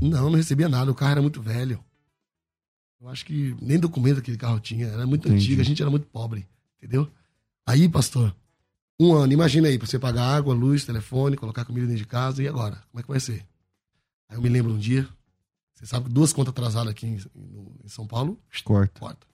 Não, 0.00 0.30
não 0.30 0.36
recebia 0.36 0.68
nada. 0.68 0.90
O 0.90 0.94
carro 0.94 1.12
era 1.12 1.22
muito 1.22 1.42
velho. 1.42 1.80
Eu 3.04 3.10
acho 3.10 3.26
que 3.26 3.54
nem 3.60 3.78
documento 3.78 4.18
aquele 4.20 4.38
carro 4.38 4.58
tinha. 4.58 4.86
Era 4.86 5.06
muito 5.06 5.28
Entendi. 5.28 5.44
antigo, 5.44 5.60
a 5.60 5.64
gente 5.64 5.82
era 5.82 5.90
muito 5.90 6.06
pobre. 6.06 6.48
Entendeu? 6.78 7.06
Aí, 7.66 7.86
pastor, 7.86 8.34
um 8.98 9.12
ano, 9.12 9.30
imagina 9.30 9.68
aí, 9.68 9.78
pra 9.78 9.86
você 9.86 9.98
pagar 9.98 10.24
água, 10.24 10.54
luz, 10.54 10.86
telefone, 10.86 11.36
colocar 11.36 11.66
comida 11.66 11.86
dentro 11.86 12.02
de 12.02 12.08
casa, 12.08 12.42
e 12.42 12.48
agora? 12.48 12.82
Como 12.90 13.00
é 13.00 13.02
que 13.02 13.08
vai 13.08 13.20
ser? 13.20 13.44
Aí 14.26 14.38
eu 14.38 14.40
me 14.42 14.48
lembro 14.48 14.72
um 14.72 14.78
dia, 14.78 15.06
você 15.74 15.84
sabe 15.84 16.06
que 16.06 16.14
duas 16.14 16.32
contas 16.32 16.52
atrasadas 16.52 16.90
aqui 16.90 17.06
em, 17.06 17.18
em 17.84 17.88
São 17.88 18.06
Paulo, 18.06 18.40
Corta. 18.64 18.98
corta. 18.98 19.26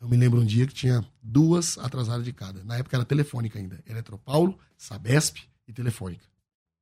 Eu 0.00 0.08
me 0.08 0.16
lembro 0.16 0.40
um 0.40 0.44
dia 0.44 0.66
que 0.66 0.74
tinha 0.74 1.06
duas 1.22 1.78
atrasadas 1.78 2.24
de 2.24 2.32
cada. 2.32 2.64
Na 2.64 2.76
época 2.78 2.96
era 2.96 3.04
telefônica 3.04 3.56
ainda. 3.56 3.78
Eletropaulo, 3.86 4.58
Sabesp 4.76 5.42
e 5.68 5.72
Telefônica. 5.72 6.24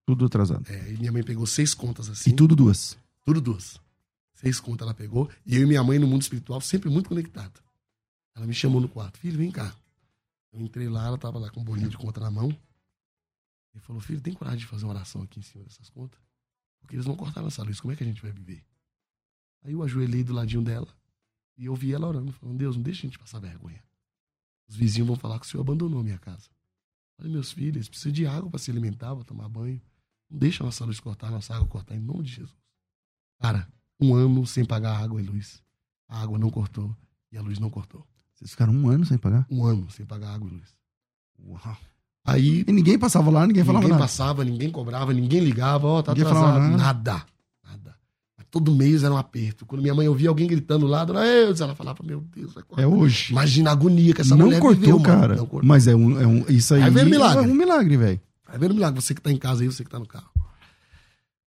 Tudo 0.07 0.25
atrasado. 0.25 0.65
É, 0.71 0.93
e 0.93 0.97
minha 0.97 1.13
mãe 1.13 1.23
pegou 1.23 1.45
seis 1.45 1.75
contas 1.75 2.09
assim. 2.09 2.31
E 2.31 2.33
tudo 2.33 2.57
duas. 2.57 2.97
Tudo 3.25 3.41
duas. 3.43 3.79
Seis 4.39 4.61
contas 4.61 4.87
ela 4.87 4.95
pegou. 4.95 5.29
E 5.45 5.57
eu 5.57 5.63
e 5.63 5.67
minha 5.67 5.83
mãe 5.83 5.99
no 5.99 6.07
mundo 6.07 6.23
espiritual 6.23 6.61
sempre 6.61 6.89
muito 6.89 7.09
conectado. 7.09 7.61
Ela 8.37 8.47
me 8.47 8.55
chamou 8.55 8.81
no 8.81 8.89
quarto. 8.89 9.19
Filho, 9.19 9.37
vem 9.37 9.51
cá. 9.51 9.75
Eu 10.53 10.61
entrei 10.61 10.89
lá, 10.89 11.09
ela 11.09 11.19
tava 11.19 11.41
lá 11.41 11.51
com 11.51 11.59
um 11.61 11.65
bolinho 11.65 11.89
de 11.89 11.99
conta 11.99 12.21
na 12.21 12.31
mão. 12.31 12.57
E 13.75 13.81
falou, 13.81 14.01
filho, 14.01 14.21
tem 14.21 14.33
coragem 14.33 14.61
de 14.61 14.67
fazer 14.67 14.85
uma 14.85 14.95
oração 14.95 15.23
aqui 15.23 15.41
em 15.41 15.43
cima 15.43 15.65
dessas 15.65 15.91
contas? 15.91 16.21
Porque 16.79 16.95
eles 16.95 17.05
vão 17.05 17.17
cortar 17.17 17.43
nossa 17.43 17.65
luz. 17.65 17.81
Como 17.81 17.93
é 17.93 17.97
que 17.97 18.05
a 18.05 18.07
gente 18.07 18.23
vai 18.23 18.31
viver? 18.31 18.65
Aí 19.65 19.73
eu 19.73 19.83
ajoelhei 19.83 20.23
do 20.23 20.33
ladinho 20.33 20.63
dela. 20.63 20.87
E 21.57 21.65
eu 21.65 21.75
vi 21.75 21.93
ela 21.93 22.07
orando, 22.07 22.31
falando, 22.31 22.59
Deus, 22.59 22.77
não 22.77 22.83
deixa 22.85 23.01
a 23.01 23.11
gente 23.11 23.19
passar 23.19 23.41
vergonha. 23.41 23.83
Os 24.69 24.77
vizinhos 24.77 25.09
vão 25.09 25.17
falar 25.17 25.41
que 25.41 25.47
o 25.47 25.49
senhor 25.49 25.63
abandonou 25.63 25.99
a 25.99 26.05
minha 26.05 26.19
casa. 26.19 26.49
Falei, 27.17 27.33
meus 27.33 27.51
filhos, 27.51 27.89
precisam 27.89 28.13
de 28.13 28.25
água 28.25 28.49
para 28.49 28.61
se 28.61 28.71
alimentar, 28.71 29.17
para 29.17 29.25
tomar 29.25 29.49
banho. 29.49 29.83
Não 30.31 30.39
deixa 30.39 30.63
a 30.63 30.67
nossa 30.67 30.85
luz 30.85 31.01
cortar, 31.01 31.27
a 31.27 31.33
nossa 31.33 31.57
água 31.57 31.67
cortar, 31.67 31.97
em 31.97 32.01
nome 32.01 32.23
de 32.23 32.35
Jesus. 32.35 32.57
Cara, 33.41 33.69
um 34.01 34.15
ano 34.15 34.47
sem 34.47 34.65
pagar 34.65 35.03
água 35.03 35.21
e 35.21 35.25
luz. 35.25 35.61
A 36.09 36.23
água 36.23 36.39
não 36.39 36.51
cortou 36.51 36.95
e 37.33 37.37
a 37.37 37.43
luz 37.43 37.59
não 37.59 37.71
cortou. 37.71 38.07
Vocês 38.35 38.51
ficaram 38.51 38.73
um 38.73 38.89
ano 38.89 39.05
sem 39.05 39.19
pagar? 39.19 39.47
Um 39.51 39.65
ano 39.65 39.91
sem 39.91 40.07
pagar 40.07 40.35
água 40.35 40.49
e 40.49 40.55
luz. 40.55 40.75
Uau. 41.45 41.77
Aí. 42.25 42.65
E 42.67 42.73
ninguém 42.73 42.99
passava 42.99 43.31
lá, 43.31 43.47
ninguém 43.47 43.65
falava 43.65 43.85
ninguém 43.85 43.99
nada. 43.99 44.05
passava, 44.05 44.45
ninguém 44.45 44.71
cobrava, 44.71 45.13
ninguém 45.13 45.41
ligava, 45.41 45.87
ó, 45.87 45.99
oh, 45.99 46.03
tá 46.03 46.13
ninguém 46.13 46.27
atrasado. 46.27 46.61
Nada. 46.61 46.77
nada. 46.77 47.27
Nada. 47.67 47.97
Todo 48.51 48.73
mês 48.73 49.03
era 49.03 49.13
um 49.13 49.17
aperto. 49.17 49.67
Quando 49.67 49.83
minha 49.83 49.95
mãe 49.95 50.09
ouvia 50.09 50.29
alguém 50.29 50.47
gritando 50.47 50.87
lá, 50.87 51.05
dona 51.05 51.27
Eudes, 51.27 51.61
ela 51.61 51.75
falava, 51.75 52.03
meu 52.05 52.21
Deus, 52.21 52.55
vai 52.55 52.63
cortar. 52.63 52.83
É 52.83 52.87
hoje. 52.87 53.33
Imagina 53.33 53.71
a 53.71 53.73
agonia 53.73 54.15
que 54.15 54.21
essa 54.21 54.37
não 54.37 54.47
mulher 54.47 54.61
cortou, 54.61 54.81
viveu, 54.81 55.01
cara. 55.01 55.37
Não 55.37 55.47
cortou. 55.47 55.69
Mas 55.69 55.87
é 55.87 55.95
um, 55.95 56.21
é 56.21 56.27
um. 56.27 56.45
Isso 56.49 56.75
aí. 56.75 56.81
Vai 56.81 56.91
ver 56.91 57.07
um 57.07 57.11
milagre. 57.11 57.45
É 57.45 57.49
um 57.49 57.55
milagre, 57.55 57.97
velho. 57.97 58.21
Vai 58.47 58.59
ver 58.59 58.71
um 58.71 58.75
milagre. 58.75 59.01
Você 59.01 59.15
que 59.15 59.21
tá 59.21 59.33
em 59.33 59.37
casa 59.37 59.63
aí, 59.63 59.67
você 59.67 59.85
que 59.85 59.91
tá 59.91 59.99
no 59.99 60.07
carro. 60.07 60.31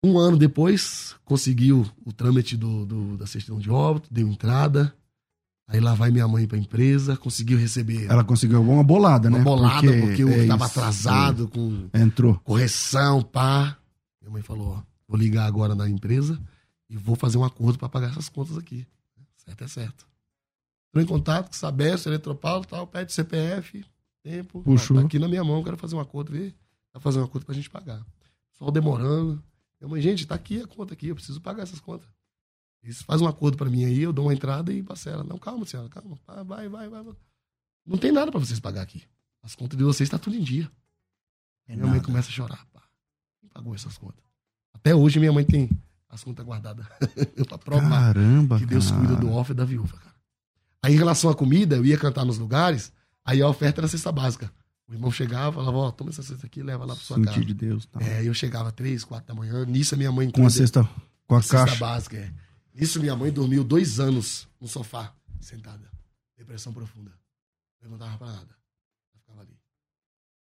Um 0.04 0.18
ano 0.18 0.36
depois, 0.36 1.16
conseguiu 1.24 1.86
o 2.04 2.12
trâmite 2.12 2.58
do, 2.58 2.84
do, 2.84 3.16
da 3.16 3.26
certidão 3.26 3.58
de 3.58 3.70
óbito, 3.70 4.12
deu 4.12 4.28
entrada. 4.28 4.94
Aí 5.66 5.80
lá 5.80 5.94
vai 5.94 6.10
minha 6.10 6.28
mãe 6.28 6.46
pra 6.46 6.58
empresa, 6.58 7.16
conseguiu 7.16 7.56
receber. 7.56 8.04
Ela 8.04 8.22
conseguiu 8.22 8.60
uma 8.60 8.84
bolada, 8.84 9.30
uma 9.30 9.38
né? 9.38 9.44
bolada, 9.44 9.80
porque, 9.80 10.00
porque 10.00 10.22
eu 10.22 10.28
é 10.28 10.46
tava 10.46 10.66
isso, 10.66 10.78
atrasado, 10.78 11.44
é. 11.44 11.46
com 11.46 11.88
Entrou. 11.94 12.38
correção, 12.44 13.22
pá. 13.22 13.78
Minha 14.20 14.30
mãe 14.30 14.42
falou: 14.42 14.76
ó, 14.76 14.82
vou 15.08 15.18
ligar 15.18 15.46
agora 15.46 15.74
na 15.74 15.88
empresa 15.88 16.38
e 16.90 16.98
vou 16.98 17.16
fazer 17.16 17.38
um 17.38 17.44
acordo 17.44 17.78
para 17.78 17.88
pagar 17.88 18.10
essas 18.10 18.28
contas 18.28 18.58
aqui. 18.58 18.86
Certo 19.38 19.64
é 19.64 19.68
certo. 19.68 20.06
Entrou 20.90 21.02
em 21.02 21.06
contato 21.06 21.46
com 21.46 21.54
o 21.54 21.56
Sabesp, 21.56 22.06
Eletropaulo 22.06 22.66
tal, 22.66 22.86
pede 22.86 23.10
CPF, 23.10 23.82
tempo. 24.22 24.62
Puxou. 24.62 24.98
Tá 24.98 25.06
aqui 25.06 25.18
na 25.18 25.28
minha 25.28 25.42
mão, 25.42 25.64
quero 25.64 25.78
fazer 25.78 25.96
um 25.96 26.00
acordo, 26.00 26.30
ver. 26.30 26.54
Tá 26.92 27.00
fazendo 27.00 27.22
um 27.22 27.24
acordo 27.24 27.46
pra 27.46 27.54
gente 27.54 27.70
pagar. 27.70 28.04
Só 28.52 28.70
demorando. 28.70 29.42
Minha 29.84 29.90
mãe, 29.90 30.00
gente, 30.00 30.26
tá 30.26 30.34
aqui 30.34 30.62
a 30.62 30.66
conta 30.66 30.94
aqui, 30.94 31.08
eu 31.08 31.14
preciso 31.14 31.42
pagar 31.42 31.62
essas 31.62 31.78
contas. 31.78 32.08
Eles 32.82 33.02
fazem 33.02 33.26
um 33.26 33.28
acordo 33.28 33.58
para 33.58 33.68
mim 33.68 33.84
aí, 33.84 34.00
eu 34.00 34.14
dou 34.14 34.24
uma 34.24 34.32
entrada 34.32 34.72
e 34.72 34.82
parcela. 34.82 35.22
Não, 35.22 35.38
calma, 35.38 35.66
senhora, 35.66 35.90
calma. 35.90 36.18
Vai, 36.26 36.68
vai, 36.68 36.88
vai. 36.88 37.02
vai. 37.02 37.14
Não 37.84 37.98
tem 37.98 38.10
nada 38.10 38.30
para 38.30 38.40
vocês 38.40 38.58
pagar 38.58 38.80
aqui. 38.80 39.02
As 39.42 39.54
contas 39.54 39.76
de 39.76 39.84
vocês 39.84 40.08
tá 40.08 40.18
tudo 40.18 40.36
em 40.36 40.42
dia. 40.42 40.70
É 41.68 41.72
minha 41.72 41.84
nada. 41.84 41.98
mãe 41.98 42.02
começa 42.02 42.28
a 42.28 42.32
chorar. 42.32 42.66
Pá. 42.72 42.82
Quem 43.40 43.48
pagou 43.50 43.74
essas 43.74 43.98
contas? 43.98 44.24
Até 44.72 44.94
hoje 44.94 45.18
minha 45.18 45.32
mãe 45.32 45.44
tem 45.44 45.68
as 46.08 46.24
contas 46.24 46.46
guardadas 46.46 46.86
pra 47.46 47.58
provar 47.58 48.14
Caramba, 48.14 48.58
que 48.58 48.64
Deus 48.64 48.90
cara. 48.90 49.06
cuida 49.06 49.16
do 49.20 49.30
órfão 49.32 49.52
e 49.52 49.56
da 49.56 49.66
viúva, 49.66 49.98
cara. 49.98 50.14
Aí 50.82 50.94
em 50.94 50.98
relação 50.98 51.28
à 51.28 51.34
comida, 51.34 51.76
eu 51.76 51.84
ia 51.84 51.98
cantar 51.98 52.24
nos 52.24 52.38
lugares, 52.38 52.90
aí 53.22 53.42
a 53.42 53.48
oferta 53.48 53.80
era 53.82 53.88
cesta 53.88 54.10
básica. 54.10 54.50
O 54.86 54.92
irmão 54.92 55.10
chegava, 55.10 55.56
falava, 55.56 55.76
ó, 55.78 55.90
toma 55.90 56.10
essa 56.10 56.22
cesta 56.22 56.46
aqui 56.46 56.60
e 56.60 56.62
leva 56.62 56.84
lá 56.84 56.94
pra 56.94 57.02
sua 57.02 57.16
Sentir 57.16 57.30
casa. 57.30 57.44
de 57.46 57.54
Deus. 57.54 57.86
Tá. 57.86 58.02
É, 58.02 58.26
eu 58.26 58.34
chegava 58.34 58.70
três, 58.70 59.02
quatro 59.02 59.26
da 59.26 59.34
manhã, 59.34 59.64
nisso 59.64 59.94
a 59.94 59.98
minha 59.98 60.12
mãe... 60.12 60.30
Com 60.30 60.44
a 60.44 60.50
cesta, 60.50 60.88
com 61.26 61.36
a 61.36 61.42
cesta 61.42 61.64
caixa. 61.66 61.76
básica, 61.78 62.16
é. 62.18 62.30
Isso 62.74 63.00
minha 63.00 63.16
mãe 63.16 63.32
dormiu 63.32 63.64
dois 63.64 63.98
anos 63.98 64.46
no 64.60 64.68
sofá, 64.68 65.14
sentada. 65.40 65.90
Depressão 66.36 66.72
profunda. 66.72 67.12
Não 67.80 67.90
levantava 67.90 68.18
pra 68.18 68.26
nada. 68.26 68.40
Ela 69.12 69.20
ficava 69.20 69.40
ali. 69.40 69.56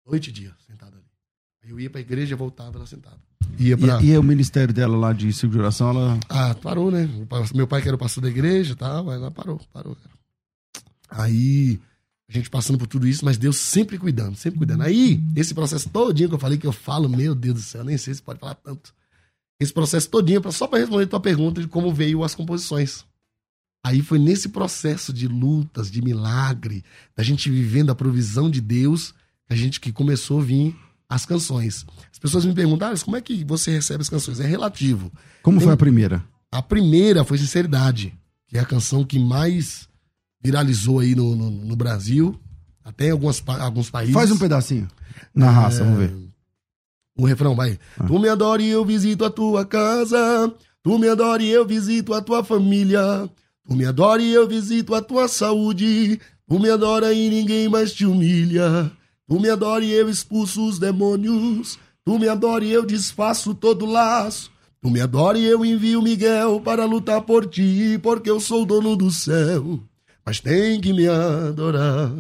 Noite 0.05 0.29
e 0.29 0.33
dia, 0.33 0.53
sentada 0.67 0.95
ali. 0.95 1.05
Aí 1.63 1.69
eu 1.71 1.79
ia 1.79 1.89
pra 1.89 2.01
igreja 2.01 2.35
e 2.35 2.37
voltava, 2.37 2.77
ela 2.77 2.85
sentada. 2.85 3.17
Ia 3.57 3.77
pra... 3.77 4.01
e, 4.03 4.11
e 4.11 4.17
o 4.17 4.23
ministério 4.23 4.73
dela 4.73 4.95
lá 4.95 5.13
de 5.13 5.33
ciclo 5.33 5.49
de 5.51 5.59
oração, 5.59 5.89
ela. 5.89 6.19
Ah, 6.29 6.53
parou, 6.53 6.91
né? 6.91 7.09
Meu 7.55 7.65
pai, 7.65 7.81
que 7.81 7.87
era 7.87 7.95
o 7.95 7.99
pastor 7.99 8.21
da 8.21 8.29
igreja 8.29 8.73
e 8.73 8.75
tal, 8.75 9.11
ela 9.11 9.31
parou, 9.31 9.59
parou, 9.73 9.95
cara. 9.95 10.15
Aí, 11.09 11.79
a 12.29 12.33
gente 12.33 12.49
passando 12.49 12.77
por 12.77 12.87
tudo 12.87 13.07
isso, 13.07 13.23
mas 13.23 13.37
Deus 13.37 13.57
sempre 13.57 13.97
cuidando, 13.97 14.35
sempre 14.35 14.57
cuidando. 14.57 14.83
Aí, 14.83 15.21
esse 15.35 15.53
processo 15.53 15.89
todinho 15.89 16.29
que 16.29 16.35
eu 16.35 16.39
falei, 16.39 16.57
que 16.57 16.67
eu 16.67 16.73
falo, 16.73 17.07
meu 17.07 17.33
Deus 17.33 17.55
do 17.55 17.61
céu, 17.61 17.83
nem 17.83 17.97
sei 17.97 18.13
se 18.13 18.21
pode 18.21 18.39
falar 18.39 18.55
tanto 18.55 18.93
esse 19.59 19.73
processo 19.73 20.09
todinho 20.09 20.41
só 20.51 20.67
para 20.67 20.79
responder 20.79 21.03
a 21.05 21.07
tua 21.07 21.19
pergunta 21.19 21.61
de 21.61 21.67
como 21.67 21.93
veio 21.93 22.23
as 22.23 22.35
composições. 22.35 23.03
Aí 23.83 24.01
foi 24.01 24.19
nesse 24.19 24.49
processo 24.49 25.13
de 25.13 25.27
lutas, 25.27 25.89
de 25.89 26.01
milagre, 26.01 26.83
da 27.15 27.23
gente 27.23 27.49
vivendo 27.49 27.89
a 27.89 27.95
provisão 27.95 28.49
de 28.49 28.61
Deus, 28.61 29.13
a 29.49 29.55
gente 29.55 29.79
que 29.79 29.91
começou 29.91 30.41
a 30.41 30.43
vir 30.43 30.75
as 31.09 31.25
canções. 31.25 31.85
As 32.11 32.19
pessoas 32.19 32.45
me 32.45 32.53
perguntaram, 32.53 32.95
como 32.97 33.15
é 33.15 33.21
que 33.21 33.43
você 33.45 33.71
recebe 33.71 34.01
as 34.01 34.09
canções? 34.09 34.39
É 34.39 34.45
relativo. 34.45 35.11
Como 35.41 35.57
Tem... 35.57 35.65
foi 35.65 35.73
a 35.73 35.77
primeira? 35.77 36.23
A 36.51 36.61
primeira 36.61 37.23
foi 37.23 37.37
Sinceridade, 37.37 38.13
que 38.47 38.57
é 38.57 38.59
a 38.59 38.65
canção 38.65 39.03
que 39.03 39.17
mais 39.17 39.87
viralizou 40.41 40.99
aí 40.99 41.15
no, 41.15 41.35
no, 41.35 41.49
no 41.49 41.75
Brasil, 41.75 42.39
até 42.83 43.07
em 43.07 43.11
algumas, 43.11 43.43
alguns 43.47 43.89
países. 43.89 44.13
Faz 44.13 44.31
um 44.31 44.37
pedacinho. 44.37 44.87
Na 45.33 45.49
raça, 45.49 45.81
é... 45.81 45.83
vamos 45.83 45.99
ver. 45.99 46.27
O 47.17 47.25
refrão 47.25 47.55
vai. 47.55 47.79
Ah. 47.99 48.05
Tu 48.05 48.19
me 48.19 48.29
adora 48.29 48.61
e 48.61 48.69
eu 48.69 48.85
visito 48.85 49.25
a 49.25 49.29
tua 49.29 49.65
casa. 49.65 50.53
Tu 50.83 50.97
me 50.99 51.09
adora 51.09 51.41
e 51.41 51.49
eu 51.49 51.65
visito 51.65 52.13
a 52.13 52.21
tua 52.21 52.43
família. 52.43 53.01
Tu 53.67 53.75
me 53.75 53.85
adora 53.85 54.21
e 54.21 54.31
eu 54.31 54.47
visito 54.47 54.93
a 54.93 55.01
tua 55.01 55.27
saúde. 55.27 56.19
Tu 56.47 56.59
me 56.59 56.69
adora 56.69 57.11
e 57.11 57.29
ninguém 57.29 57.67
mais 57.67 57.91
te 57.91 58.05
humilha. 58.05 58.91
Tu 59.27 59.39
me 59.39 59.49
adora 59.49 59.83
e 59.83 59.91
eu 59.91 60.09
expulso 60.09 60.65
os 60.65 60.79
demônios. 60.79 61.77
Tu 62.05 62.17
me 62.17 62.29
adora 62.29 62.63
e 62.63 62.71
eu 62.71 62.85
desfaço 62.85 63.53
todo 63.53 63.85
laço. 63.85 64.49
Tu 64.81 64.89
me 64.89 65.01
adora 65.01 65.37
e 65.37 65.43
eu 65.43 65.65
envio 65.65 66.01
Miguel 66.01 66.61
para 66.61 66.85
lutar 66.85 67.21
por 67.21 67.45
ti, 67.47 67.99
porque 68.01 68.29
eu 68.29 68.39
sou 68.39 68.61
o 68.61 68.65
dono 68.65 68.95
do 68.95 69.11
céu. 69.11 69.81
Mas 70.27 70.41
tem 70.41 70.81
que 70.81 70.91
me 70.91 71.07
adorar, 71.07 72.11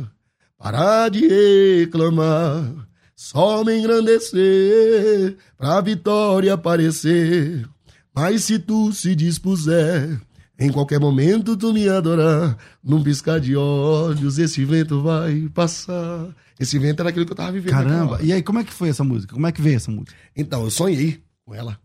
parar 0.57 1.09
de 1.09 1.27
reclamar. 1.27 2.87
Só 3.13 3.65
me 3.65 3.77
engrandecer, 3.77 5.35
pra 5.57 5.81
vitória 5.81 6.53
aparecer. 6.53 7.67
Mas 8.15 8.45
se 8.45 8.59
tu 8.59 8.93
se 8.93 9.13
dispuser, 9.13 10.21
em 10.57 10.71
qualquer 10.71 11.01
momento 11.01 11.57
tu 11.57 11.73
me 11.73 11.89
adorar, 11.89 12.57
num 12.81 13.03
piscar 13.03 13.41
de 13.41 13.57
olhos, 13.57 14.37
esse 14.39 14.63
vento 14.63 15.01
vai 15.01 15.49
passar. 15.53 16.29
Esse 16.57 16.79
vento 16.79 17.01
era 17.01 17.09
aquilo 17.09 17.25
que 17.25 17.33
eu 17.33 17.35
tava 17.35 17.51
vivendo. 17.51 17.71
Caramba, 17.73 18.19
e 18.23 18.31
aí 18.31 18.41
como 18.41 18.59
é 18.59 18.63
que 18.63 18.71
foi 18.71 18.87
essa 18.87 19.03
música? 19.03 19.33
Como 19.33 19.45
é 19.47 19.51
que 19.51 19.61
veio 19.61 19.75
essa 19.75 19.91
música? 19.91 20.13
Então, 20.33 20.63
eu 20.63 20.69
sonhei 20.71 21.21
com 21.43 21.53
ela. 21.53 21.77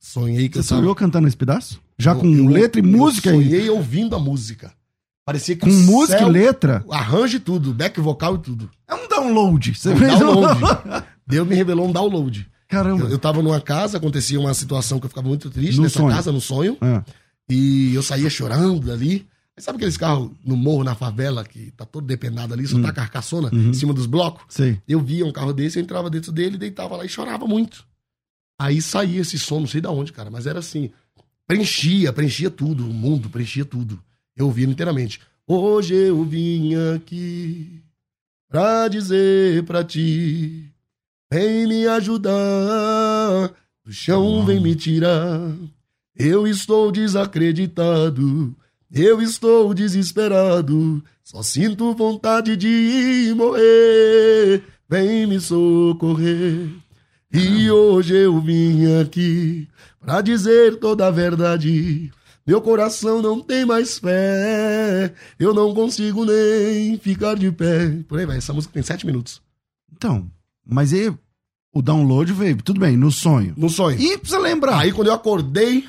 Sonhei 0.00 0.48
que 0.48 0.54
Você 0.56 0.58
eu 0.58 0.64
tava... 0.68 0.80
sonhou 0.80 0.94
cantando 0.96 1.28
esse 1.28 1.36
pedaço? 1.36 1.80
Já 1.96 2.10
Eu- 2.10 2.16
com 2.18 2.26
eu- 2.26 2.48
letra 2.48 2.80
e 2.80 2.82
música 2.82 3.30
eu 3.30 3.36
sonhei 3.36 3.70
ouvindo 3.70 4.16
a 4.16 4.18
música. 4.18 4.72
Parecia 5.28 5.54
que 5.56 5.60
Com 5.66 5.70
música 5.70 6.20
céu- 6.20 6.28
e 6.28 6.32
letra? 6.32 6.82
Arranjo 6.90 7.36
e 7.36 7.40
tudo, 7.40 7.74
back 7.74 8.00
vocal 8.00 8.36
e 8.36 8.38
tudo. 8.38 8.70
É 8.88 8.94
um 8.94 9.06
download. 9.06 9.74
Você 9.74 9.90
Um 9.92 9.96
fez 9.98 10.18
download. 10.18 10.58
Deus 11.26 11.46
me 11.46 11.54
revelou 11.54 11.86
um 11.86 11.92
download. 11.92 12.48
Caramba. 12.66 13.04
Eu, 13.04 13.10
eu 13.10 13.18
tava 13.18 13.42
numa 13.42 13.60
casa, 13.60 13.98
acontecia 13.98 14.40
uma 14.40 14.54
situação 14.54 14.98
que 14.98 15.04
eu 15.04 15.10
ficava 15.10 15.28
muito 15.28 15.50
triste 15.50 15.76
No 15.76 15.82
nessa 15.82 15.98
sonho. 15.98 16.14
casa, 16.14 16.32
no 16.32 16.40
sonho. 16.40 16.78
Ah, 16.80 17.04
E 17.46 17.94
eu 17.94 18.02
saía 18.02 18.30
chorando 18.30 18.80
dali. 18.86 19.26
Aí 19.54 19.62
sabe 19.62 19.76
aqueles 19.76 19.98
carros 19.98 20.30
no 20.42 20.56
morro, 20.56 20.82
na 20.82 20.94
favela, 20.94 21.44
que 21.44 21.72
tá 21.72 21.84
todo 21.84 22.06
depenado 22.06 22.54
ali, 22.54 22.66
só 22.66 22.78
Hum. 22.78 22.82
tá 22.82 22.88
a 22.88 22.92
carcaçona 22.94 23.50
Uhum. 23.52 23.68
em 23.68 23.74
cima 23.74 23.92
dos 23.92 24.06
blocos? 24.06 24.44
sei. 24.48 24.80
Eu 24.88 24.98
via 24.98 25.26
um 25.26 25.32
carro 25.32 25.52
desse, 25.52 25.78
eu 25.78 25.82
entrava 25.82 26.08
dentro 26.08 26.32
dele, 26.32 26.56
deitava 26.56 26.96
lá 26.96 27.04
e 27.04 27.08
chorava 27.10 27.46
muito. 27.46 27.84
Aí 28.58 28.80
saía 28.80 29.20
esse 29.20 29.38
som, 29.38 29.60
não 29.60 29.66
sei 29.66 29.82
de 29.82 29.88
onde, 29.88 30.10
cara, 30.10 30.30
mas 30.30 30.46
era 30.46 30.60
assim. 30.60 30.90
Preenchia, 31.46 32.14
preenchia 32.14 32.50
tudo, 32.50 32.88
o 32.88 32.94
mundo 32.94 33.28
preenchia 33.28 33.64
tudo. 33.66 33.98
Eu 34.38 34.46
ouvia 34.46 34.68
inteiramente. 34.68 35.20
Hoje 35.48 35.94
eu 35.94 36.22
vim 36.22 36.76
aqui 36.94 37.82
pra 38.48 38.86
dizer 38.86 39.64
pra 39.64 39.82
ti, 39.82 40.64
vem 41.28 41.66
me 41.66 41.88
ajudar, 41.88 43.52
do 43.84 43.92
chão 43.92 44.46
vem 44.46 44.60
me 44.60 44.76
tirar. 44.76 45.52
Eu 46.16 46.46
estou 46.46 46.92
desacreditado, 46.92 48.54
eu 48.92 49.20
estou 49.20 49.74
desesperado, 49.74 51.02
só 51.24 51.42
sinto 51.42 51.92
vontade 51.94 52.56
de 52.56 53.34
morrer. 53.34 54.62
Vem 54.88 55.26
me 55.26 55.40
socorrer. 55.40 56.68
E 57.32 57.68
hoje 57.70 58.16
eu 58.16 58.40
vim 58.40 59.00
aqui 59.00 59.66
pra 60.00 60.20
dizer 60.20 60.76
toda 60.76 61.08
a 61.08 61.10
verdade. 61.10 62.12
Meu 62.48 62.62
coração 62.62 63.20
não 63.20 63.42
tem 63.42 63.66
mais 63.66 63.98
fé, 63.98 65.12
eu 65.38 65.52
não 65.52 65.74
consigo 65.74 66.24
nem 66.24 66.96
ficar 66.96 67.36
de 67.36 67.52
pé. 67.52 67.90
Por 68.08 68.18
aí 68.18 68.24
vai, 68.24 68.38
essa 68.38 68.54
música 68.54 68.72
tem 68.72 68.82
sete 68.82 69.04
minutos. 69.04 69.42
Então, 69.92 70.26
mas 70.66 70.94
aí 70.94 71.12
o 71.74 71.82
download 71.82 72.32
veio, 72.32 72.56
tudo 72.62 72.80
bem, 72.80 72.96
no 72.96 73.12
sonho. 73.12 73.52
No 73.54 73.68
sonho. 73.68 74.00
E 74.00 74.16
precisa 74.16 74.38
lembrar. 74.38 74.78
Aí 74.78 74.92
quando 74.92 75.08
eu 75.08 75.12
acordei, 75.12 75.86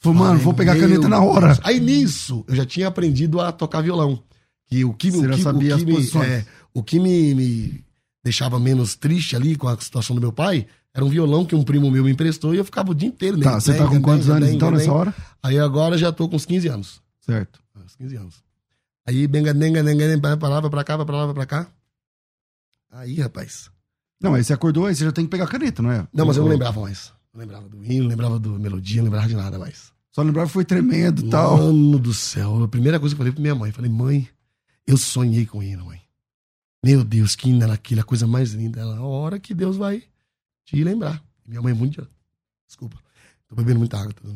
Falei, 0.00 0.18
mano, 0.18 0.38
vou 0.38 0.52
pegar 0.52 0.74
a 0.74 0.78
caneta 0.78 1.08
na 1.08 1.22
hora. 1.22 1.58
Aí 1.64 1.80
nisso, 1.80 2.44
eu 2.46 2.54
já 2.54 2.66
tinha 2.66 2.86
aprendido 2.86 3.40
a 3.40 3.50
tocar 3.50 3.80
violão. 3.80 4.22
Que 4.66 4.84
o 4.84 4.92
que, 4.92 5.10
Você 5.10 5.26
o 5.26 5.30
que, 5.30 5.40
sabia 5.40 5.76
o 5.76 5.78
que, 5.78 5.84
me, 5.86 6.26
é, 6.26 6.44
o 6.74 6.82
que 6.82 7.00
me, 7.00 7.34
me 7.34 7.84
deixava 8.22 8.60
menos 8.60 8.96
triste 8.96 9.34
ali 9.34 9.56
com 9.56 9.66
a 9.66 9.80
situação 9.80 10.14
do 10.14 10.20
meu 10.20 10.30
pai 10.30 10.66
era 10.94 11.04
um 11.04 11.08
violão 11.08 11.44
que 11.44 11.56
um 11.56 11.64
primo 11.64 11.90
meu 11.90 12.04
me 12.04 12.12
emprestou 12.12 12.54
e 12.54 12.58
eu 12.58 12.64
ficava 12.64 12.92
o 12.92 12.94
dia 12.94 13.08
inteiro 13.08 13.40
Tá, 13.40 13.58
você 13.58 13.74
tá 13.74 13.84
com 13.88 14.00
quantos 14.00 14.30
anos 14.30 14.48
então 14.48 14.70
nessa 14.70 14.92
hora? 14.92 15.12
Aí 15.42 15.58
agora 15.58 15.98
já 15.98 16.12
tô 16.12 16.28
com 16.28 16.36
uns 16.36 16.46
15 16.46 16.68
anos. 16.68 17.02
Certo. 17.20 17.58
Uns 17.84 17.96
15 17.96 18.16
anos. 18.16 18.44
Aí, 19.04 19.26
benga, 19.26 19.52
denga, 19.52 19.82
denga, 19.82 20.06
denga, 20.08 20.36
pra 20.36 20.48
lá, 20.48 20.60
vai 20.60 20.70
pra 20.70 20.84
cá, 20.84 20.96
vai 20.96 21.04
pra 21.04 21.16
lá, 21.16 21.26
vai 21.26 21.34
pra 21.34 21.46
cá. 21.46 21.66
Aí, 22.92 23.16
rapaz. 23.16 23.70
Não, 24.22 24.34
aí 24.34 24.44
você 24.44 24.52
acordou, 24.52 24.86
aí 24.86 24.94
você 24.94 25.04
já 25.04 25.12
tem 25.12 25.24
que 25.24 25.30
pegar 25.30 25.44
a 25.44 25.48
caneta, 25.48 25.82
não 25.82 25.90
é? 25.90 26.06
Não, 26.12 26.24
mas 26.24 26.36
eu 26.36 26.44
não 26.44 26.50
lembrava 26.50 26.80
mais. 26.80 27.12
Não 27.32 27.40
lembrava 27.40 27.68
do 27.68 27.84
hino, 27.84 28.04
não 28.04 28.08
lembrava 28.10 28.38
do 28.38 28.58
melodia, 28.58 28.98
não 28.98 29.04
lembrava 29.06 29.26
de 29.26 29.34
nada 29.34 29.58
mais. 29.58 29.92
Só 30.12 30.22
lembrava 30.22 30.46
que 30.46 30.52
foi 30.52 30.64
tremendo 30.64 31.26
e 31.26 31.28
tal. 31.28 31.58
Mano 31.58 31.98
do 31.98 32.14
céu. 32.14 32.62
A 32.62 32.68
primeira 32.68 33.00
coisa 33.00 33.14
que 33.14 33.20
eu 33.20 33.24
falei 33.24 33.32
pra 33.32 33.42
minha 33.42 33.54
mãe, 33.54 33.72
falei, 33.72 33.90
mãe, 33.90 34.28
eu 34.86 34.96
sonhei 34.96 35.44
com 35.44 35.58
o 35.58 35.62
hino, 35.62 35.86
mãe. 35.86 36.00
Meu 36.84 37.02
Deus, 37.02 37.34
que 37.34 37.50
hino 37.50 37.64
era 37.64 37.74
aquilo, 37.74 38.00
a 38.00 38.04
coisa 38.04 38.26
mais 38.26 38.52
linda. 38.52 38.80
Ela, 38.80 38.96
a 38.96 39.02
hora 39.02 39.40
que 39.40 39.52
Deus 39.52 39.76
vai 39.76 40.04
te 40.64 40.82
lembrar. 40.82 41.22
Minha 41.46 41.62
mãe 41.62 41.72
é 41.72 41.74
muito 41.74 42.02
de... 42.02 42.08
Desculpa. 42.66 42.98
Tô 43.46 43.54
bebendo 43.54 43.78
muita 43.78 43.98
água. 43.98 44.12
Tô 44.12 44.26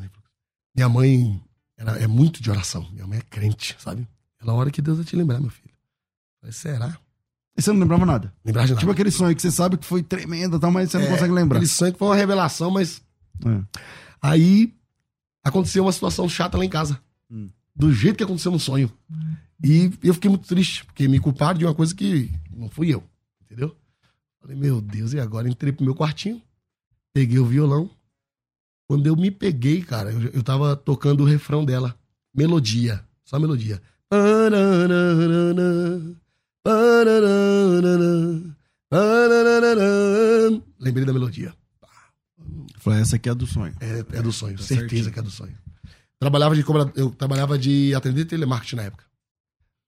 minha 0.78 0.88
mãe 0.88 1.42
era, 1.76 1.92
é 1.98 2.06
muito 2.06 2.42
de 2.42 2.50
oração. 2.50 2.88
Minha 2.92 3.06
mãe 3.06 3.18
é 3.18 3.22
crente, 3.22 3.76
sabe? 3.78 4.06
Ela, 4.40 4.52
hora 4.52 4.70
que 4.70 4.80
Deus 4.80 4.98
vai 4.98 5.04
te 5.04 5.16
lembrar, 5.16 5.40
meu 5.40 5.50
filho. 5.50 5.74
falei, 6.40 6.52
será? 6.52 6.98
E 7.56 7.62
você 7.62 7.72
não 7.72 7.80
lembrava 7.80 8.06
nada? 8.06 8.32
Lembrava 8.44 8.66
de 8.66 8.72
nada. 8.74 8.80
Tipo 8.80 8.92
aquele 8.92 9.10
sonho 9.10 9.34
que 9.34 9.42
você 9.42 9.50
sabe 9.50 9.76
que 9.76 9.84
foi 9.84 10.02
tremendo, 10.02 10.60
tal, 10.60 10.70
mas 10.70 10.90
você 10.90 10.98
não 10.98 11.06
é, 11.06 11.10
consegue 11.10 11.32
lembrar. 11.32 11.56
Aquele 11.56 11.68
sonho 11.68 11.92
que 11.92 11.98
foi 11.98 12.08
uma 12.08 12.16
revelação, 12.16 12.70
mas... 12.70 13.02
É. 13.44 13.80
Aí 14.22 14.72
aconteceu 15.42 15.84
uma 15.84 15.92
situação 15.92 16.28
chata 16.28 16.56
lá 16.56 16.64
em 16.64 16.68
casa. 16.68 17.00
Hum. 17.28 17.48
Do 17.74 17.92
jeito 17.92 18.16
que 18.16 18.24
aconteceu 18.24 18.52
no 18.52 18.60
sonho. 18.60 18.92
E 19.62 19.90
eu 20.02 20.14
fiquei 20.14 20.30
muito 20.30 20.46
triste, 20.46 20.84
porque 20.84 21.08
me 21.08 21.18
culparam 21.18 21.58
de 21.58 21.64
uma 21.64 21.74
coisa 21.74 21.92
que 21.92 22.30
não 22.52 22.68
fui 22.68 22.94
eu. 22.94 23.02
Entendeu? 23.44 23.76
Falei, 24.40 24.56
meu 24.56 24.80
Deus, 24.80 25.12
e 25.12 25.20
agora? 25.20 25.48
Entrei 25.48 25.72
pro 25.72 25.84
meu 25.84 25.94
quartinho, 25.94 26.40
peguei 27.12 27.38
o 27.38 27.46
violão. 27.46 27.90
Quando 28.88 29.06
eu 29.06 29.16
me 29.16 29.30
peguei, 29.30 29.82
cara, 29.82 30.10
eu, 30.12 30.30
eu 30.30 30.42
tava 30.42 30.74
tocando 30.74 31.22
o 31.22 31.26
refrão 31.26 31.64
dela. 31.64 31.98
Melodia. 32.34 33.04
Só 33.24 33.38
melodia. 33.38 33.82
Lembrei 40.78 41.04
da 41.04 41.12
melodia. 41.12 41.54
Falei, 42.78 43.00
essa 43.00 43.16
aqui 43.16 43.28
é 43.28 43.34
do 43.34 43.46
sonho. 43.46 43.74
É, 43.80 44.18
é 44.18 44.22
do 44.22 44.32
sonho, 44.32 44.56
tá 44.56 44.62
certeza 44.62 44.88
certinho. 44.88 45.12
que 45.12 45.18
é 45.18 45.22
do 45.22 45.30
sonho. 45.30 45.58
Trabalhava 46.18 46.54
de 46.54 46.64
eu 46.96 47.10
trabalhava 47.10 47.58
de 47.58 47.94
atender 47.94 48.24
telemarketing 48.24 48.76
na 48.76 48.82
época. 48.84 49.04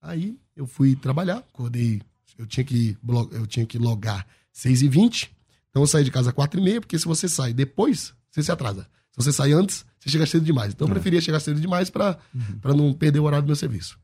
Aí 0.02 0.38
eu 0.54 0.66
fui 0.66 0.94
trabalhar, 0.94 1.38
acordei, 1.38 2.02
eu 2.36 2.46
tinha 2.46 2.64
que 2.64 2.96
eu 3.32 3.46
tinha 3.46 3.66
que 3.66 3.78
logar 3.78 4.26
6 4.60 4.82
e 4.82 4.88
20 4.88 5.40
então 5.70 5.82
eu 5.82 5.86
saí 5.86 6.04
de 6.04 6.10
casa 6.10 6.32
4 6.32 6.60
e 6.60 6.62
meia, 6.62 6.80
porque 6.80 6.98
se 6.98 7.06
você 7.06 7.28
sai 7.28 7.52
depois, 7.52 8.12
você 8.30 8.42
se 8.42 8.52
atrasa. 8.52 8.86
Se 9.12 9.24
você 9.24 9.32
sai 9.32 9.52
antes, 9.52 9.84
você 9.98 10.10
chega 10.10 10.26
cedo 10.26 10.44
demais. 10.44 10.72
Então 10.72 10.86
eu 10.86 10.90
é. 10.90 10.94
preferia 10.94 11.20
chegar 11.20 11.40
cedo 11.40 11.60
demais 11.60 11.90
para 11.90 12.18
uhum. 12.34 12.76
não 12.76 12.92
perder 12.92 13.20
o 13.20 13.24
horário 13.24 13.44
do 13.44 13.48
meu 13.48 13.56
serviço. 13.56 13.98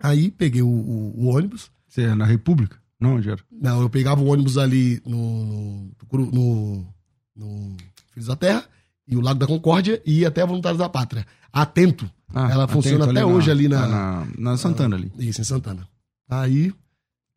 Aí 0.00 0.30
peguei 0.30 0.62
o, 0.62 0.68
o, 0.68 1.24
o 1.24 1.26
ônibus. 1.34 1.70
Você 1.88 2.02
é 2.02 2.14
na 2.14 2.24
República? 2.24 2.76
Não, 3.00 3.16
onde 3.16 3.30
era? 3.30 3.40
Não, 3.50 3.80
eu 3.80 3.88
pegava 3.88 4.20
o 4.20 4.26
ônibus 4.26 4.58
ali 4.58 5.00
no, 5.06 5.92
no, 6.12 6.30
no, 6.32 6.94
no 7.36 7.76
Filhos 8.12 8.26
da 8.26 8.36
Terra 8.36 8.64
e 9.06 9.16
o 9.16 9.20
Lago 9.20 9.38
da 9.38 9.46
Concórdia 9.46 10.02
e 10.04 10.20
ia 10.20 10.28
até 10.28 10.42
a 10.42 10.46
Voluntários 10.46 10.78
da 10.78 10.88
Pátria. 10.88 11.26
Atento. 11.52 12.10
Ah, 12.34 12.50
Ela 12.50 12.68
funciona 12.68 13.08
até 13.08 13.24
hoje 13.24 13.50
ali 13.50 13.68
na, 13.68 13.86
na, 13.86 14.26
na 14.36 14.56
Santana 14.56 14.96
ali. 14.96 15.12
Isso, 15.18 15.40
em 15.40 15.44
Santana. 15.44 15.88
Aí 16.28 16.74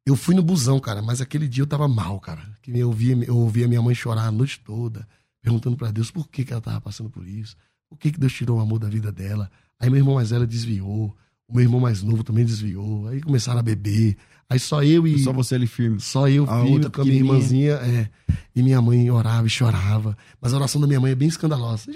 eu 0.06 0.16
fui 0.16 0.34
no 0.34 0.42
busão, 0.42 0.80
cara, 0.80 1.02
mas 1.02 1.22
aquele 1.22 1.48
dia 1.48 1.62
eu 1.64 1.68
tava 1.68 1.88
mal, 1.88 2.20
cara. 2.20 2.42
Que 2.62 2.72
eu 2.78 2.88
ouvia, 2.88 3.16
eu 3.26 3.38
ouvia 3.38 3.68
minha 3.68 3.82
mãe 3.82 3.94
chorar 3.94 4.26
a 4.26 4.32
noite 4.32 4.60
toda, 4.60 5.08
perguntando 5.42 5.78
para 5.78 5.92
Deus 5.92 6.10
por 6.10 6.28
que, 6.28 6.44
que 6.44 6.52
ela 6.52 6.62
tava 6.62 6.82
passando 6.82 7.10
por 7.10 7.28
isso, 7.28 7.56
por 7.90 7.98
que, 7.98 8.12
que 8.12 8.20
Deus 8.20 8.34
tirou 8.34 8.58
o 8.58 8.62
amor 8.62 8.80
da 8.80 8.90
vida 8.90 9.12
dela. 9.12 9.50
Aí 9.80 9.90
meu 9.90 10.00
irmão 10.00 10.16
mais 10.16 10.32
velho 10.32 10.48
desviou, 10.48 11.16
o 11.48 11.54
meu 11.54 11.64
irmão 11.64 11.80
mais 11.80 12.02
novo 12.02 12.24
também 12.24 12.46
desviou, 12.46 13.08
aí 13.08 13.22
começaram 13.22 13.60
a 13.60 13.64
beber. 13.64 14.18
Aí 14.50 14.60
só 14.60 14.84
eu 14.84 15.08
e. 15.08 15.20
Só 15.20 15.32
você 15.32 15.56
ali 15.56 15.68
firme. 15.68 16.00
Só 16.00 16.28
eu 16.28 16.50
a 16.50 16.62
firme 16.64 16.90
com 16.90 17.02
a 17.02 17.06
minha 17.06 17.18
irmãzinha, 17.18 17.74
é. 17.74 18.10
E 18.56 18.62
minha 18.62 18.82
mãe 18.82 19.10
orava 19.10 19.48
e 19.48 19.50
chorava. 19.50 20.18
Mas 20.42 20.54
a 20.54 20.58
oração 20.58 20.82
da 20.82 20.88
minha 20.88 21.00
mãe 21.00 21.12
é 21.12 21.16
bem 21.16 21.28
escandalosa. 21.28 21.92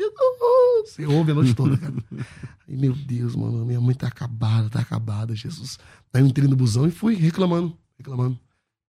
Você 0.86 1.06
ouve 1.06 1.32
a 1.32 1.36
noite 1.36 1.54
toda, 1.54 1.78
cara. 1.78 1.94
Aí, 2.68 2.78
meu 2.78 2.94
Deus, 2.94 3.36
mano, 3.36 3.66
minha 3.66 3.82
mãe 3.82 3.94
tá 3.94 4.08
acabada, 4.08 4.70
tá 4.70 4.80
acabada, 4.80 5.36
Jesus. 5.36 5.78
Aí 6.14 6.22
eu 6.22 6.28
entrei 6.28 6.48
no 6.48 6.56
busão 6.56 6.88
e 6.88 6.92
fui 6.92 7.16
reclamando 7.16 7.76
reclamando. 7.98 8.40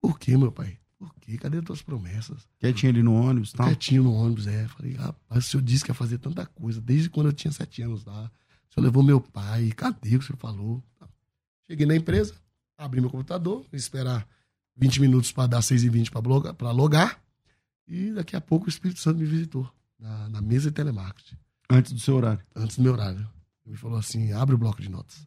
Por 0.00 0.18
que, 0.18 0.36
meu 0.36 0.52
pai? 0.52 0.78
Por 0.98 1.14
quê? 1.16 1.36
Cadê 1.36 1.58
as 1.58 1.64
tuas 1.64 1.82
promessas? 1.82 2.48
Quietinho 2.58 2.92
ali 2.92 3.02
no 3.02 3.14
ônibus, 3.14 3.52
tá? 3.52 3.64
Quietinho 3.64 4.04
no 4.04 4.14
ônibus, 4.14 4.46
é. 4.46 4.66
Falei, 4.68 4.94
rapaz, 4.94 5.46
o 5.46 5.48
senhor 5.48 5.62
disse 5.62 5.84
que 5.84 5.90
ia 5.90 5.94
fazer 5.94 6.18
tanta 6.18 6.46
coisa, 6.46 6.80
desde 6.80 7.10
quando 7.10 7.26
eu 7.26 7.32
tinha 7.32 7.52
sete 7.52 7.82
anos 7.82 8.04
lá. 8.04 8.30
O 8.70 8.74
senhor 8.74 8.84
levou 8.84 9.02
meu 9.02 9.20
pai, 9.20 9.70
cadê 9.72 10.16
o 10.16 10.18
que 10.18 10.24
o 10.24 10.28
senhor 10.28 10.38
falou? 10.38 10.82
Cheguei 11.68 11.86
na 11.86 11.96
empresa, 11.96 12.34
abri 12.78 13.00
meu 13.00 13.10
computador, 13.10 13.66
esperar 13.72 14.26
20 14.76 15.00
minutos 15.00 15.32
para 15.32 15.48
dar 15.48 15.62
6 15.62 15.84
e 15.84 15.88
20 15.88 16.10
para 16.10 16.70
logar. 16.70 17.20
E 17.86 18.12
daqui 18.12 18.36
a 18.36 18.40
pouco 18.40 18.66
o 18.66 18.68
Espírito 18.68 19.00
Santo 19.00 19.18
me 19.18 19.26
visitou 19.26 19.70
na, 19.98 20.28
na 20.28 20.40
mesa 20.40 20.70
de 20.70 20.74
telemarketing. 20.74 21.36
Antes 21.70 21.92
do 21.92 22.00
seu 22.00 22.16
horário? 22.16 22.44
Antes 22.54 22.76
do 22.76 22.82
meu 22.82 22.92
horário. 22.92 23.28
Ele 23.64 23.72
me 23.72 23.76
falou 23.76 23.98
assim: 23.98 24.32
abre 24.32 24.54
o 24.54 24.58
bloco 24.58 24.80
de 24.80 24.88
notas. 24.88 25.26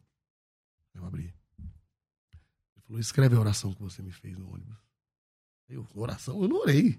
Eu 0.94 1.04
abri. 1.04 1.32
Falou, 2.90 3.00
escreve 3.00 3.36
a 3.36 3.40
oração 3.40 3.72
que 3.72 3.80
você 3.80 4.02
me 4.02 4.10
fez 4.10 4.36
no 4.36 4.48
ônibus. 4.48 4.76
Eu, 5.68 5.86
oração? 5.94 6.42
Eu 6.42 6.48
não 6.48 6.56
orei. 6.56 6.98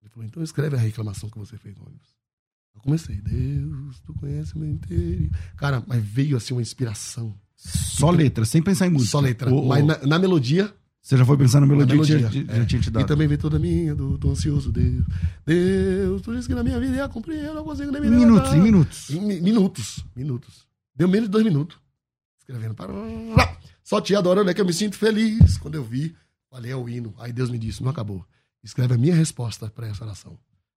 Ele 0.00 0.08
falou, 0.08 0.24
então 0.24 0.40
escreve 0.44 0.76
a 0.76 0.78
reclamação 0.78 1.28
que 1.28 1.36
você 1.36 1.58
fez 1.58 1.76
no 1.76 1.82
ônibus. 1.82 2.14
Eu 2.72 2.80
comecei, 2.80 3.20
Deus, 3.20 3.98
tu 4.00 4.14
conhece 4.14 4.56
meu 4.56 4.68
inteiro. 4.68 5.30
Cara, 5.56 5.82
mas 5.88 6.00
veio 6.04 6.36
assim 6.36 6.54
uma 6.54 6.62
inspiração. 6.62 7.36
Só 7.56 8.10
letra, 8.10 8.44
sem 8.44 8.62
pensar 8.62 8.86
em 8.86 8.90
música. 8.90 9.10
Só 9.10 9.18
letra. 9.18 9.52
Oh, 9.52 9.62
oh. 9.62 9.66
Mas 9.66 9.84
na, 9.84 9.98
na, 10.06 10.18
melodia. 10.20 10.72
Você 11.02 11.16
já 11.16 11.24
foi 11.24 11.36
pensando 11.36 11.66
na 11.66 11.74
melodia, 11.74 11.96
na 11.96 12.02
melodia 12.02 12.18
já, 12.30 12.52
é. 12.52 12.56
já 12.58 12.66
tinha 12.66 12.80
te 12.80 12.90
dado. 12.92 13.02
E 13.02 13.06
também 13.06 13.26
veio 13.26 13.40
toda 13.40 13.58
minha, 13.58 13.92
do, 13.92 14.16
do 14.16 14.30
ansioso 14.30 14.70
Deus. 14.70 15.04
Deus, 15.44 16.22
tu 16.22 16.32
disse 16.34 16.46
que 16.46 16.54
na 16.54 16.62
minha 16.62 16.78
vida 16.78 16.94
ia 16.94 17.08
cumprir, 17.08 17.38
eu 17.40 17.54
não 17.54 17.64
consigo 17.64 17.90
nem 17.90 18.00
me 18.00 18.08
Minutos, 18.08 18.52
em 18.52 18.60
minutos. 18.60 19.10
Em, 19.10 19.42
minutos, 19.42 20.04
minutos. 20.14 20.66
Deu 20.94 21.08
menos 21.08 21.28
de 21.28 21.32
dois 21.32 21.44
minutos. 21.44 21.76
Escrevendo. 22.38 22.74
Para... 22.74 22.92
Só 23.84 24.00
te 24.00 24.16
adorando 24.16 24.50
é 24.50 24.54
que 24.54 24.60
eu 24.60 24.64
me 24.64 24.72
sinto 24.72 24.96
feliz. 24.96 25.58
Quando 25.58 25.74
eu 25.74 25.84
vi, 25.84 26.16
falei, 26.50 26.72
é 26.72 26.76
o 26.76 26.88
hino. 26.88 27.14
Aí 27.18 27.32
Deus 27.32 27.50
me 27.50 27.58
disse, 27.58 27.82
não 27.82 27.90
acabou. 27.90 28.24
Escreve 28.64 28.94
a 28.94 28.98
minha 28.98 29.14
resposta 29.14 29.68
para 29.68 29.86
essa 29.86 30.04
oração. 30.04 30.38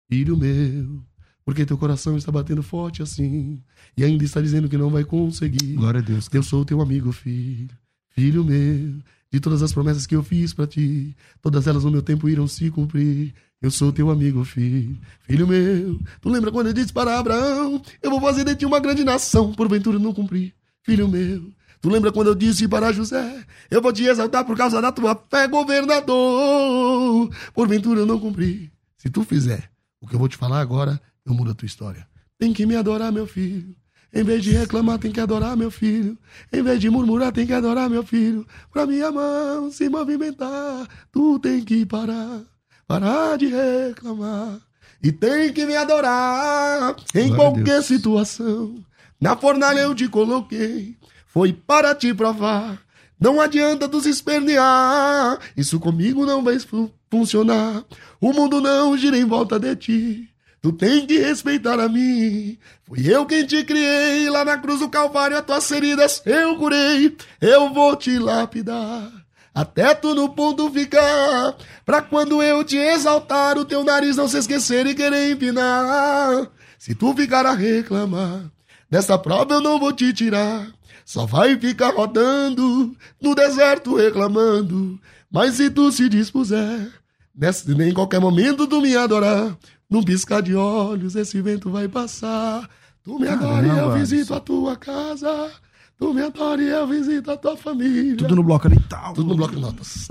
Filho 0.09 0.37
meu, 0.37 1.03
porque 1.45 1.67
teu 1.67 1.77
coração 1.77 2.17
está 2.17 2.33
batendo 2.33 2.63
forte 2.63 3.03
assim, 3.03 3.63
e 3.97 4.03
ainda 4.03 4.25
está 4.25 4.41
dizendo 4.41 4.69
que 4.69 4.79
não 4.79 4.89
vai 4.89 5.05
conseguir. 5.05 5.75
Glória 5.75 6.01
a 6.01 6.03
Deus. 6.03 6.29
Eu 6.33 6.43
sou 6.43 6.65
teu 6.65 6.81
amigo, 6.81 7.13
filho. 7.13 7.69
Filho 8.09 8.43
meu, 8.45 9.03
de 9.31 9.41
todas 9.41 9.63
as 9.63 9.73
promessas 9.73 10.07
que 10.07 10.17
eu 10.17 10.23
fiz 10.23 10.55
para 10.55 10.67
ti, 10.67 11.15
todas 11.43 11.67
elas 11.67 11.85
no 11.85 11.91
meu 11.91 12.01
tempo 12.01 12.29
irão 12.29 12.49
se 12.49 12.71
cumprir. 12.71 13.35
Eu 13.61 13.71
sou 13.71 13.93
teu 13.93 14.11
amigo, 14.11 14.45
filho. 14.45 14.99
Filho 15.21 15.47
meu, 15.47 16.01
tu 16.21 16.29
lembra 16.29 16.53
quando 16.53 16.69
eu 16.69 16.73
disse 16.73 16.93
para 16.93 17.19
Abraão: 17.19 17.83
Eu 18.03 18.11
vou 18.11 18.21
fazer 18.21 18.45
de 18.45 18.55
ti 18.55 18.65
uma 18.65 18.81
grande 18.81 19.05
nação, 19.05 19.53
porventura 19.53 19.99
não 19.99 20.15
cumprir. 20.15 20.55
Filho 20.83 21.09
meu, 21.09 21.51
Tu 21.85 21.91
lembra 21.91 22.11
quando 22.11 22.29
eu 22.29 22.35
disse 22.35 22.67
para 22.67 22.95
José: 22.95 23.45
Eu 23.71 23.83
vou 23.83 23.93
te 23.93 24.05
exaltar 24.05 24.43
por 24.43 24.57
causa 24.57 24.81
da 24.81 24.91
tua 24.91 25.15
fé, 25.31 25.47
governador. 25.47 27.29
Porventura 27.53 28.01
eu 28.01 28.07
não 28.07 28.19
cumpri. 28.19 28.73
Se 28.97 29.11
tu 29.11 29.23
fizer 29.23 29.71
o 30.01 30.07
que 30.07 30.15
eu 30.15 30.19
vou 30.19 30.27
te 30.27 30.35
falar 30.35 30.61
agora, 30.61 30.99
eu 31.27 31.35
mudo 31.35 31.51
a 31.51 31.55
tua 31.55 31.67
história. 31.67 32.09
Tem 32.39 32.55
que 32.55 32.65
me 32.65 32.75
adorar, 32.75 33.13
meu 33.13 33.27
filho. 33.27 33.77
Em 34.15 34.25
vez 34.25 34.43
de 34.43 34.53
reclamar, 34.53 34.99
tem 34.99 35.13
que 35.13 35.21
adorar, 35.21 35.59
meu 35.59 35.71
filho. 35.71 36.17
Em 36.51 36.63
vez 36.63 36.81
de 36.81 36.89
murmurar, 36.89 37.33
tem 37.33 37.47
que 37.47 37.53
adorar, 37.53 37.91
meu 37.91 38.03
filho. 38.03 38.47
Pra 38.73 38.87
minha 38.87 39.13
mão 39.13 39.71
se 39.71 39.87
movimentar, 39.91 40.89
tu 41.13 41.39
tem 41.39 41.63
que 41.63 41.85
parar. 41.85 42.41
Parar 42.87 43.37
de 43.37 43.49
reclamar. 43.49 44.59
E 45.03 45.13
tem 45.13 45.53
que 45.53 45.67
me 45.67 45.77
adorar 45.77 46.97
em 47.15 47.29
Glória 47.29 47.37
qualquer 47.37 47.83
situação. 47.83 48.75
Na 49.21 49.37
fornalha 49.37 49.81
eu 49.81 49.95
te 49.95 50.09
coloquei 50.09 50.97
foi 51.35 51.53
para 51.53 51.97
te 51.97 52.15
provar. 52.15 52.81
Não 53.19 53.41
adianta 53.41 53.89
tu 53.89 54.01
se 54.01 54.09
espernear, 54.09 55.41
isso 55.57 55.81
comigo 55.81 56.25
não 56.25 56.45
vai 56.45 56.61
fu 56.61 56.93
funcionar. 57.11 57.85
O 58.21 58.33
mundo 58.33 58.61
não 58.61 58.97
gira 58.97 59.19
em 59.19 59.25
volta 59.25 59.59
de 59.59 59.75
ti. 59.75 60.29
Tu 60.63 60.73
tem 60.73 61.05
que 61.07 61.19
respeitar 61.19 61.81
a 61.81 61.89
mim. 61.89 62.57
Fui 62.85 63.13
eu 63.13 63.27
quem 63.27 63.45
te 63.45 63.65
criei 63.65 64.31
lá 64.31 64.45
na 64.45 64.59
cruz 64.59 64.79
do 64.79 64.89
Calvário, 64.89 65.37
as 65.37 65.45
tuas 65.45 65.67
feridas 65.69 66.23
eu 66.25 66.57
curei. 66.57 67.17
Eu 67.41 67.73
vou 67.73 67.97
te 67.97 68.17
lapidar. 68.17 69.11
Até 69.53 69.93
tu 69.95 70.15
no 70.15 70.29
ponto 70.29 70.71
ficar, 70.71 71.57
pra 71.85 72.01
quando 72.01 72.43
eu 72.43 72.65
te 72.65 72.77
exaltar, 72.77 73.59
o 73.59 73.65
teu 73.65 73.85
nariz 73.85 74.17
não 74.17 74.29
se 74.29 74.39
esquecer 74.39 74.87
e 74.87 74.95
querer 74.95 75.33
empinar. 75.33 76.49
Se 76.79 76.95
tu 76.95 77.15
ficar 77.15 77.47
a 77.47 77.55
reclamar, 77.55 78.51
dessa 78.91 79.19
prova 79.19 79.55
eu 79.55 79.61
não 79.61 79.79
vou 79.79 79.93
te 79.93 80.13
tirar. 80.13 80.67
Só 81.05 81.27
vai 81.27 81.59
ficar 81.59 81.91
rodando 81.95 82.97
no 83.21 83.35
deserto 83.35 83.97
reclamando. 83.97 84.99
Mas 85.31 85.55
se 85.55 85.71
tu 85.71 85.91
se 85.93 86.09
dispuser, 86.09 86.91
nesse, 87.35 87.71
em 87.73 87.93
qualquer 87.93 88.21
momento 88.21 88.67
tu 88.67 88.81
me 88.81 88.97
adorar, 88.97 89.57
num 89.91 90.03
piscar 90.03 90.41
de 90.41 90.55
olhos 90.55 91.15
esse 91.15 91.41
vento 91.43 91.71
vai 91.71 91.89
passar. 91.89 92.69
Tu 93.03 93.19
me 93.19 93.29
adora 93.29 93.67
e 93.67 93.71
eu 93.79 93.93
visito 93.93 94.33
a 94.33 94.41
tua 94.41 94.77
casa. 94.77 95.53
Tu 95.99 96.13
me 96.15 96.23
adora 96.23 96.63
e 96.63 96.69
eu 96.69 96.87
visito 96.87 97.31
a 97.31 97.37
tua 97.37 97.57
família. 97.57 98.17
Tudo 98.17 98.35
no 98.37 98.43
bloco 98.43 98.67
ali 98.67 98.81
tal. 98.89 99.13
Tudo 99.13 99.29
no 99.29 99.37
bloco 99.37 99.55
de 99.55 99.61
notas. 99.61 100.09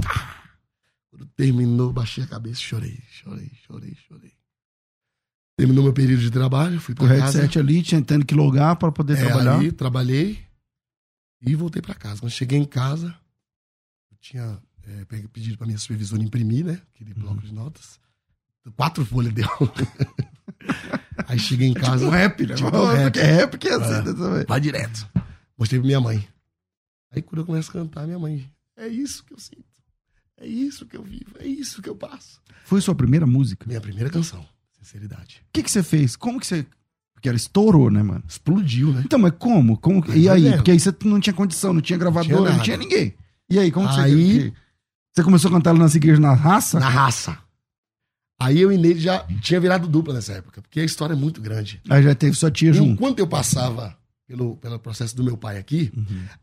terminou, 1.36 1.92
baixei 1.92 2.24
a 2.24 2.28
cabeça, 2.28 2.60
chorei, 2.60 3.00
chorei, 3.12 3.52
chorei, 3.66 3.96
chorei. 4.08 4.32
Terminou 5.58 5.84
meu 5.84 5.94
período 5.94 6.22
de 6.22 6.32
trabalho, 6.32 6.80
fui 6.80 6.94
para 6.96 7.06
O 7.06 7.08
casa. 7.08 7.22
headset 7.40 7.60
ali, 7.60 7.82
tinha 7.82 8.02
tendo 8.02 8.26
que 8.26 8.34
logar 8.36 8.76
para 8.76 8.92
poder 8.92 9.18
É, 9.18 9.26
trabalhar. 9.26 9.60
Aí, 9.60 9.72
trabalhei 9.72 10.40
e 11.46 11.56
voltei 11.56 11.82
para 11.82 11.96
casa. 11.96 12.20
Quando 12.22 12.32
cheguei 12.32 12.58
em 12.58 12.66
casa, 12.66 13.08
eu 14.12 14.18
tinha 14.20 14.62
é, 14.88 15.06
pe- 15.06 15.28
pedido 15.28 15.58
para 15.58 15.68
minha 15.68 15.78
supervisora 15.80 16.22
imprimir, 16.24 16.66
né? 16.66 16.82
Aquele 16.94 17.14
bloco 17.14 17.42
de 17.42 17.54
notas. 17.54 18.00
Quatro 18.76 19.06
folhas 19.06 19.34
deu. 19.34 19.48
aí 21.28 21.40
cheguei 21.40 21.68
em 21.68 21.74
casa. 21.74 21.98
Tipo 22.06 22.08
um 22.08 22.10
rap, 22.12 22.46
né? 22.48 22.56
Tipo 22.56 22.78
um 22.78 22.86
rap. 22.94 23.18
É 23.20 23.24
rap 23.24 23.58
que 23.58 23.68
é 23.68 23.74
assim, 23.74 23.94
É. 24.10 24.14
também. 24.14 24.46
Vai 24.48 24.60
direto. 24.62 25.10
Mostrei 25.58 25.80
pra 25.80 25.88
minha 25.88 26.02
mãe. 26.02 26.28
Aí 27.12 27.22
quando 27.22 27.40
eu 27.42 27.46
começo 27.46 27.70
a 27.70 27.74
cantar, 27.74 28.06
minha 28.06 28.18
mãe, 28.20 28.50
é 28.78 28.88
isso 28.88 29.24
que 29.24 29.34
eu 29.34 29.40
sinto. 29.40 29.64
É 30.38 30.48
isso 30.48 30.86
que 30.88 30.98
eu 30.98 31.04
vivo, 31.04 31.36
é 31.40 31.46
isso 31.46 31.82
que 31.82 31.88
eu 31.88 31.96
passo. 31.96 32.42
Foi 32.66 32.82
sua 32.82 32.96
primeira 32.96 33.26
música? 33.26 33.66
Minha 33.68 33.80
primeira 33.80 34.10
canção, 34.10 34.46
sinceridade. 34.72 35.42
O 35.48 35.52
que, 35.54 35.62
que 35.64 35.70
você 35.72 35.84
fez? 35.84 36.16
Como 36.16 36.40
que 36.40 36.48
você. 36.48 36.66
Porque 37.24 37.30
ela 37.30 37.38
estourou, 37.38 37.90
né, 37.90 38.04
mano? 38.04 38.22
Explodiu, 38.28 38.92
né? 38.92 39.02
Então, 39.06 39.18
mas 39.18 39.32
como? 39.40 39.78
como... 39.78 40.04
E 40.14 40.28
aí? 40.28 40.46
é. 40.50 40.56
Porque 40.58 40.72
aí 40.72 40.78
você 40.80 40.94
não 41.06 41.22
tinha 41.22 41.34
condição, 41.34 41.72
não 41.72 41.80
tinha 41.80 41.98
gravadora, 41.98 42.44
Tinha 42.52 42.58
não 42.58 42.64
tinha 42.64 42.76
ninguém. 42.76 43.14
E 43.50 43.58
aí, 43.58 43.72
como 43.72 43.88
que 43.88 43.98
Aí- 43.98 44.42
você. 44.42 44.54
Você 45.16 45.24
começou 45.24 45.48
a 45.50 45.54
cantar 45.54 45.70
ela 45.70 45.80
nas 45.80 45.96
igrejas 45.96 46.20
na 46.20 46.34
raça? 46.34 46.82
Na 46.82 46.90
raça. 46.90 47.38
Aí 48.42 48.60
eu 48.60 48.74
e 48.74 48.78
Neide 48.78 49.00
já 49.00 49.20
tinha 49.42 49.58
virado 49.58 49.88
dupla 49.88 50.14
nessa 50.14 50.34
época, 50.34 50.62
porque 50.62 50.82
a 50.82 50.84
história 50.84 51.14
é 51.14 51.16
muito 51.16 51.40
grande. 51.40 51.80
Aí 51.90 52.04
já 52.04 52.14
teve 52.14 52.36
sua 52.36 52.52
tia 52.52 52.74
junto. 52.74 52.92
Enquanto 52.92 53.20
eu 53.20 53.28
passava 53.28 53.96
pelo, 54.28 54.58
pelo 54.58 54.78
processo 54.78 55.16
do 55.16 55.24
meu 55.24 55.38
pai 55.38 55.58
aqui, 55.58 55.94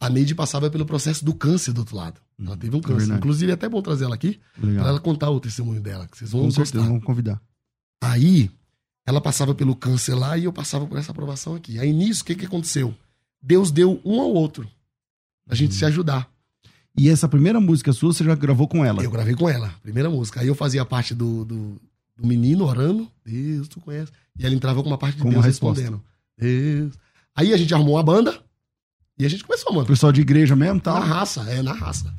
a 0.01 0.09
Neide 0.09 0.35
passava 0.35 0.71
pelo 0.71 0.87
processo 0.87 1.23
do 1.23 1.35
câncer 1.35 1.73
do 1.75 1.81
outro 1.81 1.95
lado. 1.97 2.19
Ela 2.43 2.57
teve 2.57 2.75
um 2.75 2.81
câncer. 2.81 3.01
verdade. 3.01 3.19
Inclusive, 3.19 3.51
é 3.51 3.55
até 3.55 3.69
bom 3.69 3.83
trazer 3.83 4.05
ela 4.07 4.15
aqui, 4.15 4.41
para 4.59 4.89
ela 4.89 5.01
contar 5.01 5.29
o 5.29 5.39
testemunho 5.41 5.81
dela, 5.83 6.09
que 6.09 6.17
vocês 6.17 6.31
vão 6.31 6.41
Com 6.41 6.47
gostar. 6.47 6.65
certeza, 6.65 6.85
vamos 6.87 7.05
convidar. 7.05 7.39
Aí, 8.03 8.51
ela 9.07 9.21
passava 9.21 9.55
pelo 9.55 9.75
câncer 9.75 10.15
lá 10.15 10.37
e 10.37 10.45
eu 10.45 10.53
passava 10.53 10.87
por 10.87 10.99
essa 10.99 11.11
aprovação 11.13 11.55
aqui. 11.55 11.79
Aí, 11.79 11.93
nisso, 11.93 12.23
o 12.23 12.25
que, 12.25 12.35
que 12.35 12.47
aconteceu? 12.47 12.95
Deus 13.43 13.71
deu 13.71 14.01
um 14.05 14.21
ao 14.21 14.33
outro. 14.33 14.69
A 15.49 15.55
gente 15.55 15.75
se 15.75 15.85
ajudar. 15.85 16.31
E 16.97 17.09
essa 17.09 17.29
primeira 17.29 17.61
música 17.61 17.93
sua, 17.93 18.13
você 18.13 18.23
já 18.23 18.35
gravou 18.35 18.69
com 18.69 18.85
ela? 18.85 19.03
Eu 19.03 19.11
gravei 19.11 19.35
com 19.35 19.49
ela, 19.49 19.73
primeira 19.83 20.11
música. 20.11 20.41
Aí 20.41 20.47
eu 20.49 20.55
fazia 20.55 20.85
parte 20.85 21.15
do, 21.15 21.45
do, 21.45 21.81
do 22.17 22.27
menino 22.27 22.65
orando. 22.67 23.11
Deus, 23.25 23.69
tu 23.69 23.81
conhece. 23.81 24.13
E 24.39 24.45
ela 24.45 24.55
entrava 24.55 24.83
com 24.83 24.89
uma 24.89 24.99
parte 24.99 25.17
de 25.17 25.23
Com 25.23 25.31
Deus 25.31 25.45
respondendo. 25.45 26.03
Deus. 26.37 26.95
Aí 27.35 27.53
a 27.53 27.57
gente 27.57 27.73
arrumou 27.73 27.95
uma 27.97 28.03
banda 28.03 28.39
e 29.19 29.25
a 29.25 29.29
gente 29.29 29.45
começou, 29.45 29.73
O 29.73 29.75
mano. 29.77 29.87
pessoal 29.87 30.13
de 30.13 30.21
igreja 30.21 30.55
mesmo 30.57 30.75
Na 30.75 30.81
tal? 30.81 31.01
raça, 31.01 31.43
é, 31.51 31.63
na 31.63 31.73
raça. 31.73 32.13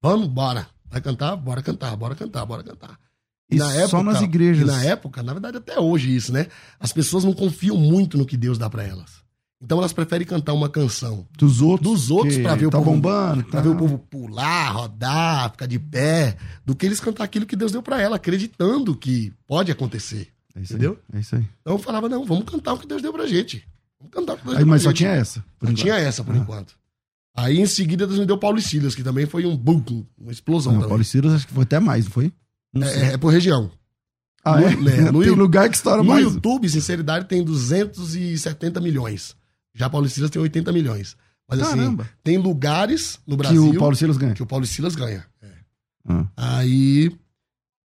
Vamos, 0.00 0.28
bora. 0.28 0.66
Vai 0.90 1.00
cantar? 1.00 1.36
Bora 1.36 1.62
cantar, 1.62 1.94
bora 1.96 2.14
cantar, 2.14 2.44
bora 2.46 2.62
cantar. 2.62 2.98
E 3.56 3.88
só 3.88 4.02
nas 4.02 4.20
e 4.20 4.24
igrejas. 4.24 4.66
na 4.66 4.82
época, 4.84 5.22
na 5.22 5.32
verdade 5.32 5.56
até 5.58 5.78
hoje 5.78 6.14
isso, 6.14 6.32
né? 6.32 6.46
As 6.80 6.92
pessoas 6.92 7.24
não 7.24 7.32
confiam 7.32 7.76
muito 7.76 8.16
no 8.18 8.26
que 8.26 8.36
Deus 8.36 8.58
dá 8.58 8.68
pra 8.70 8.82
elas. 8.84 9.22
Então 9.64 9.78
elas 9.78 9.92
preferem 9.92 10.26
cantar 10.26 10.52
uma 10.54 10.68
canção 10.68 11.24
Dos 11.38 11.60
outros. 11.62 11.88
dos 11.88 12.10
outros 12.10 12.36
pra 12.38 12.56
ver 12.56 12.66
o 12.66 12.70
tá 12.70 12.78
povo 12.78 12.90
bombando. 12.90 13.44
Pra 13.44 13.60
tá. 13.60 13.60
ver 13.60 13.68
o 13.68 13.76
povo 13.76 13.96
pular, 13.98 14.70
rodar, 14.72 15.52
ficar 15.52 15.66
de 15.66 15.78
pé, 15.78 16.36
do 16.66 16.74
que 16.74 16.84
eles 16.84 16.98
cantar 16.98 17.22
aquilo 17.24 17.46
que 17.46 17.54
Deus 17.54 17.70
deu 17.70 17.80
pra 17.82 18.00
ela, 18.00 18.16
acreditando 18.16 18.96
que 18.96 19.32
pode 19.46 19.70
acontecer. 19.70 20.28
É 20.54 20.60
entendeu? 20.60 20.98
Aí, 21.12 21.18
é 21.18 21.20
isso 21.22 21.36
aí. 21.36 21.42
Então 21.60 21.74
eu 21.74 21.78
falava, 21.78 22.08
não, 22.08 22.24
vamos 22.26 22.44
cantar 22.44 22.72
o 22.72 22.78
que 22.78 22.86
Deus 22.88 23.00
deu 23.00 23.12
pra 23.12 23.26
gente. 23.26 23.64
Vamos 24.00 24.12
cantar 24.12 24.32
o 24.34 24.36
que 24.38 24.44
Deus 24.44 24.56
Aí, 24.56 24.64
deu 24.64 24.66
mas 24.68 24.82
pra 24.82 24.90
só 24.90 24.90
gente. 24.90 24.98
tinha 24.98 25.10
essa. 25.12 25.44
enquanto. 25.62 25.76
tinha 25.78 25.94
essa, 25.94 26.24
por 26.24 26.34
Ah. 26.34 26.38
enquanto. 26.38 26.74
Aí 27.36 27.58
em 27.60 27.66
seguida 27.66 28.04
Deus 28.06 28.18
me 28.18 28.26
deu 28.26 28.36
Paulo 28.36 28.58
e 28.58 28.62
Silas, 28.62 28.94
que 28.96 29.02
também 29.04 29.24
foi 29.26 29.46
um 29.46 29.56
boom, 29.56 30.04
uma 30.18 30.32
explosão 30.32 30.72
Não. 30.74 30.88
Paulo 30.88 31.02
Silas 31.04 31.32
acho 31.34 31.46
que 31.46 31.52
foi 31.54 31.62
até 31.62 31.78
mais, 31.80 32.04
não 32.06 32.10
foi? 32.12 32.32
É, 32.80 33.12
é 33.14 33.16
por 33.18 33.32
região. 33.32 33.70
ah, 34.44 34.60
é? 34.62 34.70
no- 34.70 34.82
né, 34.82 34.96
no 35.12 35.22
Tem 35.22 35.30
lugar 35.32 35.68
que 35.68 35.76
estoura 35.76 36.02
No 36.02 36.08
mais. 36.08 36.24
YouTube, 36.24 36.68
sinceridade, 36.68 37.26
tem 37.26 37.42
270 37.44 38.80
milhões. 38.80 39.36
Já 39.74 39.88
Paulo 39.90 40.06
e 40.06 40.10
Silas 40.10 40.30
tem 40.30 40.40
80 40.40 40.72
milhões. 40.72 41.16
Mas 41.48 41.60
Caramba. 41.60 42.04
assim, 42.04 42.12
tem 42.22 42.38
lugares 42.38 43.18
no 43.26 43.36
que 43.36 43.42
Brasil 43.42 43.68
o 43.70 43.78
Paulo 43.78 43.96
Silas 43.96 44.16
ganha. 44.16 44.34
que 44.34 44.42
o 44.42 44.46
Paulo 44.46 44.64
e 44.64 44.68
Silas 44.68 44.94
ganha. 44.94 45.24
É. 45.42 45.48
Ah. 46.08 46.26
Aí 46.36 47.14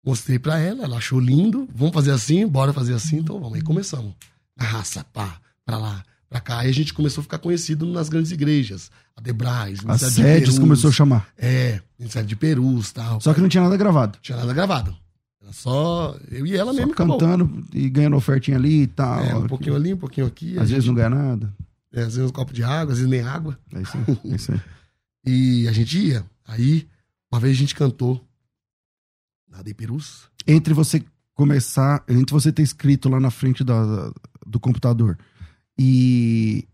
mostrei 0.06 0.38
pra 0.38 0.60
ela, 0.60 0.84
ela 0.84 0.98
achou 0.98 1.19
lindo. 1.19 1.67
Vamos 1.74 1.93
fazer 1.93 2.12
assim, 2.12 2.45
bora 2.48 2.71
fazer 2.74 2.93
assim, 2.93 3.17
então 3.17 3.39
vamos. 3.39 3.56
Aí 3.56 3.62
começamos. 3.63 4.13
Na 4.58 4.65
raça, 4.65 5.04
pá, 5.12 5.39
pra 5.65 5.78
lá, 5.78 6.04
pra 6.30 6.40
cá. 6.40 6.60
Aí 6.60 6.70
a 6.70 6.74
gente 6.74 6.94
começou 6.94 7.22
a 7.22 7.24
ficar 7.24 7.38
conhecido 7.40 7.86
nas 7.86 8.10
grandes 8.10 8.32
igrejas. 8.32 8.90
A 9.16 9.22
Debrais, 9.22 9.80
As 9.80 9.86
Ministério 9.86 10.10
de 10.10 10.16
sedes 10.22 10.40
Perus. 10.50 10.60
começou 10.60 10.90
a 10.90 10.94
chamar. 10.94 11.28
É, 11.38 11.82
Ministério 11.98 12.28
de 12.28 12.36
Perus 12.36 12.92
tal. 12.92 13.22
Só 13.22 13.34
que 13.34 13.42
não 13.42 13.48
tinha 13.50 13.64
nada 13.64 13.78
gravado. 13.78 14.16
Não 14.18 14.22
tinha 14.22 14.38
nada 14.38 14.54
gravado. 14.54 14.96
Era 15.42 15.54
só 15.54 16.18
eu 16.32 16.46
e 16.46 16.56
ela 16.58 16.72
Só 16.72 16.78
mesmo. 16.80 16.92
acabou. 16.94 17.18
cantando 17.18 17.64
e 17.74 17.90
ganhando 17.90 18.16
ofertinha 18.16 18.58
ali 18.58 18.82
e 18.84 18.88
tal. 18.88 19.20
É, 19.24 19.36
um 19.36 19.48
pouquinho 19.48 19.76
ali, 19.76 19.94
um 19.94 19.98
pouquinho 19.98 20.26
aqui. 20.28 20.54
Às 20.58 20.70
vezes 20.70 20.84
gente- 20.84 20.88
não 20.88 20.96
ganha 20.96 21.10
nada. 21.10 21.54
é, 21.94 22.00
às 22.02 22.16
vezes 22.16 22.30
um 22.30 22.34
copo 22.34 22.52
de 22.54 22.64
água, 22.64 22.92
às 22.94 22.98
vezes 23.00 23.10
nem 23.10 23.22
água. 23.22 23.58
É 23.74 23.82
isso 23.82 23.98
aí. 23.98 24.32
É 24.32 24.36
isso 24.36 24.52
aí. 24.52 24.60
E 25.28 25.68
a 25.68 25.72
gente 25.72 25.98
ia. 25.98 26.24
Aí, 26.48 26.88
uma 27.32 27.40
vez 27.40 27.56
a 27.56 27.60
gente 27.60 27.74
cantou 27.74 28.24
na 29.50 29.62
de 29.64 29.74
Perus. 29.74 30.24
Entre 30.46 30.72
você 30.74 31.04
começar, 31.34 32.04
entre 32.08 32.32
você 32.34 32.52
ter 32.52 32.62
escrito 32.62 33.10
lá 33.10 33.20
na 33.20 33.32
frente 33.32 33.64
da- 33.64 34.12
do 34.46 34.60
computador 34.60 35.18
e, 35.78 36.68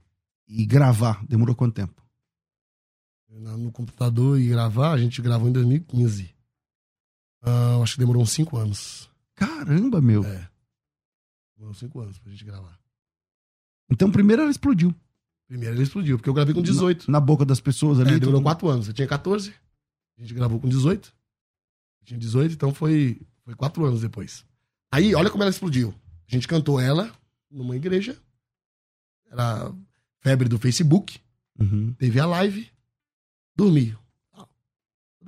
e 0.47 0.65
gravar, 0.65 1.25
demorou 1.25 1.55
quanto 1.55 1.73
tempo? 1.75 1.99
na- 3.29 3.57
no 3.57 3.71
computador 3.71 4.39
e 4.39 4.47
gravar, 4.49 4.91
a 4.91 4.97
gente 4.97 5.21
gravou 5.21 5.47
em 5.49 5.51
2015. 5.53 6.29
Ah, 7.41 7.73
eu 7.75 7.83
acho 7.83 7.93
que 7.93 7.99
demorou 7.99 8.21
uns 8.21 8.31
5 8.31 8.55
anos. 8.57 9.09
Caramba, 9.35 9.99
meu. 10.01 10.23
É. 10.23 10.47
Demorou 11.55 11.73
5 11.73 11.99
anos 12.01 12.19
pra 12.19 12.29
gente 12.31 12.43
gravar. 12.45 12.77
Então 13.89 14.11
primeiro 14.11 14.41
ela 14.43 14.51
explodiu. 14.51 14.93
Primeiro 15.47 15.73
ele 15.75 15.83
explodiu, 15.83 16.17
porque 16.17 16.29
eu 16.29 16.33
gravei 16.33 16.53
com 16.53 16.61
18. 16.61 17.09
Na 17.09 17.19
boca 17.19 17.43
das 17.43 17.59
pessoas 17.59 17.99
ali. 17.99 18.11
É, 18.15 18.19
demorou 18.19 18.39
tudo- 18.41 18.43
4 18.43 18.67
anos. 18.69 18.87
Eu 18.87 18.93
tinha 18.93 19.07
14, 19.07 19.53
a 20.17 20.21
gente 20.21 20.33
gravou 20.33 20.59
com 20.59 20.69
18. 20.69 21.11
Eu 22.01 22.05
tinha 22.05 22.19
18, 22.19 22.53
então 22.53 22.73
foi, 22.73 23.19
foi 23.43 23.55
4 23.55 23.83
anos 23.85 24.01
depois. 24.01 24.45
Aí, 24.91 25.15
olha 25.15 25.31
como 25.31 25.41
ela 25.43 25.49
explodiu. 25.49 25.93
A 26.29 26.31
gente 26.35 26.47
cantou 26.47 26.79
ela 26.79 27.11
numa 27.49 27.75
igreja. 27.75 28.21
Era 29.31 29.73
febre 30.19 30.47
do 30.49 30.59
Facebook. 30.59 31.19
Uhum. 31.59 31.93
Teve 31.97 32.19
a 32.19 32.25
live. 32.25 32.67
Dormi. 33.55 33.95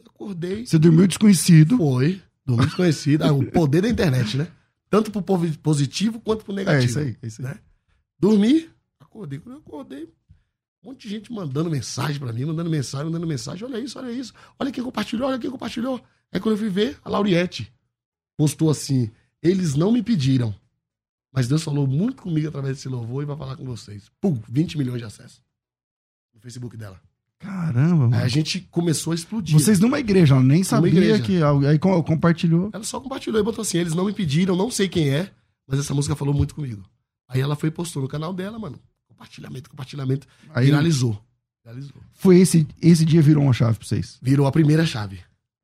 Acordei. 0.06 0.66
Você 0.66 0.78
dormiu 0.78 1.08
desconhecido. 1.08 1.78
Foi. 1.78 2.22
Dormi 2.46 2.66
desconhecido. 2.66 3.24
Ah, 3.26 3.32
o 3.32 3.46
poder 3.50 3.82
da 3.82 3.90
internet, 3.90 4.38
né? 4.38 4.48
Tanto 4.90 5.12
pro 5.12 5.22
positivo 5.58 6.20
quanto 6.20 6.44
pro 6.46 6.54
É 6.54 6.58
negativo. 6.58 6.86
isso 6.86 7.00
aí. 7.00 7.18
É 7.22 7.28
isso 7.28 7.42
aí. 7.42 7.48
Né? 7.54 7.60
Dormi, 8.20 8.70
acordei. 9.00 9.40
Quando 9.40 9.56
eu 9.56 9.60
acordei, 9.62 10.04
um 10.84 10.90
monte 10.90 11.04
de 11.04 11.10
gente 11.10 11.32
mandando 11.32 11.70
mensagem 11.70 12.20
pra 12.20 12.32
mim, 12.32 12.46
mandando 12.46 12.70
mensagem, 12.70 13.06
mandando 13.08 13.26
mensagem. 13.28 13.66
Olha 13.66 13.80
isso, 13.80 13.98
olha 13.98 14.12
isso. 14.12 14.34
Olha 14.60 14.72
quem 14.72 14.84
compartilhou, 14.84 15.28
olha 15.28 15.40
quem 15.40 15.50
compartilhou. 15.50 16.04
Aí 16.32 16.40
quando 16.40 16.54
eu 16.56 16.60
fui 16.60 16.70
ver, 16.70 16.98
a 17.04 17.10
Lauriette 17.10 17.72
postou 18.38 18.70
assim: 18.70 19.10
eles 19.42 19.76
não 19.76 19.92
me 19.92 20.02
pediram, 20.04 20.54
mas 21.34 21.48
Deus 21.48 21.64
falou 21.64 21.88
muito 21.88 22.22
comigo 22.24 22.48
através 22.48 22.76
desse 22.78 22.88
louvor 22.88 23.24
e 23.24 23.26
vai 23.26 23.36
falar 23.36 23.56
com 23.58 23.66
vocês. 23.66 24.04
Pum, 24.22 24.38
20 24.48 24.78
milhões 24.78 25.00
de 25.00 25.06
acessos 25.06 25.42
no 26.34 26.40
Facebook 26.40 26.78
dela. 26.78 27.02
Caramba, 27.40 27.96
mano. 28.08 28.16
Aí 28.16 28.22
a 28.24 28.28
gente 28.30 28.62
começou 28.72 29.12
a 29.12 29.16
explodir. 29.16 29.54
Vocês 29.54 29.78
numa 29.80 30.00
igreja, 30.00 30.36
ela 30.36 30.44
nem 30.44 30.64
sabia 30.64 30.90
igreja. 30.92 31.22
que. 31.24 31.40
Aí 31.68 31.78
com- 31.78 32.02
compartilhou. 32.04 32.70
Ela 32.72 32.84
só 32.86 33.02
compartilhou 33.02 33.40
e 33.42 33.44
botou 33.44 33.62
assim: 33.64 33.78
eles 33.80 33.94
não 33.94 34.06
me 34.06 34.14
pediram, 34.14 34.56
não 34.56 34.72
sei 34.72 34.88
quem 34.88 35.10
é, 35.10 35.30
mas 35.68 35.80
essa 35.80 35.94
música 35.94 36.16
falou 36.16 36.34
muito 36.34 36.56
comigo. 36.56 36.82
Aí 37.28 37.42
ela 37.42 37.56
foi 37.56 37.68
e 37.68 37.72
postou 37.72 38.02
no 38.02 38.08
canal 38.08 38.34
dela, 38.34 38.58
mano. 38.58 38.80
Compartilhamento, 39.10 39.70
compartilhamento. 39.70 40.26
Aí 40.54 40.68
Viralizou. 40.68 41.22
Viralizou. 41.66 41.96
foi 42.14 42.38
esse, 42.40 42.68
esse 42.82 43.04
dia 43.06 43.22
virou 43.22 43.44
uma 43.44 43.54
chave 43.54 43.78
pra 43.78 43.88
vocês. 43.88 44.18
Virou 44.22 44.46
a 44.48 44.52
primeira 44.52 44.86
chave. 44.86 45.20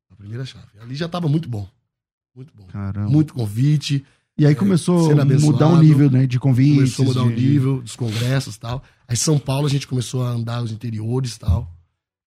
A 0.09 0.15
primeira 0.15 0.45
chave. 0.45 0.67
Ali 0.81 0.95
já 0.95 1.07
tava 1.07 1.29
muito 1.29 1.47
bom. 1.47 1.67
Muito 2.35 2.53
bom. 2.53 2.65
Caramba. 2.67 3.09
Muito 3.09 3.33
convite. 3.33 4.05
E 4.39 4.45
aí 4.45 4.53
É, 4.53 4.55
começou 4.55 5.11
a 5.19 5.25
mudar 5.25 5.67
o 5.67 5.77
nível, 5.81 6.09
né? 6.09 6.25
De 6.25 6.39
convites. 6.39 6.95
Começou 6.95 7.05
a 7.05 7.07
mudar 7.07 7.23
o 7.23 7.35
de- 7.35 7.47
nível 7.49 7.81
dos 7.81 7.95
congressos 7.95 8.55
e 8.55 8.59
tal. 8.59 8.81
Aí 9.07 9.17
São 9.17 9.37
Paulo 9.37 9.67
a 9.67 9.69
gente 9.69 9.85
começou 9.87 10.23
a 10.23 10.29
andar 10.29 10.63
os 10.63 10.71
interiores 10.71 11.35
e 11.35 11.39
tal. 11.39 11.69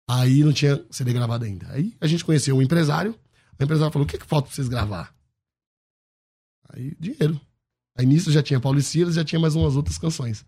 Aí 0.10 0.44
não 0.44 0.52
tinha 0.52 0.84
CD 0.92 1.14
gravado 1.14 1.46
ainda. 1.46 1.68
Aí 1.72 1.94
a 2.02 2.08
gente 2.08 2.26
conheceu 2.26 2.56
um 2.58 2.62
empresário. 2.62 3.16
O 3.60 3.64
empresário 3.64 3.94
falou: 3.94 4.06
o 4.06 4.10
que, 4.10 4.18
que 4.18 4.26
falta 4.26 4.48
pra 4.48 4.56
vocês 4.56 4.68
gravar? 4.68 5.14
Aí, 6.74 6.96
dinheiro. 7.00 7.40
Aí 7.98 8.06
nisso 8.06 8.32
já 8.32 8.42
tinha 8.42 8.60
Paulo 8.60 8.80
e 8.80 8.84
Silas, 8.84 9.16
já 9.16 9.24
tinha 9.24 9.40
mais 9.40 9.56
umas 9.56 9.76
outras 9.76 9.98
canções. 9.98 10.46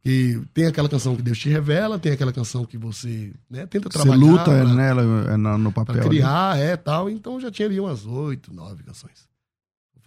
Porque 0.00 0.40
tem 0.54 0.66
aquela 0.66 0.88
canção 0.88 1.16
que 1.16 1.22
Deus 1.22 1.38
te 1.38 1.48
revela, 1.48 1.98
tem 1.98 2.12
aquela 2.12 2.32
canção 2.32 2.64
que 2.64 2.78
você 2.78 3.32
né, 3.50 3.66
tenta 3.66 3.88
Você 3.90 3.98
trabalhar. 3.98 4.16
luta 4.16 4.44
pra- 4.44 4.64
nela, 4.74 5.02
é, 5.32 5.36
na- 5.36 5.58
no 5.58 5.72
papel. 5.72 5.94
Pra 5.96 6.04
ali. 6.04 6.16
criar, 6.16 6.56
é, 6.58 6.76
tal. 6.76 7.10
Então 7.10 7.40
já 7.40 7.50
tinha 7.50 7.66
ali 7.66 7.78
umas 7.80 8.06
oito, 8.06 8.54
nove 8.54 8.82
canções. 8.84 9.28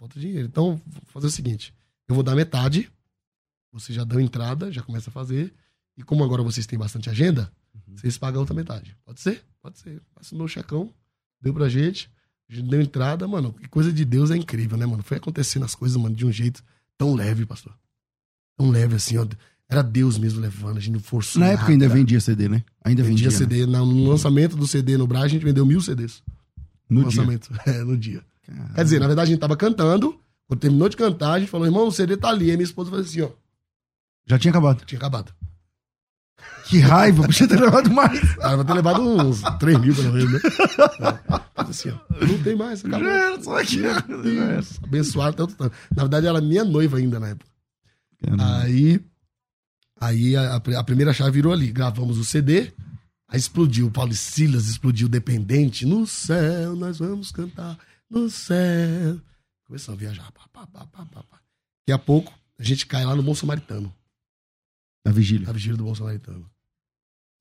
Falta 0.02 0.18
dinheiro. 0.18 0.48
Então, 0.48 0.80
vou 0.84 1.02
fazer 1.12 1.28
o 1.28 1.30
seguinte: 1.30 1.72
eu 2.08 2.14
vou 2.16 2.24
dar 2.24 2.34
metade, 2.34 2.90
você 3.72 3.92
já 3.92 4.02
deu 4.02 4.18
entrada, 4.18 4.72
já 4.72 4.82
começa 4.82 5.10
a 5.10 5.12
fazer. 5.12 5.54
E 5.96 6.02
como 6.02 6.24
agora 6.24 6.42
vocês 6.42 6.66
têm 6.66 6.76
bastante 6.76 7.08
agenda, 7.08 7.52
Uhum. 7.72 7.96
vocês 7.96 8.18
pagam 8.18 8.38
a 8.38 8.40
outra 8.40 8.52
metade. 8.54 8.96
Pode 9.04 9.20
ser? 9.20 9.44
Pode 9.62 9.78
ser. 9.78 10.02
Assinou 10.16 10.46
o 10.46 10.48
checão, 10.48 10.92
deu 11.40 11.54
pra 11.54 11.68
gente. 11.68 12.10
A 12.50 12.54
gente 12.54 12.68
deu 12.68 12.80
entrada, 12.82 13.28
mano. 13.28 13.52
Que 13.52 13.68
coisa 13.68 13.92
de 13.92 14.04
Deus 14.04 14.32
é 14.32 14.36
incrível, 14.36 14.76
né, 14.76 14.84
mano? 14.86 15.04
Foi 15.04 15.18
acontecendo 15.18 15.64
as 15.64 15.74
coisas, 15.76 15.96
mano, 15.96 16.16
de 16.16 16.26
um 16.26 16.32
jeito 16.32 16.64
tão 16.98 17.14
leve, 17.14 17.46
pastor. 17.46 17.72
Tão 18.58 18.70
leve 18.70 18.96
assim, 18.96 19.16
ó. 19.18 19.26
Era 19.68 19.82
Deus 19.82 20.18
mesmo 20.18 20.40
levando, 20.40 20.78
a 20.78 20.80
gente 20.80 20.94
não 20.94 21.00
forçou. 21.00 21.38
Na 21.40 21.46
época 21.50 21.70
ainda 21.70 21.88
vendia 21.88 22.20
CD, 22.20 22.48
né? 22.48 22.64
Ainda 22.84 23.04
vendia. 23.04 23.30
vendia 23.30 23.38
CD. 23.38 23.66
Né? 23.66 23.78
No 23.78 24.10
lançamento 24.10 24.56
do 24.56 24.66
CD 24.66 24.96
no 24.98 25.06
Brasil, 25.06 25.26
a 25.26 25.28
gente 25.28 25.44
vendeu 25.44 25.64
mil 25.64 25.80
CDs. 25.80 26.22
No, 26.90 27.00
no 27.02 27.06
lançamento. 27.06 27.48
É, 27.64 27.84
no 27.84 27.96
dia. 27.96 28.22
Caramba. 28.46 28.74
Quer 28.74 28.84
dizer, 28.84 29.00
na 29.00 29.06
verdade, 29.06 29.28
a 29.28 29.32
gente 29.32 29.40
tava 29.40 29.56
cantando. 29.56 30.18
Quando 30.46 30.60
terminou 30.60 30.88
de 30.88 30.96
cantar, 30.96 31.32
a 31.32 31.40
gente 31.40 31.48
falou, 31.48 31.66
irmão, 31.66 31.86
o 31.86 31.92
CD 31.92 32.16
tá 32.16 32.28
ali. 32.28 32.50
Aí 32.50 32.56
minha 32.56 32.64
esposa 32.64 32.90
falou 32.90 33.04
assim, 33.04 33.22
ó. 33.22 33.30
Já 34.26 34.38
tinha 34.38 34.50
acabado? 34.50 34.84
Tinha 34.84 34.98
acabado. 34.98 35.32
Que 36.66 36.78
raiva, 36.78 37.22
podia 37.24 37.48
ter 37.48 37.60
levado 37.60 37.90
mais. 37.90 38.20
Ah, 38.40 38.56
vai 38.56 38.64
ter 38.64 38.72
levado 38.72 39.00
uns 39.00 39.42
3 39.58 39.78
mil, 39.78 39.94
pelo 39.94 40.12
menos, 40.12 40.32
né? 40.32 40.40
É. 41.00 41.40
Assim, 41.54 41.90
ó, 41.90 42.26
não 42.26 42.42
tem 42.42 42.56
mais, 42.56 42.84
acabou. 42.84 43.08
Já 43.08 43.42
só 43.42 43.58
aqui. 43.58 43.82
Abençoado 44.82 45.36
tanto, 45.36 45.54
tanto. 45.54 45.72
Na 45.94 46.02
verdade, 46.02 46.26
ela 46.26 46.38
é 46.38 46.42
minha 46.42 46.64
noiva 46.64 46.98
ainda 46.98 47.20
na 47.20 47.28
época. 47.28 47.50
Caramba. 48.20 48.62
Aí 48.62 49.00
Aí 50.02 50.34
a, 50.34 50.56
a, 50.56 50.82
primeira 50.82 51.12
chave 51.12 51.30
virou 51.30 51.52
ali. 51.52 51.70
Gravamos 51.70 52.18
o 52.18 52.24
CD. 52.24 52.72
Aí 53.28 53.38
explodiu. 53.38 53.88
Paulo 53.88 54.12
Silas 54.12 54.66
explodiu 54.66 55.08
Dependente. 55.08 55.86
No 55.86 56.04
céu 56.08 56.74
nós 56.74 56.98
vamos 56.98 57.30
cantar. 57.30 57.78
No 58.12 58.28
céu. 58.28 59.18
Começamos 59.64 59.98
a 59.98 60.04
viajar. 60.04 60.30
Pá, 60.32 60.46
pá, 60.52 60.66
pá, 60.66 60.86
pá, 60.86 61.06
pá. 61.06 61.22
Daqui 61.32 61.92
a 61.92 61.98
pouco 61.98 62.30
a 62.58 62.62
gente 62.62 62.86
cai 62.86 63.06
lá 63.06 63.16
no 63.16 63.22
Bom 63.22 63.34
Samaritano. 63.34 63.90
Na 65.02 65.10
vigília. 65.12 65.46
Na 65.46 65.52
vigília 65.54 65.78
do 65.78 65.84
Bom 65.84 65.94
Samaritano. 65.94 66.46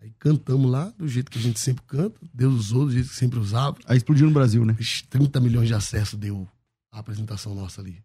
Aí 0.01 0.13
cantamos 0.17 0.71
lá 0.71 0.85
do 0.97 1.09
jeito 1.09 1.29
que 1.29 1.37
a 1.37 1.41
gente 1.41 1.59
sempre 1.59 1.83
canta. 1.85 2.17
Deus 2.33 2.53
usou 2.55 2.85
do 2.85 2.91
jeito 2.93 3.09
que 3.09 3.15
sempre 3.15 3.37
usava. 3.37 3.77
Aí 3.85 3.97
explodiu 3.97 4.25
no 4.27 4.33
Brasil, 4.33 4.63
né? 4.63 4.73
30 5.09 5.41
milhões 5.41 5.67
de 5.67 5.73
acessos 5.73 6.17
deu 6.17 6.47
a 6.89 6.99
apresentação 6.99 7.53
nossa 7.53 7.81
ali. 7.81 8.01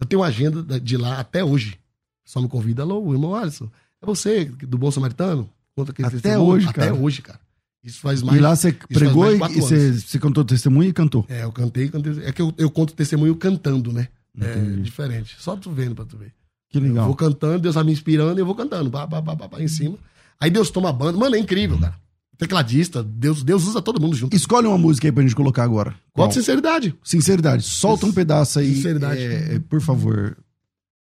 Eu 0.00 0.06
tenho 0.06 0.20
uma 0.20 0.28
agenda 0.28 0.80
de 0.80 0.96
lá 0.96 1.20
até 1.20 1.44
hoje. 1.44 1.78
Só 2.24 2.42
me 2.42 2.48
convida, 2.48 2.82
alô, 2.82 3.12
irmão 3.12 3.32
Alisson. 3.36 3.70
É 4.02 4.06
você, 4.06 4.44
do 4.46 4.76
Bom 4.76 4.90
Samaritano? 4.90 5.48
Conta 5.76 5.92
que 5.92 6.02
Até 6.02 6.36
hoje, 6.36 6.66
Até 6.66 6.88
cara. 6.88 6.94
hoje, 6.96 7.22
cara. 7.22 7.40
Isso 7.82 8.00
faz 8.00 8.22
mais. 8.22 8.38
E 8.38 8.40
lá 8.40 8.54
você 8.54 8.72
pregou 8.72 9.32
e 9.32 9.38
você, 9.38 9.92
você 9.92 10.18
cantou 10.18 10.44
testemunho 10.44 10.88
e 10.88 10.92
cantou? 10.92 11.24
É, 11.28 11.44
eu 11.44 11.52
cantei, 11.52 11.88
cantei. 11.88 12.24
É 12.24 12.32
que 12.32 12.42
eu, 12.42 12.52
eu 12.58 12.70
conto 12.70 12.92
testemunho 12.94 13.34
cantando, 13.36 13.92
né? 13.92 14.08
É 14.40 14.50
Entendi. 14.52 14.80
É 14.80 14.82
diferente. 14.82 15.36
Só 15.38 15.56
tu 15.56 15.70
vendo 15.70 15.94
pra 15.94 16.04
tu 16.04 16.16
ver. 16.16 16.32
Que 16.70 16.78
legal. 16.78 17.04
Eu 17.04 17.06
vou 17.06 17.14
cantando, 17.14 17.60
Deus 17.60 17.74
vai 17.74 17.84
me 17.84 17.92
inspirando 17.92 18.38
e 18.38 18.42
eu 18.42 18.46
vou 18.46 18.54
cantando. 18.54 18.90
Pá, 18.90 19.06
pá, 19.06 19.22
pá, 19.22 19.36
pá, 19.36 19.48
pá, 19.48 19.62
em 19.62 19.68
cima. 19.68 19.96
Aí 20.40 20.50
Deus 20.50 20.70
toma 20.70 20.90
a 20.90 20.92
banda. 20.92 21.18
Mano, 21.18 21.34
é 21.34 21.38
incrível, 21.38 21.78
cara. 21.78 21.94
Tecladista, 22.36 23.02
Deus, 23.02 23.42
Deus 23.42 23.66
usa 23.66 23.82
todo 23.82 24.00
mundo 24.00 24.14
junto. 24.14 24.36
Escolhe 24.36 24.68
uma 24.68 24.78
música 24.78 25.08
aí 25.08 25.12
pra 25.12 25.22
gente 25.22 25.34
colocar 25.34 25.64
agora. 25.64 25.94
Qual? 26.12 26.30
Sinceridade. 26.30 26.94
Sinceridade. 27.02 27.64
Solta 27.64 28.06
um 28.06 28.12
pedaço 28.12 28.60
aí. 28.60 28.76
Sinceridade. 28.76 29.20
É, 29.20 29.58
por 29.58 29.80
favor, 29.80 30.36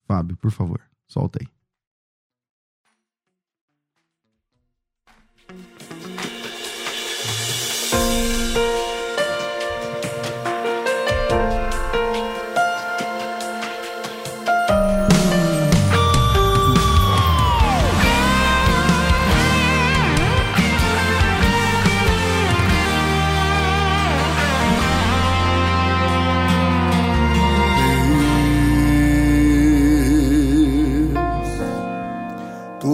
Fábio, 0.07 0.37
por 0.39 0.51
favor. 0.51 0.81
Solta 1.07 1.41
aí. 1.43 1.49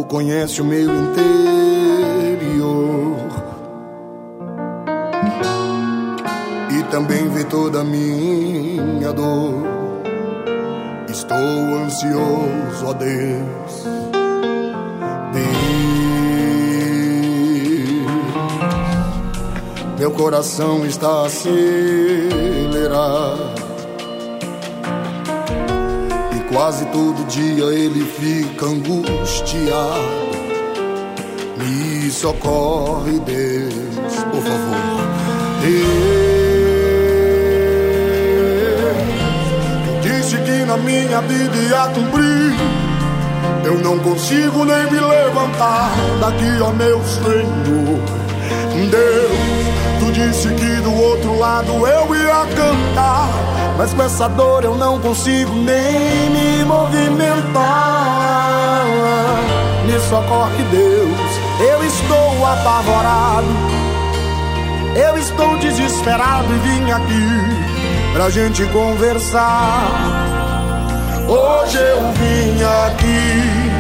Conhece 0.09 0.63
o 0.63 0.65
meu 0.65 0.89
interior 0.89 1.27
e 6.71 6.83
também 6.91 7.29
vê 7.29 7.45
toda 7.45 7.81
a 7.81 7.85
minha 7.85 9.13
dor. 9.13 9.67
Estou 11.09 11.37
ansioso, 11.37 12.95
Deus. 12.99 13.85
Deus, 15.33 15.57
meu 19.99 20.11
coração 20.13 20.87
está 20.87 21.27
acelerado 21.27 21.67
Quase 26.57 26.87
todo 26.87 27.23
dia 27.27 27.65
ele 27.67 28.03
fica 28.03 28.65
angustiado. 28.65 30.01
Me 31.59 32.11
socorre, 32.11 33.21
Deus, 33.21 33.75
por 34.33 34.41
favor. 34.41 34.75
Deus, 35.61 35.85
disse 40.01 40.39
que 40.39 40.65
na 40.65 40.79
minha 40.79 41.21
vida 41.21 41.57
ia 41.59 41.89
cumprir. 41.89 42.55
Eu 43.63 43.79
não 43.81 43.99
consigo 43.99 44.65
nem 44.65 44.91
me 44.91 44.99
levantar 44.99 45.91
daqui, 46.21 46.59
ó 46.63 46.73
meu 46.73 47.05
Senhor. 47.05 48.01
Deus, 48.91 49.39
tu 50.01 50.11
disse 50.11 50.49
que 50.55 50.81
do 50.81 50.95
outro 50.95 51.39
lado 51.39 51.87
eu 51.87 52.17
ia 52.17 52.47
cantar 52.57 53.56
mas 53.77 53.93
com 53.93 54.03
essa 54.03 54.29
dor 54.29 54.65
eu 54.65 54.75
não 54.77 54.99
consigo 54.99 55.55
nem 55.55 56.31
me 56.31 56.65
movimentar. 56.65 57.55
Me 59.85 60.01
socorre, 60.01 60.65
Deus, 60.71 61.31
eu 61.61 61.85
estou 61.85 62.47
apavorado. 62.47 63.47
Eu 64.97 65.19
estou 65.19 65.59
desesperado 65.59 66.47
e 66.55 66.59
vim 66.59 66.91
aqui 66.91 67.29
pra 68.15 68.31
gente 68.31 68.65
conversar. 68.67 69.83
Hoje 71.29 71.77
eu 71.77 72.01
vim 72.13 72.63
aqui 72.87 73.71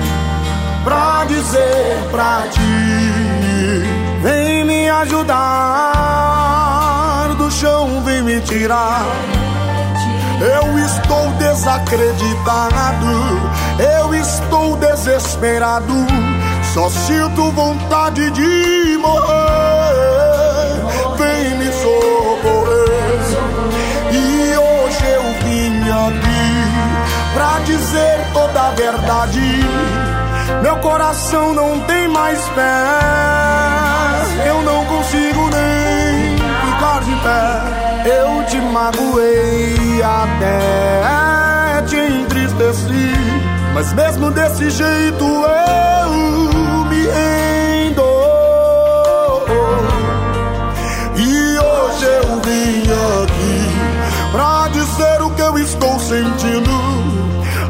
pra 0.84 1.24
dizer 1.24 1.97
pra 2.11 2.42
ti: 2.51 2.61
vem 4.22 4.62
me 4.64 4.90
ajudar, 4.90 5.34
do 7.38 7.51
chão 7.51 8.03
vem 8.05 8.22
me 8.22 8.40
tirar 8.42 9.45
eu 10.41 10.78
estou 10.78 11.30
desacreditado, 11.39 13.07
eu 13.78 14.14
estou 14.14 14.76
desesperado, 14.76 15.95
só 16.74 16.89
sinto 16.91 17.51
vontade 17.53 18.30
de 18.30 18.99
morrer. 18.99 19.26
Vem 21.16 21.59
me 21.59 21.72
socorrer. 21.72 23.20
E 24.12 24.57
hoje 24.57 25.07
eu 25.07 25.22
vim 25.45 25.82
aqui 25.91 27.34
pra 27.34 27.59
dizer 27.64 28.18
toda 28.32 28.61
a 28.61 28.70
verdade. 28.72 29.64
Meu 30.62 30.76
coração 30.78 31.55
não 31.55 31.80
tem 31.80 32.09
mais 32.09 32.41
pé, 32.51 32.84
eu 34.49 34.62
não 34.62 34.84
consigo 34.84 35.51
nem 35.51 36.37
ficar 36.37 37.01
de 37.01 37.16
pé 37.16 37.87
eu 38.07 38.45
te 38.45 38.61
magoei 38.61 39.86
até 40.03 41.82
te 41.86 41.97
entristeci, 41.97 43.12
mas 43.74 43.92
mesmo 43.92 44.30
desse 44.30 44.70
jeito 44.70 45.24
eu 45.24 46.11
me 46.86 47.03
rendo. 47.07 48.03
E 51.16 51.59
hoje 51.59 52.05
eu 52.05 52.40
vim 52.40 52.82
aqui 53.22 54.32
pra 54.32 54.68
dizer 54.68 55.22
o 55.22 55.30
que 55.30 55.42
eu 55.42 55.59
estou 55.59 55.99
sentindo. 55.99 56.70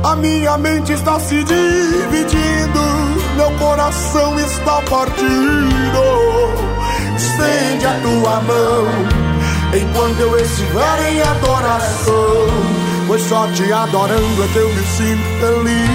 A 0.02 0.16
minha 0.16 0.56
mente 0.56 0.92
está 0.92 1.18
se 1.20 1.44
dividindo, 1.44 2.80
meu 3.36 3.50
coração 3.58 4.38
está 4.38 4.80
partido. 4.82 5.26
Estende 7.16 7.86
a 7.86 8.00
tua 8.00 8.40
mão 8.40 9.25
enquanto 9.74 10.20
eu 10.20 10.38
estiver 10.38 11.12
em 11.12 11.20
adoração. 11.22 12.46
Pois 13.06 13.22
só 13.22 13.46
te 13.52 13.72
adorando 13.72 14.44
é 14.44 14.48
que 14.48 14.58
eu 14.58 14.68
me 14.68 14.82
sinto 14.82 15.24
feliz. 15.40 15.90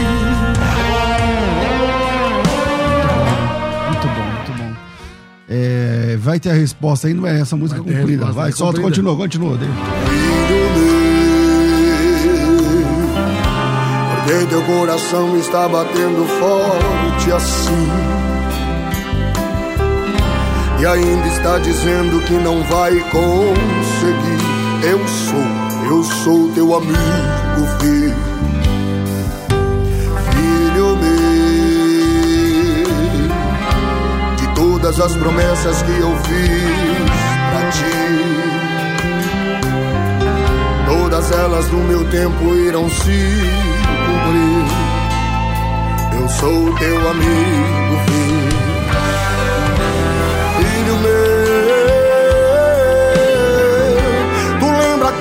Muito 3.87 4.07
bom, 4.07 4.23
muito 4.35 4.51
bom. 4.57 4.73
É, 5.49 6.17
vai 6.19 6.39
ter 6.39 6.51
a 6.51 6.53
resposta 6.53 7.07
aí, 7.07 7.13
não 7.13 7.27
é 7.27 7.39
essa 7.41 7.55
música 7.55 7.81
vai 7.81 7.93
cumprida. 7.93 8.25
Vai, 8.25 8.33
vai 8.33 8.51
solta, 8.51 8.81
continua, 8.81 9.15
continua. 9.15 9.57
Filho 9.57 9.71
porque 14.31 14.45
teu 14.47 14.61
coração 14.63 15.37
está 15.37 15.67
batendo 15.67 16.25
forte 16.39 17.31
assim 17.31 18.20
e 20.81 20.85
ainda 20.85 21.27
está 21.27 21.59
dizendo 21.59 22.19
que 22.25 22.33
não 22.33 22.63
vai 22.63 22.99
conseguir. 23.11 24.41
Eu 24.83 25.07
sou, 25.07 25.45
eu 25.87 26.03
sou 26.03 26.51
teu 26.53 26.75
amigo, 26.75 26.97
filho. 27.79 28.15
Filho 30.31 30.97
meu, 30.97 32.87
de 34.37 34.47
todas 34.55 34.99
as 34.99 35.15
promessas 35.15 35.83
que 35.83 35.91
eu 35.91 36.15
fiz 36.23 36.63
pra 37.51 37.69
ti. 37.69 38.01
Todas 40.87 41.31
elas 41.31 41.69
no 41.69 41.83
meu 41.83 42.03
tempo 42.09 42.55
irão 42.55 42.89
se 42.89 43.19
cumprir. 44.07 44.65
Eu 46.19 46.27
sou 46.27 46.75
teu 46.79 47.07
amigo, 47.07 47.99
filho. 48.07 48.60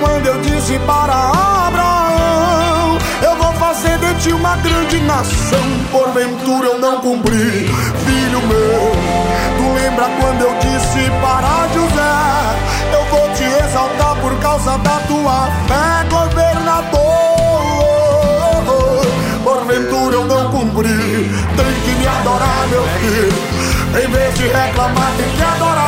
Quando 0.01 0.25
eu 0.25 0.41
disse 0.41 0.77
para 0.79 1.13
Abraão: 1.67 2.97
Eu 3.21 3.35
vou 3.37 3.53
fazer 3.53 3.97
de 3.99 4.13
ti 4.15 4.33
uma 4.33 4.57
grande 4.57 4.99
nação. 5.01 5.59
Porventura 5.91 6.67
eu 6.67 6.79
não 6.79 6.99
cumpri, 6.99 7.69
filho 8.05 8.41
meu. 8.47 8.91
Tu 9.57 9.81
lembra 9.81 10.09
quando 10.19 10.41
eu 10.41 10.53
disse 10.59 11.09
para 11.21 11.67
José: 11.73 12.15
Eu 12.93 13.05
vou 13.05 13.29
te 13.35 13.43
exaltar 13.43 14.15
por 14.19 14.35
causa 14.39 14.77
da 14.79 14.99
tua 15.07 15.47
fé, 15.67 16.09
governador. 16.09 17.11
Porventura 19.43 20.15
eu 20.15 20.25
não 20.25 20.51
cumpri, 20.51 20.87
tem 20.87 21.73
que 21.83 21.91
me 21.99 22.07
adorar, 22.07 22.67
meu 22.69 22.83
filho. 22.99 23.61
Em 23.91 24.09
vez 24.09 24.33
de 24.35 24.47
reclamar, 24.47 25.11
tem 25.17 25.29
que 25.35 25.43
adorar, 25.43 25.80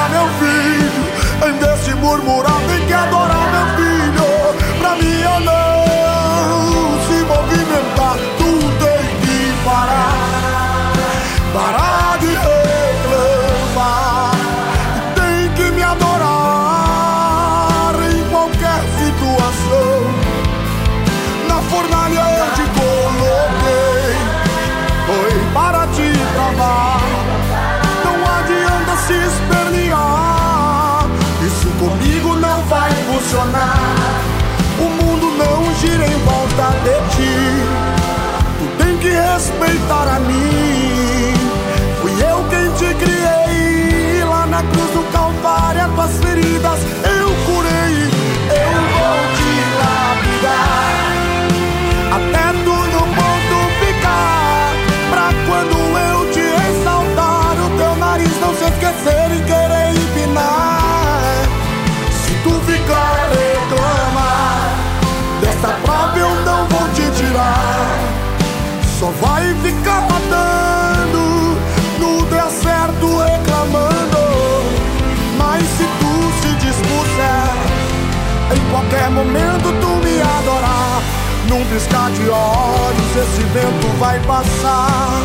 qualquer 79.03 79.09
momento 79.11 79.63
tu 79.81 79.87
me 80.05 80.21
adorar 80.21 81.01
Num 81.49 81.65
piscar 81.65 82.09
de 82.11 82.29
olhos 82.29 83.15
esse 83.15 83.43
vento 83.43 83.87
vai 83.99 84.19
passar 84.21 85.21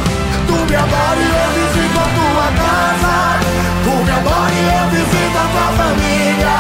Tu 0.46 0.52
me 0.52 0.74
adora 0.74 1.20
e 1.20 1.28
eu 1.28 1.50
visito 1.54 1.98
a 1.98 2.08
tua 2.14 2.48
casa 2.56 3.14
Tu 3.84 4.04
me 4.04 4.10
adora 4.10 4.54
e 4.54 4.66
eu 4.66 4.90
visito 4.90 5.38
a 5.38 5.48
tua 5.52 5.68
família 5.76 6.58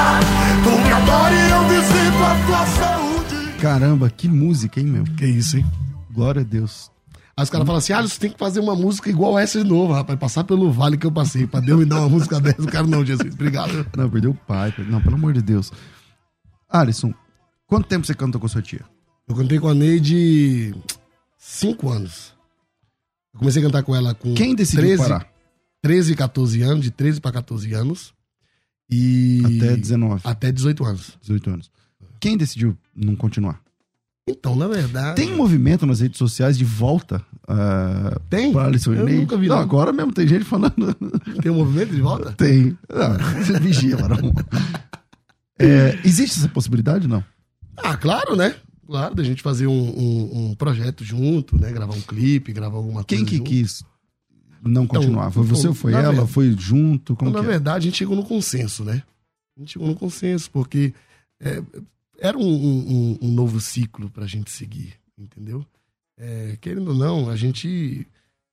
Tu 0.62 0.70
me 0.70 0.92
adora 0.92 1.34
e 1.34 1.50
eu 1.50 1.62
visito 1.68 2.24
a 2.24 2.46
tua 2.46 2.66
saúde 2.66 3.52
Caramba, 3.60 4.08
que 4.08 4.28
música, 4.28 4.78
hein, 4.78 4.86
meu? 4.86 5.04
Que 5.04 5.26
isso, 5.26 5.56
hein? 5.56 5.66
Glória 6.12 6.42
a 6.42 6.44
Deus. 6.44 6.92
Aí 7.36 7.42
os 7.42 7.50
caras 7.50 7.66
falam 7.66 7.78
assim: 7.78 7.92
ah, 7.92 8.02
você 8.02 8.18
tem 8.18 8.30
que 8.30 8.38
fazer 8.38 8.60
uma 8.60 8.76
música 8.76 9.10
igual 9.10 9.36
essa 9.36 9.60
de 9.60 9.68
novo, 9.68 9.92
rapaz. 9.92 10.16
Passar 10.16 10.44
pelo 10.44 10.70
vale 10.70 10.96
que 10.96 11.04
eu 11.04 11.10
passei. 11.10 11.44
Pra 11.44 11.58
Deus 11.58 11.76
me 11.76 11.84
dar 11.84 11.96
uma 11.96 12.08
música 12.08 12.38
dessa. 12.40 12.62
O 12.62 12.66
cara, 12.66 12.86
não, 12.86 13.04
Jesus, 13.04 13.34
obrigado. 13.34 13.84
Não, 13.96 14.08
perdeu 14.08 14.30
o 14.30 14.34
pai. 14.34 14.72
Não, 14.88 15.00
pelo 15.00 15.16
amor 15.16 15.32
de 15.32 15.42
Deus. 15.42 15.72
Alisson, 16.68 17.14
quanto 17.66 17.88
tempo 17.88 18.06
você 18.06 18.14
canta 18.14 18.38
com 18.38 18.46
sua 18.48 18.62
tia? 18.62 18.84
Eu 19.26 19.34
cantei 19.34 19.58
com 19.58 19.68
a 19.68 19.74
Neide 19.74 20.74
cinco 21.36 21.90
anos. 21.90 22.34
Eu 23.32 23.40
comecei 23.40 23.62
a 23.62 23.66
cantar 23.66 23.82
com 23.82 23.94
ela 23.94 24.14
com 24.14 24.34
Quem 24.34 24.54
decidiu 24.54 24.82
13, 24.82 25.02
parar? 25.02 25.26
13 25.82 26.12
e 26.12 26.16
14 26.16 26.62
anos, 26.62 26.84
de 26.84 26.90
13 26.90 27.20
para 27.20 27.32
14 27.32 27.72
anos. 27.72 28.12
E. 28.90 29.42
Até 29.44 29.76
19, 29.76 30.20
Até 30.24 30.52
18 30.52 30.84
anos. 30.84 31.18
18 31.20 31.50
anos. 31.50 31.70
Quem 32.20 32.36
decidiu 32.36 32.76
não 32.94 33.14
continuar? 33.14 33.60
Então, 34.26 34.54
na 34.54 34.66
verdade. 34.66 35.16
Tem 35.16 35.34
movimento 35.34 35.86
nas 35.86 36.00
redes 36.00 36.18
sociais 36.18 36.58
de 36.58 36.64
volta 36.64 37.22
uh, 37.44 38.20
Tem? 38.28 38.52
para 38.52 38.66
Alisson 38.66 38.92
Eu 38.92 39.08
nunca 39.08 39.38
vi, 39.38 39.48
não, 39.48 39.56
não. 39.56 39.62
agora 39.62 39.92
mesmo 39.92 40.12
tem 40.12 40.26
gente 40.28 40.44
falando. 40.44 40.94
Tem 41.40 41.50
um 41.50 41.54
movimento 41.56 41.94
de 41.94 42.00
volta? 42.00 42.32
tem. 42.32 42.76
Ah, 42.90 43.16
você 43.40 43.58
vigia, 43.58 43.96
varão. 43.96 44.18
É, 45.58 45.98
existe 46.04 46.38
essa 46.38 46.48
possibilidade, 46.48 47.08
não? 47.08 47.24
Ah, 47.76 47.96
claro, 47.96 48.36
né? 48.36 48.54
Claro, 48.86 49.14
da 49.14 49.22
gente 49.22 49.42
fazer 49.42 49.66
um, 49.66 49.72
um- 49.72 50.50
um 50.50 50.54
projeto 50.54 51.04
junto, 51.04 51.58
né? 51.58 51.70
Gravar 51.72 51.94
um 51.94 52.00
clipe, 52.00 52.52
gravar 52.52 52.76
alguma 52.78 53.04
Quem 53.04 53.18
coisa. 53.18 53.30
que 53.30 53.36
junto. 53.38 53.48
quis 53.50 53.84
não 54.62 54.86
continuar? 54.86 55.30
Foi 55.30 55.44
então, 55.44 55.56
você 55.56 55.68
ou 55.68 55.74
foi 55.74 55.92
ela? 55.92 56.08
verdade- 56.12 56.32
Foi 56.32 56.52
junto? 56.58 57.14
Como 57.14 57.30
Então, 57.30 57.42
na 57.42 57.48
é? 57.48 57.50
verdade, 57.52 57.78
a 57.86 57.90
gente 57.90 57.98
chegou 57.98 58.16
no 58.16 58.24
consenso, 58.24 58.84
né? 58.84 59.02
A 59.56 59.60
gente 59.60 59.72
chegou 59.72 59.86
no 59.88 59.94
consenso, 59.94 60.50
porque 60.50 60.94
é, 61.40 61.62
era 62.18 62.38
um, 62.38 63.18
um- 63.20 63.28
novo 63.32 63.60
ciclo 63.60 64.08
pra 64.10 64.26
gente 64.26 64.50
seguir, 64.50 64.94
entendeu? 65.18 65.64
É, 66.16 66.56
querendo 66.60 66.88
ou 66.88 66.94
não, 66.94 67.28
a 67.30 67.36
gente. 67.36 68.06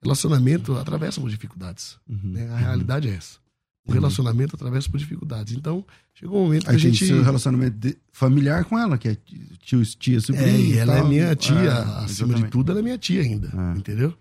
Relacionamento 0.04 0.76
atravessa 0.78 1.20
por 1.20 1.30
dificuldades. 1.32 1.98
Uhum. 2.08 2.20
né? 2.32 2.48
A 2.52 2.58
realidade 2.58 3.08
é 3.10 3.14
essa. 3.16 3.40
O 3.88 3.92
relacionamento 3.92 4.56
atravessa 4.56 4.90
por 4.90 4.98
dificuldades. 4.98 5.54
Então, 5.56 5.86
chegou 6.14 6.40
um 6.42 6.44
momento 6.46 6.64
que 6.64 6.70
a 6.70 6.74
tem 6.74 6.80
gente. 6.80 7.06
seu 7.06 7.22
relacionamento 7.24 7.78
de- 7.78 7.96
familiar 8.12 8.66
com 8.66 8.80
ela, 8.80 8.98
que 8.98 9.10
é 9.10 9.18
tio, 9.62 9.86
tia, 9.86 10.20
sobrinho. 10.20 10.48
É, 10.48 10.60
e 10.60 10.78
ela 10.78 10.94
é 10.94 11.00
tal. 11.02 11.08
minha 11.08 11.36
tia, 11.36 11.54
É, 11.56 11.70
acima 11.70 12.04
exatamente. 12.06 12.44
de 12.46 12.50
tudo, 12.50 12.72
ela 12.72 12.80
é 12.80 12.84
minha 12.84 12.98
tia 12.98 13.22
ainda, 13.22 13.48
É. 13.48 13.78
entendeu? 13.78 14.14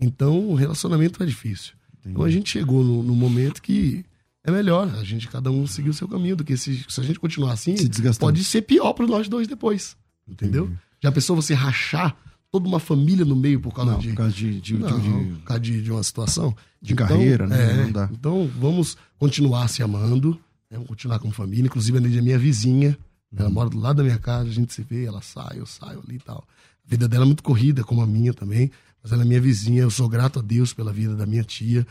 Então, 0.00 0.48
o 0.48 0.54
relacionamento 0.54 1.22
é 1.22 1.26
difícil. 1.26 1.74
Entendi. 2.00 2.14
Então, 2.14 2.24
a 2.24 2.30
gente 2.30 2.50
chegou 2.50 2.82
no, 2.82 3.02
no 3.02 3.14
momento 3.14 3.62
que 3.62 4.04
é 4.44 4.50
melhor 4.50 4.92
a 4.98 5.04
gente, 5.04 5.28
cada 5.28 5.52
um, 5.52 5.66
seguir 5.68 5.90
o 5.90 5.94
seu 5.94 6.08
caminho, 6.08 6.34
do 6.34 6.42
que 6.42 6.56
se, 6.56 6.84
se 6.88 7.00
a 7.00 7.04
gente 7.04 7.20
continuar 7.20 7.52
assim, 7.52 7.76
Se 7.76 8.18
pode 8.18 8.42
ser 8.42 8.62
pior 8.62 8.92
para 8.92 9.06
nós 9.06 9.28
dois 9.28 9.46
depois, 9.46 9.96
entendeu? 10.26 10.64
Entendi. 10.64 10.78
Já 11.00 11.12
pensou 11.12 11.36
você 11.36 11.54
rachar 11.54 12.16
toda 12.52 12.68
uma 12.68 12.78
família 12.78 13.24
no 13.24 13.34
meio 13.34 13.58
por 13.60 13.72
causa 13.74 13.92
Não, 13.92 13.98
de... 13.98 14.08
por 14.10 14.16
causa 14.18 14.32
de, 14.34 14.60
de, 14.60 14.74
Não, 14.78 15.00
de- 15.00 15.34
por 15.38 15.44
causa 15.44 15.60
de, 15.60 15.82
de 15.82 15.90
uma 15.90 16.02
situação. 16.02 16.54
de 16.82 16.94
carreira, 16.94 17.46
né? 17.46 17.72
é, 17.72 17.82
Não 17.84 17.90
dá. 17.92 18.08
Então, 18.12 18.48
vamos 18.60 18.96
continuar 19.18 19.66
se 19.68 19.82
amando, 19.82 20.32
né? 20.70 20.76
vamos 20.76 20.86
continuar 20.88 21.18
como 21.18 21.32
família. 21.32 21.64
Inclusive, 21.66 21.96
a 21.96 22.00
Neide 22.00 22.18
é 22.18 22.22
minha 22.22 22.38
vizinha. 22.38 22.96
Ela 23.34 23.48
Uhum. 23.48 23.54
mora 23.54 23.70
do 23.70 23.78
lado 23.78 23.96
da 23.96 24.02
minha 24.02 24.18
casa, 24.18 24.50
a 24.50 24.52
gente 24.52 24.74
se 24.74 24.82
vê, 24.82 25.06
ela 25.06 25.22
sai, 25.22 25.58
eu 25.58 25.64
saio 25.64 26.02
ali 26.06 26.16
e 26.16 26.20
tal. 26.20 26.44
A 26.86 26.90
vida 26.90 27.08
dela 27.08 27.24
é 27.24 27.26
muito 27.26 27.42
corrida, 27.42 27.82
como 27.82 28.02
a 28.02 28.06
minha 28.06 28.34
também. 28.34 28.70
Mas 29.02 29.10
ela 29.10 29.22
é 29.22 29.24
minha 29.24 29.40
vizinha, 29.40 29.80
eu 29.82 29.90
sou 29.90 30.06
grato 30.06 30.38
a 30.38 30.42
Deus 30.42 30.74
pela 30.74 30.92
vida 30.92 31.16
da 31.16 31.24
minha 31.24 31.42
tia. 31.42 31.86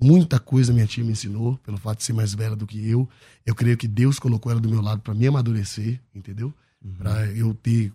Muita 0.00 0.38
coisa 0.38 0.72
minha 0.72 0.86
tia 0.86 1.02
me 1.02 1.12
ensinou, 1.12 1.56
pelo 1.64 1.78
fato 1.78 1.98
de 1.98 2.04
ser 2.04 2.12
mais 2.12 2.34
velha 2.34 2.54
do 2.54 2.66
que 2.66 2.86
eu. 2.86 3.08
Eu 3.46 3.54
creio 3.54 3.76
que 3.78 3.88
Deus 3.88 4.18
colocou 4.18 4.52
ela 4.52 4.60
do 4.60 4.68
meu 4.68 4.82
lado 4.82 5.00
para 5.00 5.14
me 5.14 5.26
amadurecer, 5.26 5.98
entendeu? 6.14 6.52
Pra 6.98 7.26
eu 7.32 7.54
ter. 7.54 7.90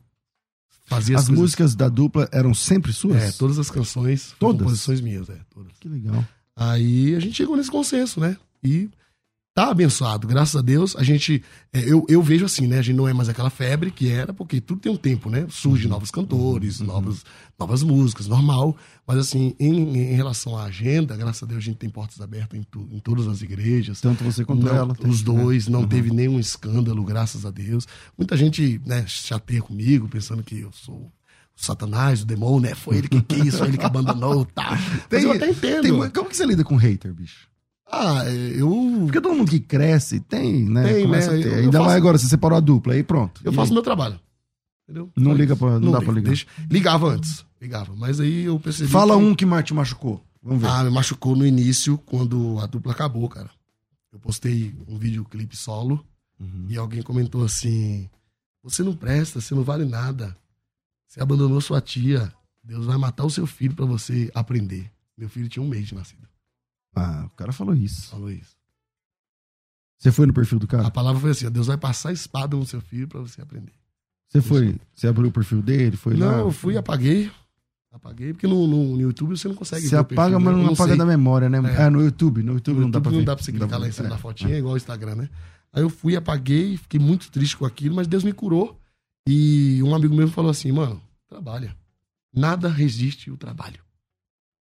Uhum. 0.91 0.97
As 0.97 1.05
coisas- 1.05 1.29
músicas 1.29 1.75
da 1.75 1.89
dupla 1.89 2.29
eram 2.31 2.53
sempre 2.53 2.93
suas? 2.93 3.21
É, 3.21 3.31
todas 3.33 3.59
as 3.59 3.69
canções. 3.69 4.33
Todas? 4.39 4.59
Composições 4.61 5.01
minhas, 5.01 5.29
é, 5.29 5.37
todas. 5.53 5.73
Que 5.79 5.89
legal. 5.89 6.23
Aí 6.55 7.13
a 7.15 7.19
gente 7.19 7.35
chegou 7.35 7.55
nesse 7.57 7.69
consenso, 7.69 8.19
né? 8.19 8.37
E 8.63 8.89
tá 9.57 9.71
abençoado, 9.71 10.27
graças 10.27 10.55
a 10.55 10.61
Deus. 10.61 10.95
A 10.95 11.01
gente, 11.01 11.43
é, 11.73 11.79
eu, 11.79 12.05
eu 12.07 12.21
vejo 12.21 12.45
assim, 12.45 12.67
né? 12.67 12.77
A 12.77 12.81
gente 12.83 12.95
não 12.95 13.07
é 13.07 13.13
mais 13.13 13.27
aquela 13.27 13.49
febre 13.49 13.89
que 13.89 14.07
era, 14.07 14.31
porque 14.31 14.61
tudo 14.61 14.79
tem 14.79 14.91
um 14.91 14.95
tempo, 14.95 15.31
né? 15.31 15.47
Surge 15.49 15.85
uhum. 15.85 15.89
novos 15.89 16.11
cantores, 16.11 16.79
uhum. 16.79 16.85
novos, 16.85 17.25
novas 17.57 17.81
músicas, 17.81 18.27
normal. 18.27 18.77
Mas 19.07 19.17
assim, 19.17 19.55
em, 19.59 19.97
em, 19.97 20.13
relação 20.13 20.55
à 20.55 20.65
agenda, 20.65 21.17
graças 21.17 21.41
a 21.41 21.47
Deus 21.47 21.57
a 21.57 21.61
gente 21.61 21.77
tem 21.77 21.89
portas 21.89 22.21
abertas 22.21 22.59
em, 22.59 22.61
tu, 22.61 22.87
em 22.91 22.99
todas 22.99 23.27
as 23.27 23.41
igrejas. 23.41 23.99
Tanto 23.99 24.23
você 24.23 24.45
quanto 24.45 24.63
não, 24.63 24.75
ela. 24.75 24.95
Os 25.07 25.23
dois, 25.23 25.65
né? 25.65 25.73
não 25.73 25.81
uhum. 25.81 25.87
teve 25.87 26.13
nenhum 26.13 26.39
escândalo, 26.39 27.03
graças 27.03 27.43
a 27.43 27.49
Deus. 27.49 27.87
Muita 28.15 28.37
gente, 28.37 28.79
né, 28.85 29.05
chateia 29.07 29.63
comigo, 29.63 30.07
pensando 30.07 30.43
que 30.43 30.59
eu 30.59 30.71
sou 30.71 31.11
Satanás, 31.55 32.21
o 32.21 32.27
demônio, 32.27 32.69
né? 32.69 32.75
Foi 32.75 32.97
ele 32.97 33.07
que 33.07 33.23
quis, 33.23 33.57
foi 33.57 33.69
ele 33.69 33.77
que 33.79 33.85
abandonou, 33.85 34.45
tá. 34.45 34.77
Tem, 35.09 35.23
Mas 35.23 35.23
eu 35.23 35.31
até 35.31 35.49
entendo. 35.49 35.81
Tem, 35.81 36.11
como 36.11 36.29
que 36.29 36.37
você 36.37 36.45
lida 36.45 36.63
com 36.63 36.75
hater, 36.75 37.11
bicho? 37.11 37.47
Ah, 37.91 38.23
eu. 38.25 38.69
Porque 39.05 39.21
todo 39.21 39.35
mundo 39.35 39.49
que 39.49 39.59
cresce 39.59 40.19
tem, 40.19 40.65
né? 40.65 40.93
Tem, 40.93 41.05
Começa 41.05 41.31
né? 41.31 41.39
a 41.39 41.41
ter. 41.41 41.51
Eu, 41.51 41.59
Ainda 41.59 41.71
faço... 41.71 41.85
mais 41.85 41.95
agora, 41.95 42.17
você 42.17 42.27
separou 42.27 42.57
a 42.57 42.61
dupla, 42.61 42.93
aí 42.93 43.03
pronto. 43.03 43.41
Eu 43.43 43.53
faço 43.53 43.73
meu 43.73 43.81
trabalho. 43.81 44.19
Entendeu? 44.83 45.09
Não 45.15 45.33
liga 45.33 45.55
pra, 45.55 45.71
não, 45.71 45.79
não 45.79 45.91
dá 45.91 45.99
liga, 45.99 46.11
pra 46.11 46.19
ligar. 46.19 46.29
Deixa... 46.29 46.45
Ligava 46.69 47.07
antes. 47.07 47.45
Ligava. 47.61 47.93
Mas 47.95 48.19
aí 48.19 48.43
eu 48.43 48.59
percebi. 48.59 48.89
Fala 48.89 49.15
que... 49.15 49.23
um 49.23 49.35
que 49.35 49.63
te 49.63 49.73
machucou. 49.73 50.23
Vamos 50.41 50.61
ver. 50.61 50.69
Ah, 50.69 50.83
me 50.83 50.89
machucou 50.89 51.35
no 51.35 51.45
início, 51.45 51.97
quando 51.97 52.59
a 52.59 52.65
dupla 52.65 52.91
acabou, 52.91 53.27
cara. 53.27 53.49
Eu 54.11 54.19
postei 54.19 54.73
um 54.87 54.97
videoclipe 54.97 55.55
solo 55.55 56.05
uhum. 56.39 56.65
e 56.69 56.77
alguém 56.77 57.01
comentou 57.01 57.43
assim: 57.43 58.09
Você 58.63 58.83
não 58.83 58.95
presta, 58.95 59.41
você 59.41 59.53
não 59.55 59.63
vale 59.63 59.85
nada. 59.85 60.37
Você 61.07 61.21
abandonou 61.21 61.59
sua 61.61 61.81
tia. 61.81 62.31
Deus 62.63 62.85
vai 62.85 62.97
matar 62.97 63.23
o 63.23 63.29
seu 63.29 63.47
filho 63.47 63.75
para 63.75 63.85
você 63.85 64.29
aprender. 64.35 64.91
Meu 65.17 65.29
filho 65.29 65.47
tinha 65.47 65.63
um 65.63 65.67
mês 65.67 65.87
de 65.87 65.95
nascido. 65.95 66.26
Ah, 66.95 67.25
o 67.25 67.29
cara 67.31 67.51
falou 67.51 67.75
isso. 67.75 68.09
Falou 68.09 68.31
isso. 68.31 68.57
Você 69.99 70.11
foi 70.11 70.27
no 70.27 70.33
perfil 70.33 70.59
do 70.59 70.67
cara? 70.67 70.87
A 70.87 70.91
palavra 70.91 71.19
foi 71.19 71.31
assim: 71.31 71.49
Deus 71.49 71.67
vai 71.67 71.77
passar 71.77 72.09
a 72.09 72.13
espada 72.13 72.55
no 72.55 72.65
seu 72.65 72.81
filho 72.81 73.07
para 73.07 73.19
você 73.19 73.41
aprender. 73.41 73.73
Você 74.29 74.41
foi? 74.41 74.75
Você 74.93 75.07
abriu 75.07 75.27
o 75.27 75.31
perfil 75.31 75.61
dele? 75.61 75.95
Foi 75.95 76.15
não, 76.15 76.27
lá? 76.27 76.37
eu 76.39 76.51
fui 76.51 76.73
e 76.73 76.77
apaguei. 76.77 77.31
Apaguei, 77.91 78.33
porque 78.33 78.45
no, 78.45 78.67
no, 78.67 79.01
YouTube 79.01 79.35
você 79.35 79.47
não 79.47 79.55
consegue 79.55 79.87
Você 79.87 79.95
apaga, 79.95 80.37
mas 80.37 80.55
né? 80.55 80.61
não, 80.61 80.73
apaga 80.73 80.89
sei. 80.89 80.97
da 80.97 81.05
memória, 81.05 81.49
né? 81.49 81.57
É. 81.75 81.83
é, 81.83 81.89
no 81.89 82.01
YouTube. 82.03 82.43
No 82.43 82.53
YouTube, 82.53 82.75
no 82.75 82.81
não, 82.83 82.91
dá 82.91 83.01
pra 83.01 83.11
não 83.11 83.23
dá 83.23 83.35
pra 83.35 83.43
você 83.43 83.51
clicar 83.51 83.79
lá 83.79 83.87
em 83.87 83.91
cima 83.91 84.07
é. 84.07 84.09
da 84.11 84.17
fotinha, 84.17 84.53
é 84.53 84.59
igual 84.59 84.75
o 84.75 84.77
Instagram, 84.77 85.15
né? 85.15 85.29
Aí 85.73 85.81
eu 85.81 85.89
fui, 85.89 86.15
apaguei, 86.15 86.77
fiquei 86.77 86.99
muito 86.99 87.31
triste 87.31 87.57
com 87.57 87.65
aquilo, 87.65 87.95
mas 87.95 88.05
Deus 88.05 88.23
me 88.23 88.33
curou. 88.33 88.79
E 89.27 89.81
um 89.81 89.95
amigo 89.95 90.15
meu 90.15 90.27
falou 90.27 90.51
assim, 90.51 90.71
mano, 90.71 91.01
trabalha. 91.27 91.75
Nada 92.33 92.69
resiste 92.69 93.31
o 93.31 93.37
trabalho. 93.37 93.79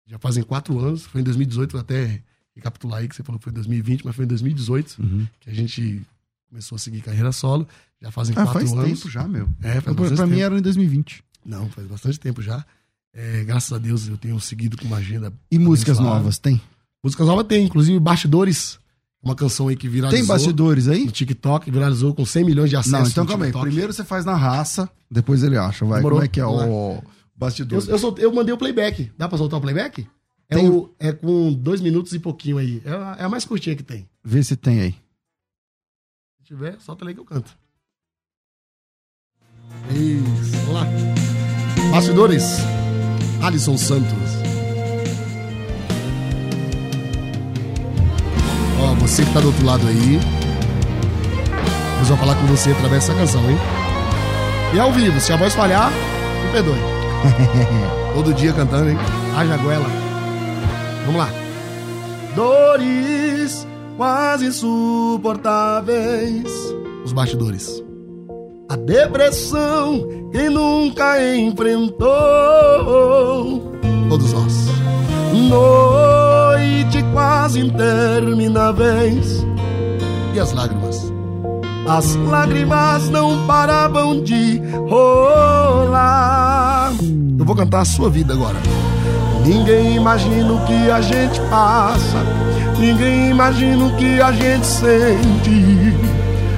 Já 0.07 0.19
fazem 0.19 0.43
quatro 0.43 0.79
anos, 0.79 1.05
foi 1.05 1.21
em 1.21 1.25
2018, 1.25 1.73
vou 1.73 1.81
até 1.81 2.23
recapitular 2.55 3.01
aí, 3.01 3.09
que 3.09 3.17
você 3.17 3.23
falou 3.23 3.39
que 3.39 3.45
foi 3.45 3.51
em 3.51 3.55
2020, 3.55 4.05
mas 4.05 4.17
foi 4.17 4.25
em 4.25 4.29
2018 4.29 4.97
uhum. 4.99 5.27
que 5.41 5.51
a 5.51 5.53
gente 5.53 6.03
começou 6.49 6.77
a 6.77 6.79
seguir 6.79 7.01
carreira 7.03 7.33
solo. 7.33 7.67
Já 8.01 8.11
fazem 8.11 8.35
ah, 8.35 8.45
quatro 8.45 8.61
faz 8.61 8.73
anos. 8.73 8.85
tempo 8.85 9.11
já, 9.11 9.27
meu. 9.27 9.49
É, 9.63 9.81
faz 9.81 9.97
pra, 9.97 10.11
pra 10.11 10.27
mim 10.27 10.41
era 10.41 10.57
em 10.57 10.63
2020. 10.63 11.25
Não, 11.45 11.69
faz 11.71 11.87
bastante 11.87 12.21
tempo 12.21 12.41
já. 12.41 12.65
É, 13.13 13.45
graças 13.45 13.73
a 13.73 13.79
Deus 13.79 14.09
eu 14.09 14.17
tenho 14.17 14.39
seguido 14.41 14.77
com 14.77 14.85
uma 14.85 14.99
agenda. 14.99 15.33
E 15.51 15.59
músicas 15.59 15.99
novas, 15.99 16.39
tem? 16.39 16.61
Músicas 17.03 17.27
novas 17.27 17.47
tem, 17.47 17.65
inclusive 17.65 17.99
Bastidores. 17.99 18.79
Uma 19.23 19.35
canção 19.35 19.69
aí 19.69 19.77
que 19.77 19.89
viralizou. 19.89 20.19
Tem 20.21 20.27
bastidores 20.27 20.87
aí? 20.87 21.05
No 21.05 21.11
TikTok, 21.11 21.69
viralizou 21.69 22.15
com 22.15 22.25
100 22.25 22.45
milhões 22.45 22.71
de 22.71 22.77
acessos. 22.77 22.93
Não, 22.93 23.09
então 23.09 23.27
calma 23.27 23.47
aí. 23.47 23.53
Primeiro 23.53 23.93
você 23.93 24.05
faz 24.05 24.25
na 24.25 24.37
raça, 24.37 24.89
depois 25.11 25.43
ele 25.43 25.57
acha, 25.57 25.85
vai. 25.85 25.99
Demorou. 25.99 26.19
Como 26.19 26.25
é 26.25 26.29
que 26.29 26.39
é 26.39 26.47
o 26.47 27.03
bastidor? 27.37 27.83
Eu, 27.89 27.97
eu, 27.97 28.15
eu, 28.19 28.33
mandei 28.33 28.55
o 28.55 28.59
playback. 28.59 29.13
Dá 29.17 29.29
pra 29.29 29.39
soltar 29.39 29.59
o 29.59 29.63
playback? 29.63 30.07
É, 30.49 30.59
o, 30.59 30.95
é 30.99 31.13
com 31.13 31.53
dois 31.53 31.81
minutos 31.81 32.13
e 32.13 32.19
pouquinho 32.19 32.59
aí. 32.59 32.81
É 32.85 32.91
a, 32.91 33.17
é 33.21 33.25
a 33.25 33.29
mais 33.29 33.45
curtinha 33.45 33.77
que 33.77 33.83
tem. 33.83 34.09
Vê 34.25 34.43
se 34.43 34.57
tem 34.57 34.81
aí. 34.81 34.93
Se 36.39 36.45
tiver, 36.45 36.79
solta 36.81 37.07
aí 37.07 37.15
que 37.15 37.21
eu 37.21 37.25
canto. 37.25 37.57
Isso, 39.91 40.73
lá. 40.73 40.85
Bastidores, 41.91 42.59
Alisson 43.43 43.77
Santos. 43.77 44.47
Ó, 48.81 48.95
você 48.97 49.25
que 49.25 49.33
tá 49.33 49.41
do 49.41 49.49
outro 49.49 49.65
lado 49.65 49.87
aí. 49.87 50.19
Deus 51.97 52.09
vai 52.09 52.19
falar 52.19 52.35
com 52.37 52.47
você 52.47 52.71
através 52.71 53.07
dessa 53.07 53.19
canção, 53.19 53.51
hein? 53.51 53.57
E 54.75 54.79
ao 54.79 54.93
vivo, 54.93 55.21
se 55.21 55.33
a 55.33 55.37
voz 55.37 55.55
falhar, 55.55 55.91
me 55.91 56.53
perdoe. 56.53 56.96
Todo 58.15 58.33
dia 58.35 58.53
cantando, 58.53 58.91
hein? 58.91 58.99
Haja 59.37 59.57
goela. 59.57 59.87
Vamos 61.05 61.21
lá. 61.21 61.29
Dores 62.35 63.67
quase 63.97 64.47
insuportáveis. 64.47 66.51
Os 67.05 67.13
bastidores. 67.13 67.83
A 68.69 68.75
depressão, 68.77 70.29
quem 70.33 70.51
nunca 70.51 71.25
enfrentou? 71.37 72.07
Todos 74.09 74.33
nós. 74.33 74.67
Noite 75.49 77.05
quase 77.13 77.61
intermináveis. 77.61 79.47
E 80.35 80.41
as 80.41 80.53
lágrimas? 80.53 81.13
As 81.89 82.17
lágrimas 82.17 83.09
não 83.11 83.47
paravam 83.47 84.23
de 84.23 84.61
rolar. 84.89 86.93
Eu 87.39 87.45
vou 87.45 87.55
cantar 87.55 87.83
a 87.83 87.85
sua 87.85 88.11
vida 88.11 88.35
agora. 88.35 88.57
Ninguém 89.45 89.97
imagina 89.97 90.53
o 90.53 90.67
que 90.67 90.91
a 90.91 91.01
gente 91.01 91.41
passa. 91.49 92.25
Ninguém 92.79 93.31
imagina 93.31 93.85
o 93.85 93.97
que 93.97 94.21
a 94.21 94.33
gente 94.33 94.67
sente. 94.67 95.95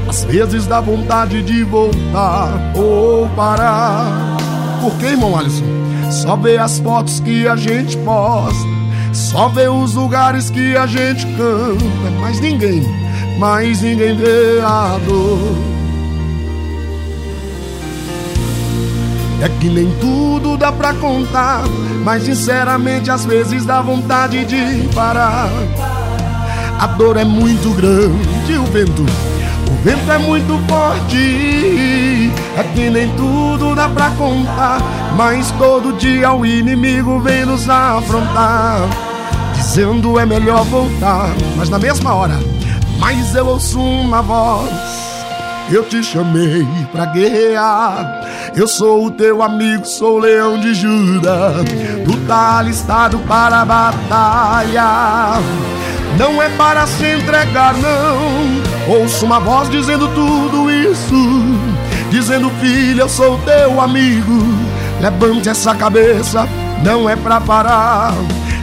Às 0.09 0.25
vezes 0.25 0.67
dá 0.67 0.81
vontade 0.81 1.43
de 1.43 1.63
voltar 1.65 2.73
ou 2.75 3.29
parar. 3.37 4.07
Por 4.81 4.95
que, 4.95 5.07
irmão 5.07 5.37
Alisson? 5.37 5.65
Só 6.11 6.37
vê 6.37 6.57
as 6.57 6.79
fotos 6.79 7.21
que 7.21 7.47
a 7.47 7.55
gente 7.55 7.99
posta, 7.99 8.67
só 9.13 9.49
vê 9.49 9.69
os 9.69 9.95
lugares 9.95 10.49
que 10.49 10.75
a 10.75 10.87
gente 10.87 11.27
canta, 11.37 12.11
mas 12.19 12.41
ninguém, 12.41 12.83
mas 13.39 13.81
ninguém 13.81 14.17
vê 14.17 14.61
a 14.63 14.99
dor. 15.07 15.57
É 19.41 19.49
que 19.61 19.69
nem 19.69 19.89
tudo 20.01 20.57
dá 20.57 20.73
pra 20.73 20.93
contar, 20.95 21.63
mas 22.05 22.25
sinceramente 22.25 23.11
às 23.11 23.25
vezes 23.25 23.65
dá 23.65 23.81
vontade 23.81 24.45
de 24.45 24.89
parar. 24.95 25.49
A 26.79 26.87
dor 26.89 27.17
é 27.17 27.25
muito 27.25 27.71
grande, 27.75 28.59
o 28.59 28.65
vento 28.65 29.07
o 29.69 29.83
vento 29.83 30.11
é 30.11 30.19
muito 30.19 30.59
forte, 30.67 32.33
é 32.57 32.63
que 32.75 32.91
nem 32.91 33.09
tudo 33.17 33.75
dá 33.77 33.89
pra 33.89 34.11
contar. 34.11 34.81
Mas 35.17 35.51
todo 35.53 35.93
dia 35.97 36.33
o 36.33 36.45
inimigo 36.45 37.21
vem 37.21 37.45
nos 37.45 37.69
afrontar, 37.69 38.81
dizendo 39.55 40.19
é 40.19 40.27
melhor 40.27 40.65
voltar. 40.65 41.31
Mas 41.57 41.69
na 41.69 41.79
mesma 41.79 42.13
hora, 42.15 42.41
mas 42.99 43.35
eu 43.35 43.47
ouço 43.47 43.81
uma 43.81 44.21
voz. 44.21 45.09
Eu 45.71 45.85
te 45.85 46.03
chamei 46.03 46.67
pra 46.93 47.07
guerrear. 47.07 48.27
Eu 48.57 48.67
sou 48.67 49.07
o 49.07 49.11
teu 49.11 49.43
amigo, 49.43 49.85
sou 49.85 50.17
o 50.17 50.19
leão 50.19 50.59
de 50.59 50.73
Judá. 50.75 51.53
Tu 52.05 52.17
tá 52.27 52.63
listado 52.63 53.19
para 53.21 53.61
a 53.61 53.65
batalha. 53.65 55.43
Não 56.19 56.43
é 56.43 56.49
para 56.51 56.87
se 56.87 57.07
entregar, 57.07 57.75
não. 57.75 58.95
Ouço 58.95 59.27
uma 59.27 59.39
voz 59.39 59.69
dizendo 59.69 60.09
tudo 60.09 60.71
isso. 60.71 61.15
Dizendo, 62.11 62.51
filho, 62.61 63.03
eu 63.03 63.09
sou 63.09 63.39
teu 63.39 63.81
amigo. 63.81 64.43
Levante 65.01 65.51
essa 65.51 65.75
cabeça, 65.75 66.49
não 66.83 67.09
é 67.09 67.15
pra 67.15 67.41
parar. 67.41 68.15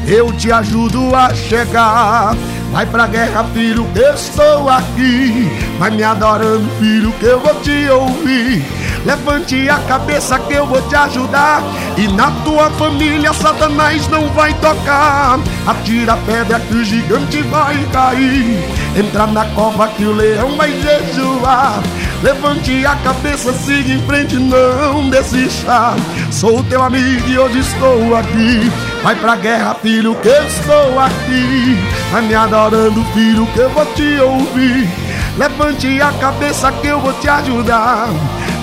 Eu 0.07 0.33
te 0.33 0.51
ajudo 0.51 1.15
a 1.15 1.33
chegar. 1.33 2.35
Vai 2.75 2.85
pra 2.85 3.07
guerra, 3.07 3.45
filho, 3.53 3.87
que 3.93 3.99
eu 3.99 4.13
estou 4.13 4.69
aqui. 4.69 5.49
Vai 5.79 5.91
me 5.91 6.03
adorando, 6.03 6.69
filho, 6.77 7.09
que 7.13 7.25
eu 7.25 7.39
vou 7.39 7.55
te 7.61 7.87
ouvir. 7.89 8.65
Levante 9.05 9.69
a 9.69 9.77
cabeça 9.87 10.37
que 10.39 10.55
eu 10.55 10.67
vou 10.67 10.81
te 10.81 10.93
ajudar. 10.93 11.63
E 11.95 12.05
na 12.09 12.29
tua 12.43 12.69
família 12.71 13.31
Satanás 13.31 14.09
não 14.09 14.27
vai 14.33 14.53
tocar. 14.55 15.39
Atira 15.65 16.15
a 16.15 16.17
pedra 16.17 16.59
que 16.59 16.73
o 16.73 16.83
gigante 16.83 17.41
vai 17.43 17.81
cair. 17.93 18.61
Entra 18.93 19.25
na 19.25 19.45
cova 19.45 19.87
que 19.87 20.03
o 20.03 20.11
leão 20.11 20.57
vai 20.57 20.73
jejuar. 20.73 21.81
Levante 22.21 22.85
a 22.85 22.97
cabeça, 22.97 23.53
siga 23.53 23.93
em 23.93 24.01
frente, 24.01 24.35
não 24.35 25.09
desista. 25.09 25.95
Sou 26.29 26.61
teu 26.65 26.83
amigo 26.83 27.25
e 27.25 27.39
hoje 27.39 27.59
estou 27.59 28.17
aqui. 28.17 28.69
Vai 29.05 29.13
pra 29.13 29.35
guerra, 29.35 29.75
filho, 29.75 30.15
que 30.15 30.27
eu 30.27 30.47
estou 30.47 30.99
aqui. 30.99 31.77
Vai 32.11 32.23
me 32.23 32.33
adorando, 32.33 33.05
filho, 33.13 33.45
que 33.53 33.59
eu 33.59 33.69
vou 33.69 33.85
te 33.93 34.19
ouvir. 34.19 34.89
Levante 35.37 36.01
a 36.01 36.11
cabeça 36.13 36.71
que 36.71 36.87
eu 36.87 36.99
vou 36.99 37.13
te 37.13 37.29
ajudar. 37.29 38.07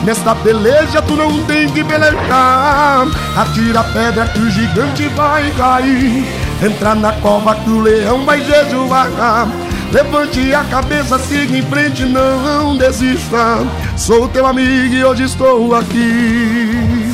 Nesta 0.04 0.34
peleja 0.34 1.00
tu 1.00 1.14
não 1.14 1.44
tem 1.44 1.68
que 1.68 1.84
pelejar. 1.84 3.06
Atira 3.36 3.78
a 3.78 3.84
pedra 3.84 4.26
que 4.26 4.40
o 4.40 4.50
gigante 4.50 5.06
vai 5.10 5.48
cair. 5.52 6.24
Entra 6.60 6.96
na 6.96 7.12
cova 7.12 7.54
que 7.54 7.70
o 7.70 7.80
leão 7.80 8.24
vai 8.24 8.40
jejuar. 8.40 9.46
Levante 9.92 10.52
a 10.52 10.64
cabeça, 10.64 11.20
siga 11.20 11.56
em 11.56 11.62
frente, 11.62 12.04
não 12.04 12.76
desista. 12.76 13.58
Sou 13.96 14.26
teu 14.26 14.44
amigo 14.44 14.92
e 14.92 15.04
hoje 15.04 15.22
estou 15.22 15.72
aqui. 15.76 17.12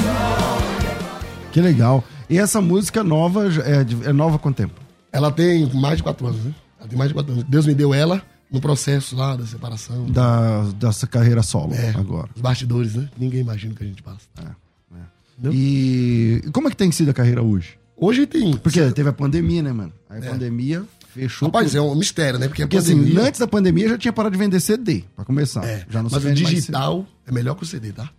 Que 1.52 1.60
legal. 1.60 2.02
E 2.28 2.38
essa 2.38 2.60
música 2.60 3.02
nova 3.02 3.46
é, 3.46 4.08
é 4.08 4.12
nova 4.12 4.36
há 4.36 4.38
quanto 4.38 4.56
tempo? 4.56 4.80
Ela 5.10 5.32
tem 5.32 5.66
mais 5.74 5.96
de 5.96 6.02
quatro 6.02 6.26
anos, 6.26 6.44
né? 6.44 6.54
Ela 6.78 6.88
tem 6.88 6.98
mais 6.98 7.08
de 7.08 7.14
quatro 7.14 7.32
anos. 7.32 7.44
Deus 7.44 7.66
me 7.66 7.74
deu 7.74 7.94
ela 7.94 8.22
no 8.50 8.60
processo 8.60 9.16
lá 9.16 9.34
da 9.36 9.46
separação. 9.46 10.06
Da, 10.06 10.64
dessa 10.72 11.06
carreira 11.06 11.42
solo 11.42 11.74
é, 11.74 11.90
agora. 11.90 12.28
Os 12.34 12.42
bastidores, 12.42 12.94
né? 12.94 13.08
Ninguém 13.16 13.40
imagina 13.40 13.72
o 13.72 13.76
que 13.76 13.84
a 13.84 13.86
gente 13.86 14.02
passa. 14.02 14.26
É, 14.38 14.96
é. 14.96 15.50
E 15.52 16.42
como 16.52 16.68
é 16.68 16.70
que 16.70 16.76
tem 16.76 16.92
sido 16.92 17.10
a 17.10 17.14
carreira 17.14 17.42
hoje? 17.42 17.78
Hoje 17.96 18.26
tem. 18.26 18.56
Porque 18.56 18.92
teve 18.92 19.08
a 19.08 19.12
pandemia, 19.12 19.62
né, 19.62 19.72
mano? 19.72 19.92
Aí 20.08 20.20
a 20.22 20.24
é. 20.26 20.30
pandemia 20.30 20.84
fechou. 21.12 21.48
Rapaz, 21.48 21.72
tudo. 21.72 21.78
é 21.78 21.82
um 21.82 21.94
mistério, 21.94 22.38
né? 22.38 22.46
Porque, 22.46 22.62
Porque 22.62 22.76
assim, 22.76 22.94
pandemia... 22.94 23.18
assim, 23.18 23.28
antes 23.28 23.40
da 23.40 23.46
pandemia 23.48 23.88
já 23.88 23.98
tinha 23.98 24.12
parado 24.12 24.36
de 24.36 24.38
vender 24.38 24.60
CD, 24.60 25.04
pra 25.16 25.24
começar. 25.24 25.64
É, 25.64 25.84
já 25.88 26.02
não 26.02 26.10
mas 26.10 26.24
o 26.24 26.32
digital 26.32 27.06
é 27.26 27.32
melhor 27.32 27.54
que 27.54 27.64
o 27.64 27.66
CD, 27.66 27.92
tá? 27.92 28.10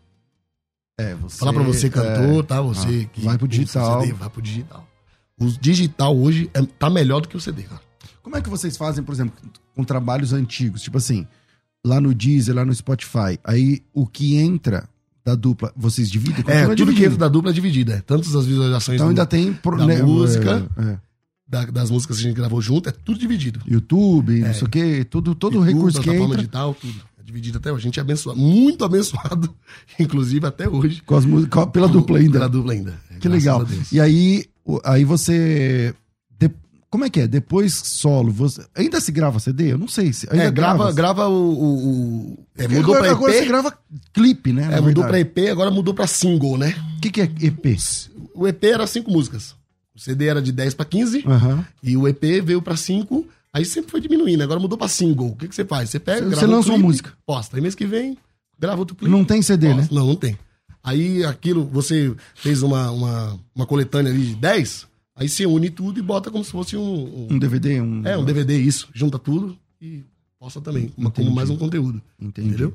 É, 1.00 1.16
você. 1.16 1.38
Falar 1.38 1.54
pra 1.54 1.64
você, 1.64 1.90
cantor, 1.90 2.40
é, 2.40 2.44
tá? 2.44 2.62
Você 2.62 3.08
ah, 3.08 3.10
que. 3.14 3.22
Vai 3.22 3.38
pro 3.38 3.48
digital. 3.48 4.02
CD, 4.02 4.14
vai 4.14 4.30
pro 4.30 4.42
digital. 4.42 4.88
O 5.40 5.46
digital 5.46 6.18
hoje 6.18 6.50
é, 6.54 6.62
tá 6.62 6.90
melhor 6.90 7.22
do 7.22 7.30
que 7.30 7.38
o 7.38 7.40
CD, 7.40 7.64
cara. 7.64 7.82
Como 8.22 8.36
é 8.36 8.42
que 8.42 8.50
vocês 8.50 8.76
fazem, 8.76 9.04
por 9.04 9.14
exemplo, 9.14 9.34
com 9.74 9.84
trabalhos 9.86 10.34
antigos? 10.34 10.82
Tipo 10.82 10.98
assim, 10.98 11.26
lá 11.86 12.02
no 12.02 12.14
Deezer, 12.14 12.54
lá 12.54 12.66
no 12.66 12.76
Spotify, 12.76 13.40
aí 13.44 13.82
o 13.94 14.06
que 14.06 14.36
entra 14.36 14.90
da 15.24 15.36
dupla, 15.36 15.72
vocês 15.76 16.12
dividem? 16.12 16.44
É, 16.48 16.64
tudo 16.64 16.76
dividido. 16.76 16.98
que 16.98 17.06
entra 17.06 17.18
da 17.18 17.28
dupla 17.30 17.52
é 17.52 17.54
dividido, 17.54 17.94
é. 17.94 18.02
Tantas 18.02 18.36
as 18.36 18.46
visualizações 18.46 18.96
então 18.96 19.08
do, 19.08 19.10
ainda 19.12 19.26
tem 19.26 19.54
pro, 19.54 19.78
da 19.78 19.86
né, 19.86 20.04
música, 20.04 20.70
é, 20.78 20.84
é. 20.84 21.00
Da, 21.48 21.66
das 21.66 21.90
músicas 21.90 22.18
que 22.18 22.26
a 22.26 22.28
gente 22.28 22.36
gravou 22.36 22.62
junto, 22.62 22.90
é 22.90 22.92
tudo 22.92 23.18
dividido. 23.18 23.62
YouTube, 23.66 24.42
não 24.42 24.48
é. 24.50 24.54
sei 24.54 24.68
o 24.68 24.70
quê, 24.70 25.06
tudo, 25.10 25.34
todo 25.34 25.56
YouTube, 25.56 25.74
recurso 25.74 26.02
que 26.02 26.10
entra. 26.10 26.36
digital, 26.36 26.74
tudo 26.74 27.09
dividido 27.30 27.60
até 27.60 27.72
hoje. 27.72 27.82
A 27.82 27.88
gente 27.88 28.00
é 28.00 28.02
abençoado, 28.02 28.40
muito 28.40 28.84
abençoado, 28.84 29.54
inclusive 30.00 30.46
até 30.46 30.68
hoje. 30.68 31.02
Com 31.06 31.16
as 31.16 31.26
músicas, 31.26 31.66
pela 31.68 31.88
dupla 31.88 32.18
ainda. 32.18 32.34
Pela 32.34 32.50
dupla 32.50 32.74
ainda. 32.74 33.00
Que 33.20 33.30
legal. 33.30 33.66
E 33.92 34.00
aí, 34.00 34.46
aí 34.84 35.06
você. 35.06 35.94
De, 36.38 36.50
como 36.90 37.06
é 37.06 37.10
que 37.10 37.22
é? 37.22 37.28
Depois 37.28 37.74
solo, 37.74 38.32
você. 38.32 38.66
Ainda 38.76 39.00
se 39.00 39.12
grava 39.12 39.40
CD? 39.40 39.74
Eu 39.74 39.78
não 39.78 39.88
sei. 39.88 40.12
Se, 40.12 40.28
ainda 40.32 40.46
é, 40.46 40.52
grava, 40.52 40.92
grava 40.92 41.28
o. 41.28 41.34
o, 41.34 42.34
o 42.34 42.38
é, 42.58 42.68
mudou 42.68 42.96
agora, 42.96 43.00
pra 43.00 43.08
EP. 43.08 43.16
Agora 43.16 43.34
você 43.34 43.46
grava 43.46 43.78
clipe, 44.14 44.54
né? 44.54 44.70
É, 44.72 44.82
mudou 44.82 45.06
pra 45.06 45.20
EP, 45.20 45.38
agora 45.52 45.72
mudou 45.72 45.94
pra 45.94 46.08
single, 46.08 46.58
né? 46.58 46.76
O 46.98 47.02
que, 47.02 47.12
que 47.12 47.22
é 47.22 47.26
EP? 47.42 47.78
O 48.34 48.48
EP 48.48 48.64
era 48.64 48.88
cinco 48.88 49.12
músicas. 49.12 49.56
O 49.96 50.00
CD 50.00 50.28
era 50.28 50.42
de 50.42 50.54
10 50.54 50.76
para 50.76 50.86
15 50.86 51.26
uhum. 51.28 51.64
e 51.84 51.98
o 51.98 52.08
EP 52.08 52.42
veio 52.42 52.62
para 52.62 52.78
5 52.78 53.28
Aí 53.54 53.66
sempre 53.66 53.90
foi 53.90 54.00
diminuindo, 54.00 54.44
agora 54.44 54.60
mudou 54.60 54.78
pra 54.78 54.88
single. 54.88 55.30
O 55.30 55.36
que, 55.36 55.48
que 55.48 55.56
você 55.56 55.66
faz? 55.66 55.90
Você 55.90 56.00
pega, 56.00 56.20
você, 56.20 56.30
grava 56.30 56.40
você 56.42 56.48
lança 56.48 56.70
um 56.72 56.76
uma 56.76 56.80
música. 56.80 57.14
Posta. 57.26 57.58
Aí 57.58 57.62
mês 57.62 57.74
que 57.76 57.86
vem, 57.86 58.18
grava 58.60 58.80
outro 58.80 58.96
clipe. 58.96 59.12
Não 59.12 59.26
tem 59.26 59.42
CD, 59.42 59.68
posta. 59.68 59.82
né? 59.82 59.88
Não, 59.92 60.08
não 60.08 60.16
tem. 60.16 60.38
Aí 60.84 61.26
aquilo, 61.26 61.66
você 61.66 62.16
fez 62.36 62.62
uma, 62.62 62.92
uma, 62.92 63.40
uma 63.54 63.66
coletânea 63.66 64.12
ali 64.12 64.28
de 64.28 64.36
10, 64.36 64.88
aí 65.16 65.28
você 65.28 65.46
une 65.46 65.70
tudo 65.70 66.00
e 66.00 66.02
bota 66.02 66.32
como 66.32 66.44
se 66.44 66.52
fosse 66.52 66.78
um. 66.78 66.82
Um, 66.82 67.28
um 67.32 67.40
DVD, 67.40 67.82
um. 67.82 68.06
É, 68.06 68.18
um 68.18 68.24
DVD, 68.24 68.58
isso. 68.58 68.88
Junta 68.94 69.18
tudo 69.20 69.58
e 69.82 70.04
posta 70.40 70.62
também, 70.62 70.94
Entendi. 70.98 71.12
como 71.12 71.32
mais 71.32 71.50
um 71.50 71.58
conteúdo. 71.58 72.02
Entendi. 72.20 72.50
Entendeu? 72.50 72.74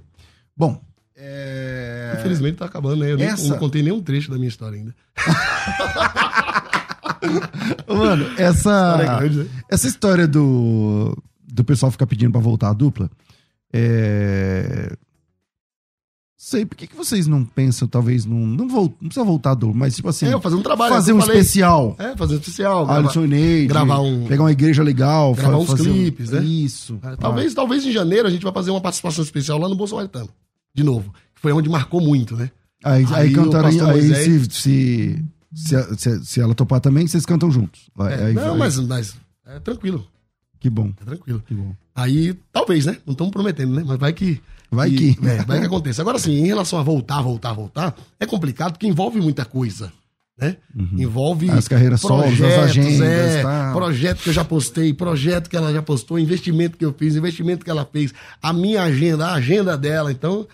Bom. 0.56 0.80
É... 1.16 2.16
Infelizmente 2.18 2.56
tá 2.56 2.64
acabando, 2.64 2.96
né? 2.96 3.12
Eu 3.12 3.18
Essa... 3.20 3.42
nem, 3.42 3.50
não 3.52 3.58
contei 3.58 3.82
nenhum 3.82 4.02
trecho 4.02 4.30
da 4.30 4.36
minha 4.36 4.48
história 4.48 4.76
ainda. 4.76 4.94
Mano, 7.88 8.26
essa. 8.36 9.20
Essa 9.70 9.86
história 9.86 10.26
do, 10.26 11.16
do 11.46 11.64
pessoal 11.64 11.92
ficar 11.92 12.06
pedindo 12.06 12.32
pra 12.32 12.40
voltar 12.40 12.70
a 12.70 12.72
dupla. 12.72 13.10
É. 13.72 14.96
Sei, 16.36 16.66
por 16.66 16.76
que, 16.76 16.86
que 16.86 16.94
vocês 16.94 17.26
não 17.26 17.42
pensam, 17.42 17.88
talvez, 17.88 18.26
num. 18.26 18.46
Não, 18.46 18.66
não 18.66 18.88
precisa 18.88 19.24
voltar 19.24 19.52
a 19.52 19.54
dupla, 19.54 19.74
mas 19.74 19.96
tipo 19.96 20.10
assim. 20.10 20.26
É, 20.26 20.38
fazer 20.38 20.56
um 20.56 20.62
trabalho. 20.62 20.94
Fazer 20.94 21.12
um 21.14 21.20
falei. 21.20 21.38
especial. 21.38 21.96
É, 21.98 22.14
fazer 22.16 22.34
um 22.34 22.38
especial. 22.38 22.90
Alisson 22.90 23.24
Neide, 23.26 23.66
gravar 23.66 24.00
um. 24.00 24.26
Pegar 24.26 24.42
uma 24.42 24.52
igreja 24.52 24.82
legal. 24.82 25.34
Gravar 25.34 25.56
uns 25.56 25.72
clipes, 25.72 26.30
um, 26.30 26.36
né? 26.36 26.44
Isso. 26.44 26.98
É, 27.02 27.16
talvez, 27.16 27.52
ah. 27.52 27.56
talvez 27.56 27.86
em 27.86 27.92
janeiro 27.92 28.28
a 28.28 28.30
gente 28.30 28.42
vai 28.42 28.52
fazer 28.52 28.70
uma 28.70 28.80
participação 28.80 29.24
especial 29.24 29.58
lá 29.58 29.70
no 29.70 29.74
Bolsonaro. 29.74 30.10
De 30.74 30.84
novo. 30.84 31.14
Que 31.34 31.40
foi 31.40 31.52
onde 31.52 31.68
marcou 31.68 32.00
muito, 32.00 32.36
né? 32.36 32.50
Aí, 32.84 33.06
aí, 33.06 33.14
aí 33.14 33.32
cantaram. 33.32 33.68
Aí 33.68 34.14
se, 34.14 34.50
se 34.50 35.24
se, 35.54 35.96
se, 35.96 36.24
se, 36.24 36.40
ela 36.40 36.54
topar 36.54 36.80
também, 36.80 37.06
vocês 37.06 37.24
cantam 37.24 37.50
juntos. 37.50 37.88
É, 38.00 38.26
aí, 38.26 38.34
não, 38.34 38.52
aí... 38.52 38.58
mas, 38.58 38.78
mas 38.80 39.16
é 39.46 39.60
tranquilo. 39.60 40.06
Que 40.58 40.70
bom. 40.70 40.92
É 41.00 41.04
tranquilo. 41.04 41.42
Que 41.46 41.54
bom. 41.54 41.74
Aí, 41.94 42.34
talvez, 42.52 42.86
né? 42.86 42.96
Não 43.06 43.12
estamos 43.12 43.32
prometendo, 43.32 43.74
né? 43.74 43.84
Mas 43.86 43.98
vai 43.98 44.12
que. 44.12 44.40
Vai 44.70 44.90
que. 44.90 45.14
que 45.14 45.20
é, 45.28 45.44
vai 45.44 45.60
que 45.60 45.66
aconteça. 45.66 46.02
Agora, 46.02 46.18
sim, 46.18 46.32
em 46.32 46.46
relação 46.46 46.78
a 46.78 46.82
voltar, 46.82 47.20
voltar, 47.22 47.52
voltar, 47.52 47.94
é 48.18 48.26
complicado 48.26 48.72
porque 48.72 48.86
envolve 48.86 49.20
muita 49.20 49.44
coisa. 49.44 49.92
Né? 50.36 50.56
Uhum. 50.74 50.98
Envolve 50.98 51.48
as 51.50 51.68
carreiras 51.68 52.00
solos, 52.00 52.40
as 52.40 52.58
agendas, 52.58 53.00
é, 53.00 53.42
tá. 53.42 53.72
projeto 53.72 54.20
que 54.20 54.30
eu 54.30 54.32
já 54.32 54.44
postei, 54.44 54.92
projeto 54.92 55.48
que 55.48 55.56
ela 55.56 55.72
já 55.72 55.80
postou, 55.80 56.18
investimento 56.18 56.76
que 56.76 56.84
eu 56.84 56.92
fiz, 56.92 57.14
investimento 57.14 57.64
que 57.64 57.70
ela 57.70 57.84
fez, 57.84 58.12
a 58.42 58.52
minha 58.52 58.82
agenda, 58.82 59.28
a 59.28 59.34
agenda 59.34 59.78
dela. 59.78 60.10
Então, 60.10 60.44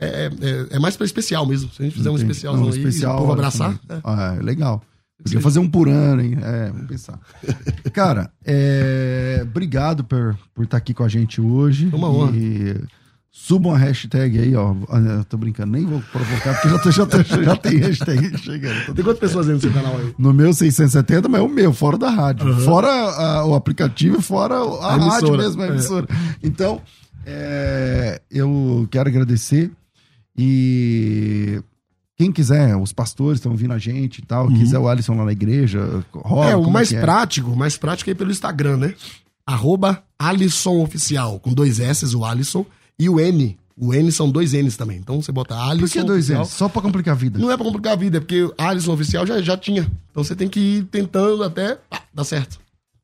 é, 0.00 0.30
é, 0.40 0.66
é 0.76 0.78
mais 0.78 0.96
para 0.96 1.04
especial 1.04 1.46
mesmo. 1.46 1.70
Se 1.72 1.82
a 1.82 1.84
gente 1.84 1.94
fizer 1.94 2.08
Entendi. 2.08 2.24
um 2.24 2.28
especial 2.28 2.54
um 2.54 2.64
aí, 2.64 2.70
especial, 2.70 3.16
o 3.16 3.18
povo 3.18 3.32
abraçar. 3.32 3.78
É. 3.88 4.00
Ah, 4.02 4.36
é 4.38 4.42
legal. 4.42 4.82
Podia 5.22 5.40
fazer 5.40 5.58
um 5.58 5.68
por 5.68 5.88
ano, 5.88 6.22
hein? 6.22 6.38
É, 6.42 6.70
vamos 6.70 6.86
pensar. 6.86 7.20
Cara, 7.92 8.30
é... 8.44 9.40
obrigado 9.42 10.02
por, 10.02 10.38
por 10.54 10.64
estar 10.64 10.78
aqui 10.78 10.94
com 10.94 11.04
a 11.04 11.08
gente 11.08 11.40
hoje. 11.42 11.90
Uma 11.92 12.08
honra. 12.08 12.34
E 12.34 12.82
subam 13.30 13.74
a 13.74 13.78
hashtag 13.78 14.38
aí, 14.38 14.56
ó. 14.56 14.74
Ah, 14.88 14.98
eu 14.98 15.24
tô 15.24 15.36
brincando, 15.36 15.72
nem 15.72 15.84
vou 15.84 16.00
provocar, 16.12 16.54
porque 16.54 16.68
já, 16.68 16.78
tô, 16.78 16.90
já, 16.90 17.06
tô, 17.06 17.22
já 17.22 17.56
tem 17.56 17.76
hashtag 17.76 18.36
chegando. 18.40 18.94
Tem 18.94 19.04
quantas 19.04 19.20
pessoas 19.20 19.48
aí 19.48 19.54
no 19.54 19.60
seu 19.60 19.72
canal 19.72 19.96
aí? 19.98 20.14
No 20.18 20.32
meu 20.32 20.52
670, 20.52 21.28
mas 21.28 21.40
é 21.40 21.44
o 21.44 21.48
meu, 21.48 21.72
fora 21.72 21.98
da 21.98 22.08
rádio. 22.08 22.46
Uhum. 22.46 22.60
Fora 22.60 22.88
a, 22.88 23.44
o 23.44 23.54
aplicativo, 23.54 24.22
fora 24.22 24.54
a, 24.54 24.94
a 24.94 24.96
rádio 24.96 25.36
mesmo, 25.36 25.62
a 25.62 25.68
emissora. 25.68 26.06
É. 26.10 26.14
Então, 26.42 26.80
é, 27.26 28.20
eu 28.30 28.88
quero 28.90 29.08
agradecer 29.08 29.70
e 30.36 31.62
quem 32.16 32.30
quiser, 32.30 32.76
os 32.76 32.92
pastores 32.92 33.38
estão 33.38 33.56
vindo 33.56 33.72
a 33.72 33.78
gente 33.78 34.18
e 34.18 34.22
tal, 34.22 34.46
uhum. 34.46 34.54
quiser 34.54 34.78
o 34.78 34.88
Alisson 34.88 35.14
lá 35.14 35.24
na 35.24 35.32
igreja, 35.32 36.04
rola. 36.12 36.50
É, 36.50 36.56
o 36.56 36.70
mais 36.70 36.92
é? 36.92 37.00
prático, 37.00 37.56
mais 37.56 37.78
prático 37.78 38.10
é 38.10 38.14
pelo 38.14 38.30
Instagram, 38.30 38.76
né? 38.76 38.94
Arroba 39.46 40.02
Alisson 40.18 40.82
Oficial, 40.82 41.40
com 41.40 41.52
dois 41.52 41.80
S, 41.80 42.14
o 42.14 42.24
Alisson, 42.24 42.66
e 42.98 43.08
o 43.08 43.18
N. 43.18 43.58
O 43.74 43.94
N 43.94 44.12
são 44.12 44.30
dois 44.30 44.52
N's 44.52 44.76
também. 44.76 44.98
Então 44.98 45.22
você 45.22 45.32
bota 45.32 45.56
Alisson. 45.56 45.86
Por 45.86 45.92
que 45.92 46.02
dois 46.02 46.28
N's? 46.28 46.48
Só 46.48 46.68
pra 46.68 46.82
complicar 46.82 47.14
a 47.14 47.16
vida. 47.16 47.38
Não 47.38 47.50
é 47.50 47.56
pra 47.56 47.64
complicar 47.64 47.94
a 47.94 47.96
vida, 47.96 48.18
é 48.18 48.20
porque 48.20 48.52
Alisson 48.58 48.92
Oficial 48.92 49.26
já, 49.26 49.40
já 49.40 49.56
tinha. 49.56 49.90
Então 50.10 50.22
você 50.22 50.36
tem 50.36 50.46
que 50.46 50.60
ir 50.60 50.84
tentando 50.84 51.42
até 51.42 51.78
ah, 51.90 52.02
dar 52.12 52.24
certo. 52.24 52.60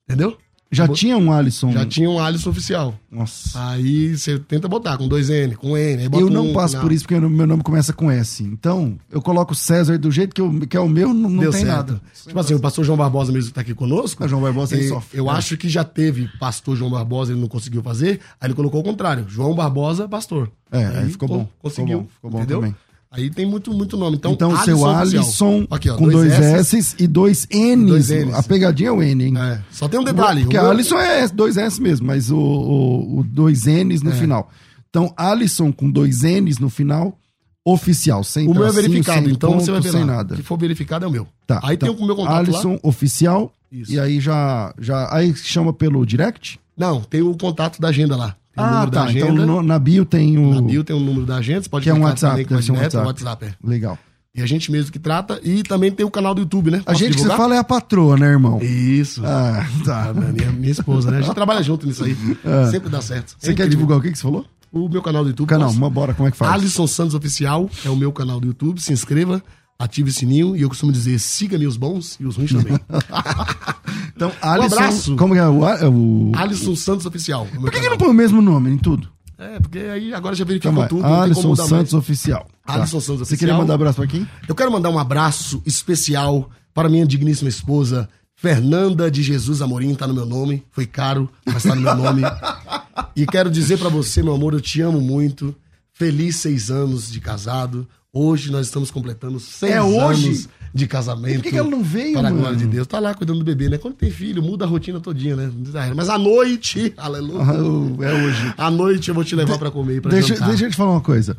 Entendeu? 0.06 0.36
Já 0.70 0.88
tinha 0.88 1.16
um 1.16 1.32
Alisson. 1.32 1.70
Já 1.70 1.86
tinha 1.86 2.10
um 2.10 2.18
Alisson 2.18 2.50
oficial. 2.50 2.94
Nossa. 3.10 3.70
Aí 3.70 4.16
você 4.16 4.38
tenta 4.38 4.66
botar 4.66 4.98
com 4.98 5.06
dois 5.06 5.30
N, 5.30 5.54
com 5.54 5.76
N. 5.76 6.08
eu 6.12 6.28
não 6.28 6.48
um, 6.48 6.52
passo 6.52 6.78
por 6.80 6.90
isso 6.90 7.04
porque 7.04 7.18
meu 7.18 7.46
nome 7.46 7.62
começa 7.62 7.92
com 7.92 8.10
S. 8.10 8.42
Então, 8.42 8.98
eu 9.10 9.22
coloco 9.22 9.54
César 9.54 9.96
do 9.96 10.10
jeito 10.10 10.34
que, 10.34 10.40
eu, 10.40 10.60
que 10.68 10.76
é 10.76 10.80
o 10.80 10.88
meu, 10.88 11.14
não, 11.14 11.30
não 11.30 11.42
tem 11.44 11.52
certo. 11.52 11.66
nada. 11.66 12.02
Tipo 12.26 12.38
assim, 12.38 12.54
o 12.54 12.60
pastor 12.60 12.84
João 12.84 12.98
Barbosa 12.98 13.32
mesmo 13.32 13.48
que 13.48 13.54
tá 13.54 13.60
aqui 13.60 13.74
conosco. 13.74 14.24
O 14.24 14.28
João 14.28 14.42
Barbosa 14.42 14.76
ele 14.76 14.88
sofre. 14.88 15.18
Eu 15.18 15.30
é. 15.30 15.34
acho 15.34 15.56
que 15.56 15.68
já 15.68 15.84
teve 15.84 16.28
pastor 16.38 16.76
João 16.76 16.90
Barbosa, 16.90 17.32
ele 17.32 17.40
não 17.40 17.48
conseguiu 17.48 17.82
fazer. 17.82 18.20
Aí 18.40 18.48
ele 18.48 18.54
colocou 18.54 18.80
o 18.80 18.84
contrário. 18.84 19.24
João 19.28 19.54
Barbosa, 19.54 20.08
pastor. 20.08 20.50
É, 20.70 20.84
aí, 20.84 20.98
aí 20.98 21.10
ficou 21.10 21.28
bom. 21.28 21.48
Conseguiu. 21.60 21.86
Ficou 21.86 22.00
bom, 22.00 22.08
ficou 22.08 22.30
bom 22.30 22.38
entendeu? 22.38 22.60
também. 22.60 22.76
Aí 23.16 23.30
tem 23.30 23.46
muito, 23.46 23.72
muito 23.72 23.96
nome. 23.96 24.16
Então, 24.16 24.32
então 24.32 24.50
Alisson 24.50 24.64
seu 24.64 24.86
Alisson 24.86 25.66
Aqui, 25.70 25.88
ó, 25.88 25.96
com 25.96 26.08
dois, 26.08 26.32
S 26.32 26.76
S's 26.76 26.96
e 26.98 27.06
dois 27.06 27.48
N's. 27.50 27.88
Dois 27.88 28.10
N's. 28.10 28.34
A 28.34 28.42
pegadinha 28.42 28.90
é 28.90 28.92
o 28.92 29.02
N, 29.02 29.24
hein? 29.24 29.34
É. 29.38 29.60
Só 29.70 29.88
tem 29.88 29.98
um 29.98 30.04
detalhe. 30.04 30.42
Porque 30.42 30.58
meu... 30.58 30.70
Alisson 30.70 30.98
é 30.98 31.26
dois 31.28 31.56
S 31.56 31.80
mesmo, 31.80 32.06
mas 32.06 32.30
o, 32.30 32.36
o, 32.36 33.20
o 33.20 33.24
dois 33.24 33.64
N's 33.64 34.02
no 34.02 34.10
é. 34.10 34.14
final. 34.14 34.50
Então, 34.90 35.12
Alisson 35.16 35.72
com 35.72 35.90
dois 35.90 36.22
N's 36.22 36.58
no 36.58 36.70
final, 36.70 37.18
oficial, 37.64 38.22
sem 38.22 38.48
O 38.48 38.54
meu 38.54 38.66
é 38.66 38.72
verificado, 38.72 39.28
então 39.28 39.52
ponto, 39.52 39.64
você 39.64 39.72
vai 39.72 39.80
ver 39.80 39.90
sem 39.90 40.04
nada. 40.04 40.36
Se 40.36 40.42
for 40.42 40.58
verificado, 40.58 41.04
é 41.04 41.08
o 41.08 41.10
meu. 41.10 41.26
Tá. 41.46 41.60
Aí 41.62 41.74
então, 41.74 41.94
tem 41.94 42.04
o 42.04 42.06
meu 42.06 42.16
contato 42.16 42.36
Alisson 42.36 42.72
lá. 42.72 42.80
oficial. 42.82 43.52
Isso. 43.72 43.92
E 43.92 43.98
aí 43.98 44.20
já, 44.20 44.72
já. 44.78 45.12
Aí 45.12 45.34
chama 45.34 45.72
pelo 45.72 46.06
direct? 46.06 46.60
Não, 46.76 47.00
tem 47.00 47.22
o 47.22 47.36
contato 47.36 47.80
da 47.80 47.88
agenda 47.88 48.16
lá. 48.16 48.36
Tem 48.56 48.64
ah, 48.64 48.86
tá. 48.90 49.12
Então 49.12 49.34
no, 49.34 49.62
na 49.62 49.78
bio 49.78 50.06
tem 50.06 50.38
o. 50.38 50.54
Na 50.54 50.62
bio 50.62 50.82
tem 50.82 50.96
o 50.96 50.98
número 50.98 51.26
da 51.26 51.36
agenda, 51.36 51.62
você 51.62 51.68
pode 51.68 51.84
que 51.84 51.90
é 51.90 51.94
um 51.94 52.00
WhatsApp, 52.00 52.42
também, 52.44 52.62
que 52.62 52.72
um 52.72 52.76
WhatsApp. 52.76 53.06
WhatsApp 53.06 53.44
é. 53.44 53.54
Legal. 53.62 53.98
E 54.34 54.40
a 54.40 54.46
gente 54.46 54.72
mesmo 54.72 54.90
que 54.90 54.98
trata. 54.98 55.38
E 55.44 55.62
também 55.62 55.90
tem 55.90 56.06
o 56.06 56.10
canal 56.10 56.34
do 56.34 56.40
YouTube, 56.40 56.70
né? 56.70 56.78
Posso 56.78 56.90
a 56.90 56.94
gente 56.94 57.16
divulgar? 57.16 57.36
que 57.36 57.36
você 57.36 57.42
fala 57.42 57.54
é 57.54 57.58
a 57.58 57.64
patroa, 57.64 58.16
né, 58.16 58.26
irmão? 58.26 58.58
Isso. 58.62 59.22
Ah, 59.24 59.66
tá. 59.84 60.08
A 60.08 60.14
minha, 60.14 60.52
minha 60.52 60.72
esposa, 60.72 61.10
né? 61.10 61.18
A 61.18 61.20
gente 61.20 61.32
trabalha 61.36 61.62
junto 61.62 61.86
nisso 61.86 62.02
aí. 62.02 62.16
Ah. 62.44 62.70
Sempre 62.70 62.88
dá 62.88 63.02
certo. 63.02 63.36
Você 63.38 63.54
quer 63.54 63.68
divulgar 63.68 63.98
o 63.98 64.00
que, 64.00 64.10
que 64.10 64.16
você 64.16 64.22
falou? 64.22 64.46
O 64.72 64.88
meu 64.88 65.02
canal 65.02 65.22
do 65.22 65.30
YouTube. 65.30 65.48
Canal, 65.48 65.70
uma 65.70 65.90
bora, 65.90 66.14
como 66.14 66.28
é 66.28 66.30
que 66.30 66.36
faz? 66.36 66.52
Alisson 66.52 66.86
Santos 66.86 67.14
Oficial 67.14 67.68
é 67.84 67.90
o 67.90 67.96
meu 67.96 68.10
canal 68.10 68.40
do 68.40 68.46
YouTube. 68.46 68.80
Se 68.80 68.92
inscreva, 68.92 69.42
ative 69.78 70.10
o 70.10 70.12
sininho 70.12 70.56
e 70.56 70.62
eu 70.62 70.68
costumo 70.68 70.92
dizer, 70.92 71.18
siga-me 71.18 71.66
os 71.66 71.76
bons 71.76 72.16
e 72.18 72.26
os 72.26 72.36
ruins 72.36 72.52
também. 72.52 72.78
Então, 74.16 74.32
Alisson. 74.40 74.74
Um 74.74 74.78
abraço. 74.78 75.16
Como 75.16 75.34
é 75.34 75.46
o, 75.46 75.60
o. 75.90 76.32
Alisson 76.34 76.74
Santos 76.74 77.04
Oficial. 77.04 77.46
Por 77.60 77.70
que, 77.70 77.80
que 77.80 77.88
não 77.90 77.98
põe 77.98 78.08
o 78.08 78.14
mesmo 78.14 78.40
nome 78.40 78.70
em 78.70 78.78
tudo? 78.78 79.10
É, 79.38 79.60
porque 79.60 79.78
aí 79.78 80.14
agora 80.14 80.34
já 80.34 80.42
verificou 80.42 80.72
então, 80.72 80.88
tudo. 80.88 81.04
Alisson 81.06 81.54
Santos 81.54 81.70
mais. 81.70 81.92
Oficial. 81.92 82.46
Tá. 82.64 82.74
Alisson 82.74 82.98
Santos 82.98 83.20
Oficial. 83.20 83.26
Você 83.26 83.36
queria 83.36 83.54
mandar 83.54 83.74
um 83.74 83.76
abraço 83.76 83.96
pra 83.96 84.06
quem? 84.06 84.26
Eu 84.48 84.54
quero 84.54 84.72
mandar 84.72 84.88
um 84.88 84.98
abraço 84.98 85.62
especial 85.66 86.50
para 86.72 86.88
minha 86.88 87.06
digníssima 87.06 87.50
esposa, 87.50 88.08
Fernanda 88.34 89.10
de 89.10 89.22
Jesus 89.22 89.60
Amorim, 89.60 89.94
tá 89.94 90.06
no 90.06 90.14
meu 90.14 90.26
nome. 90.26 90.62
Foi 90.70 90.86
caro, 90.86 91.30
mas 91.44 91.62
tá 91.62 91.74
no 91.74 91.82
meu 91.82 91.94
nome. 91.94 92.22
e 93.14 93.26
quero 93.26 93.50
dizer 93.50 93.78
para 93.78 93.88
você, 93.90 94.22
meu 94.22 94.34
amor, 94.34 94.54
eu 94.54 94.60
te 94.60 94.80
amo 94.80 95.00
muito. 95.00 95.54
Feliz 95.92 96.36
seis 96.36 96.70
anos 96.70 97.10
de 97.10 97.20
casado. 97.20 97.86
Hoje 98.18 98.50
nós 98.50 98.64
estamos 98.66 98.90
completando 98.90 99.38
seis 99.38 99.74
é 99.74 99.82
hoje? 99.82 100.26
anos 100.28 100.48
de 100.72 100.86
casamento. 100.86 101.34
por 101.36 101.42
que, 101.42 101.50
que 101.50 101.58
ela 101.58 101.68
não 101.68 101.82
veio, 101.82 102.14
Para 102.14 102.22
mano? 102.22 102.36
a 102.36 102.40
glória 102.40 102.56
de 102.56 102.66
Deus. 102.66 102.86
Tá 102.86 102.98
lá 102.98 103.12
cuidando 103.12 103.40
do 103.40 103.44
bebê, 103.44 103.68
né? 103.68 103.76
Quando 103.76 103.92
tem 103.94 104.10
filho, 104.10 104.42
muda 104.42 104.64
a 104.64 104.68
rotina 104.68 104.98
todinha, 104.98 105.36
né? 105.36 105.52
Mas 105.94 106.08
à 106.08 106.16
noite, 106.16 106.94
aleluia. 106.96 107.42
Ah, 107.42 108.04
é 108.06 108.24
hoje. 108.24 108.54
À 108.56 108.70
noite 108.70 109.10
eu 109.10 109.14
vou 109.14 109.22
te 109.22 109.36
levar 109.36 109.52
de, 109.52 109.58
para 109.58 109.70
comer, 109.70 110.00
pra 110.00 110.10
deixa, 110.10 110.28
jantar. 110.28 110.48
Deixa 110.48 110.64
eu 110.64 110.70
te 110.70 110.76
falar 110.76 110.92
uma 110.92 111.02
coisa. 111.02 111.36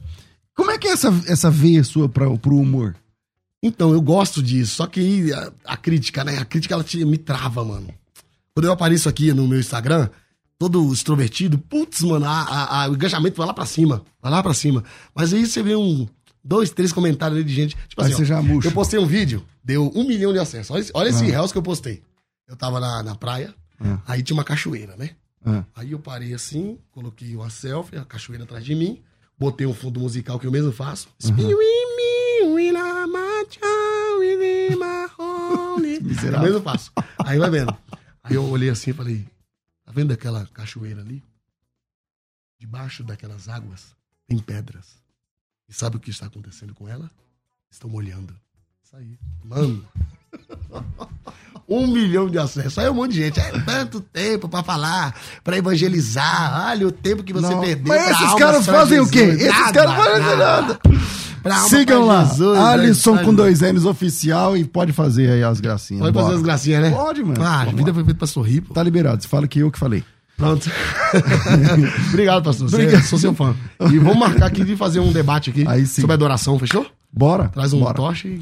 Como 0.56 0.70
é 0.70 0.78
que 0.78 0.88
é 0.88 0.92
essa, 0.92 1.12
essa 1.26 1.50
veia 1.50 1.84
sua 1.84 2.08
pra, 2.08 2.30
pro 2.38 2.58
humor? 2.58 2.96
Então, 3.64 3.92
eu 3.92 4.00
gosto 4.00 4.44
disso. 4.44 4.76
Só 4.76 4.86
que 4.86 5.34
a, 5.34 5.52
a 5.66 5.78
crítica, 5.78 6.24
né? 6.24 6.38
A 6.38 6.46
crítica, 6.46 6.76
ela 6.76 6.84
te, 6.84 7.04
me 7.04 7.18
trava, 7.18 7.66
mano. 7.66 7.88
Quando 8.54 8.66
eu 8.68 8.72
apareço 8.72 9.10
aqui 9.10 9.34
no 9.34 9.48
meu 9.48 9.60
Instagram, 9.60 10.10
todo 10.60 10.94
extrovertido, 10.94 11.58
putz, 11.58 12.04
mano, 12.04 12.26
a, 12.28 12.42
a, 12.42 12.84
a, 12.84 12.90
o 12.90 12.94
engajamento 12.94 13.36
vai 13.38 13.48
lá 13.48 13.54
pra 13.54 13.66
cima. 13.66 14.04
Vai 14.22 14.32
lá 14.32 14.44
pra 14.44 14.54
cima. 14.54 14.84
Mas 15.16 15.34
aí 15.34 15.44
você 15.44 15.64
vê 15.64 15.76
um 15.76 16.08
dois, 16.48 16.70
três 16.70 16.94
comentários 16.94 17.38
ali 17.38 17.46
de 17.46 17.54
gente. 17.54 17.76
Tipo 17.88 18.02
assim, 18.02 18.14
você 18.14 18.22
ó, 18.22 18.26
já 18.26 18.42
murcha. 18.42 18.70
eu 18.70 18.72
postei 18.72 18.98
um 18.98 19.06
vídeo, 19.06 19.46
deu 19.64 19.92
um 19.94 20.08
milhão 20.08 20.32
de 20.32 20.40
acessos. 20.40 20.72
Olha, 20.72 20.86
olha 20.94 21.10
esse 21.10 21.36
ah. 21.36 21.48
que 21.52 21.58
eu 21.58 21.62
postei. 21.62 22.02
Eu 22.48 22.56
tava 22.56 22.80
na, 22.80 23.04
na 23.04 23.16
praia, 23.16 23.54
ah. 23.80 24.00
aí 24.08 24.24
tinha 24.24 24.36
uma 24.36 24.44
cachoeira, 24.44 24.96
né? 24.96 25.12
Ah. 25.46 25.64
Aí 25.76 25.92
eu 25.92 26.00
parei 26.00 26.34
assim, 26.34 26.80
coloquei 26.92 27.36
uma 27.36 27.50
selfie, 27.50 27.98
a 27.98 28.06
cachoeira 28.06 28.46
atrás 28.46 28.64
de 28.64 28.74
mim, 28.74 29.02
botei 29.38 29.68
um 29.68 29.74
fundo 29.74 30.00
musical 30.00 30.40
que 30.40 30.48
eu 30.48 30.52
mesmo 30.52 30.72
faço. 30.72 31.10
Uhum. 31.26 31.36
eu 36.34 36.40
mesmo 36.40 36.62
faço. 36.62 36.92
Aí 37.26 37.38
vai 37.38 37.50
vendo. 37.50 37.78
Aí 38.24 38.36
eu 38.36 38.46
olhei 38.46 38.70
assim 38.70 38.92
e 38.92 38.94
falei, 38.94 39.26
tá 39.86 39.92
vendo 39.92 40.14
aquela 40.14 40.46
cachoeira 40.48 41.02
ali? 41.02 41.22
Debaixo 42.60 43.04
daquelas 43.04 43.50
águas 43.50 43.96
tem 44.28 44.40
pedras. 44.40 45.07
E 45.70 45.74
sabe 45.74 45.98
o 45.98 46.00
que 46.00 46.10
está 46.10 46.28
acontecendo 46.28 46.74
com 46.74 46.88
ela? 46.88 47.10
Estão 47.70 47.90
molhando. 47.90 48.34
Isso 48.84 48.96
aí. 48.96 49.18
Mano. 49.44 49.84
um 51.68 51.88
milhão 51.88 52.30
de 52.30 52.38
acessos. 52.38 52.78
Aí 52.78 52.90
um 52.90 52.94
monte 52.94 53.12
de 53.14 53.24
gente. 53.24 53.40
É 53.40 53.52
tanto 53.60 54.00
tempo 54.00 54.48
pra 54.48 54.64
falar, 54.64 55.14
pra 55.44 55.58
evangelizar. 55.58 56.70
Olha 56.70 56.88
o 56.88 56.92
tempo 56.92 57.24
que 57.24 57.34
você 57.34 57.54
Não. 57.54 57.60
perdeu. 57.60 57.94
Mas 57.94 58.10
esses 58.12 58.34
caras 58.36 58.66
fazem 58.66 59.04
Jesus. 59.04 59.10
o 59.10 59.12
quê? 59.12 59.26
Nada, 59.26 59.44
esses 59.44 59.72
caras 59.72 59.96
fazem 59.96 60.38
nada. 60.38 60.80
nada. 61.46 61.68
Sigam 61.68 62.06
lá. 62.06 62.26
Jesus, 62.26 62.60
Alisson 62.60 63.16
né? 63.16 63.24
com 63.24 63.34
dois 63.34 63.62
M's 63.62 63.86
oficial 63.86 64.58
e 64.58 64.64
pode 64.66 64.92
fazer 64.92 65.32
aí 65.32 65.44
as 65.44 65.60
gracinhas. 65.60 66.02
Pode 66.02 66.14
Bora. 66.14 66.26
fazer 66.26 66.38
as 66.38 66.44
gracinhas, 66.44 66.82
né? 66.82 66.92
Pode, 66.92 67.24
mano. 67.24 67.44
Ah, 67.44 67.62
a 67.62 67.66
vida 67.66 67.94
foi 67.94 68.04
feita 68.04 68.18
pra 68.18 68.28
sorrir. 68.28 68.62
Pô. 68.62 68.74
Tá 68.74 68.84
liberado. 68.84 69.22
Você 69.22 69.28
fala 69.28 69.48
que 69.48 69.60
eu 69.60 69.72
que 69.72 69.80
falei. 69.80 70.04
Pronto. 70.38 70.70
Obrigado, 72.10 72.44
pastor. 72.44 72.68
Obrigado. 72.68 73.04
Sou 73.04 73.18
seu 73.18 73.34
fã. 73.34 73.56
E 73.92 73.98
vamos 73.98 74.20
marcar 74.20 74.46
aqui 74.46 74.64
de 74.64 74.78
fazer 74.78 75.00
um 75.00 75.12
debate 75.12 75.50
aqui 75.50 75.66
sobre 75.88 76.14
adoração, 76.14 76.60
fechou? 76.60 76.86
Bora. 77.12 77.50
Traz 77.50 77.74
um 77.74 77.80
bora. 77.80 77.96
toche 77.96 78.28
e... 78.28 78.40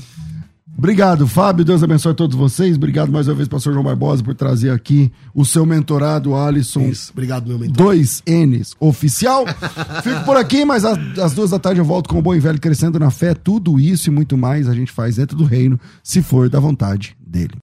Obrigado, 0.77 1.25
Fábio. 1.25 1.63
Deus 1.63 1.81
abençoe 1.81 2.13
todos 2.13 2.35
vocês. 2.35 2.75
Obrigado 2.75 3.09
mais 3.09 3.29
uma 3.29 3.33
vez, 3.33 3.47
pastor 3.47 3.71
João 3.71 3.85
Barbosa, 3.85 4.21
por 4.21 4.35
trazer 4.35 4.71
aqui 4.71 5.09
o 5.33 5.45
seu 5.45 5.65
mentorado, 5.65 6.35
Alisson. 6.35 6.81
Isso. 6.81 7.13
Obrigado, 7.13 7.47
meu 7.47 7.57
mentor. 7.57 7.77
Dois 7.77 8.21
N's 8.27 8.75
oficial. 8.77 9.45
Fico 10.03 10.25
por 10.25 10.35
aqui, 10.35 10.65
mas 10.65 10.83
às, 10.83 10.97
às 11.17 11.33
duas 11.33 11.51
da 11.51 11.59
tarde 11.59 11.79
eu 11.79 11.85
volto 11.85 12.09
com 12.09 12.19
o 12.19 12.21
Bom 12.21 12.35
e 12.35 12.41
Velho 12.41 12.59
Crescendo 12.59 12.99
na 12.99 13.09
Fé. 13.09 13.33
Tudo 13.33 13.79
isso 13.79 14.09
e 14.09 14.11
muito 14.11 14.37
mais 14.37 14.67
a 14.67 14.73
gente 14.73 14.91
faz 14.91 15.15
dentro 15.15 15.37
do 15.37 15.45
reino, 15.45 15.79
se 16.03 16.21
for 16.21 16.49
da 16.49 16.59
vontade 16.59 17.15
dele. 17.25 17.53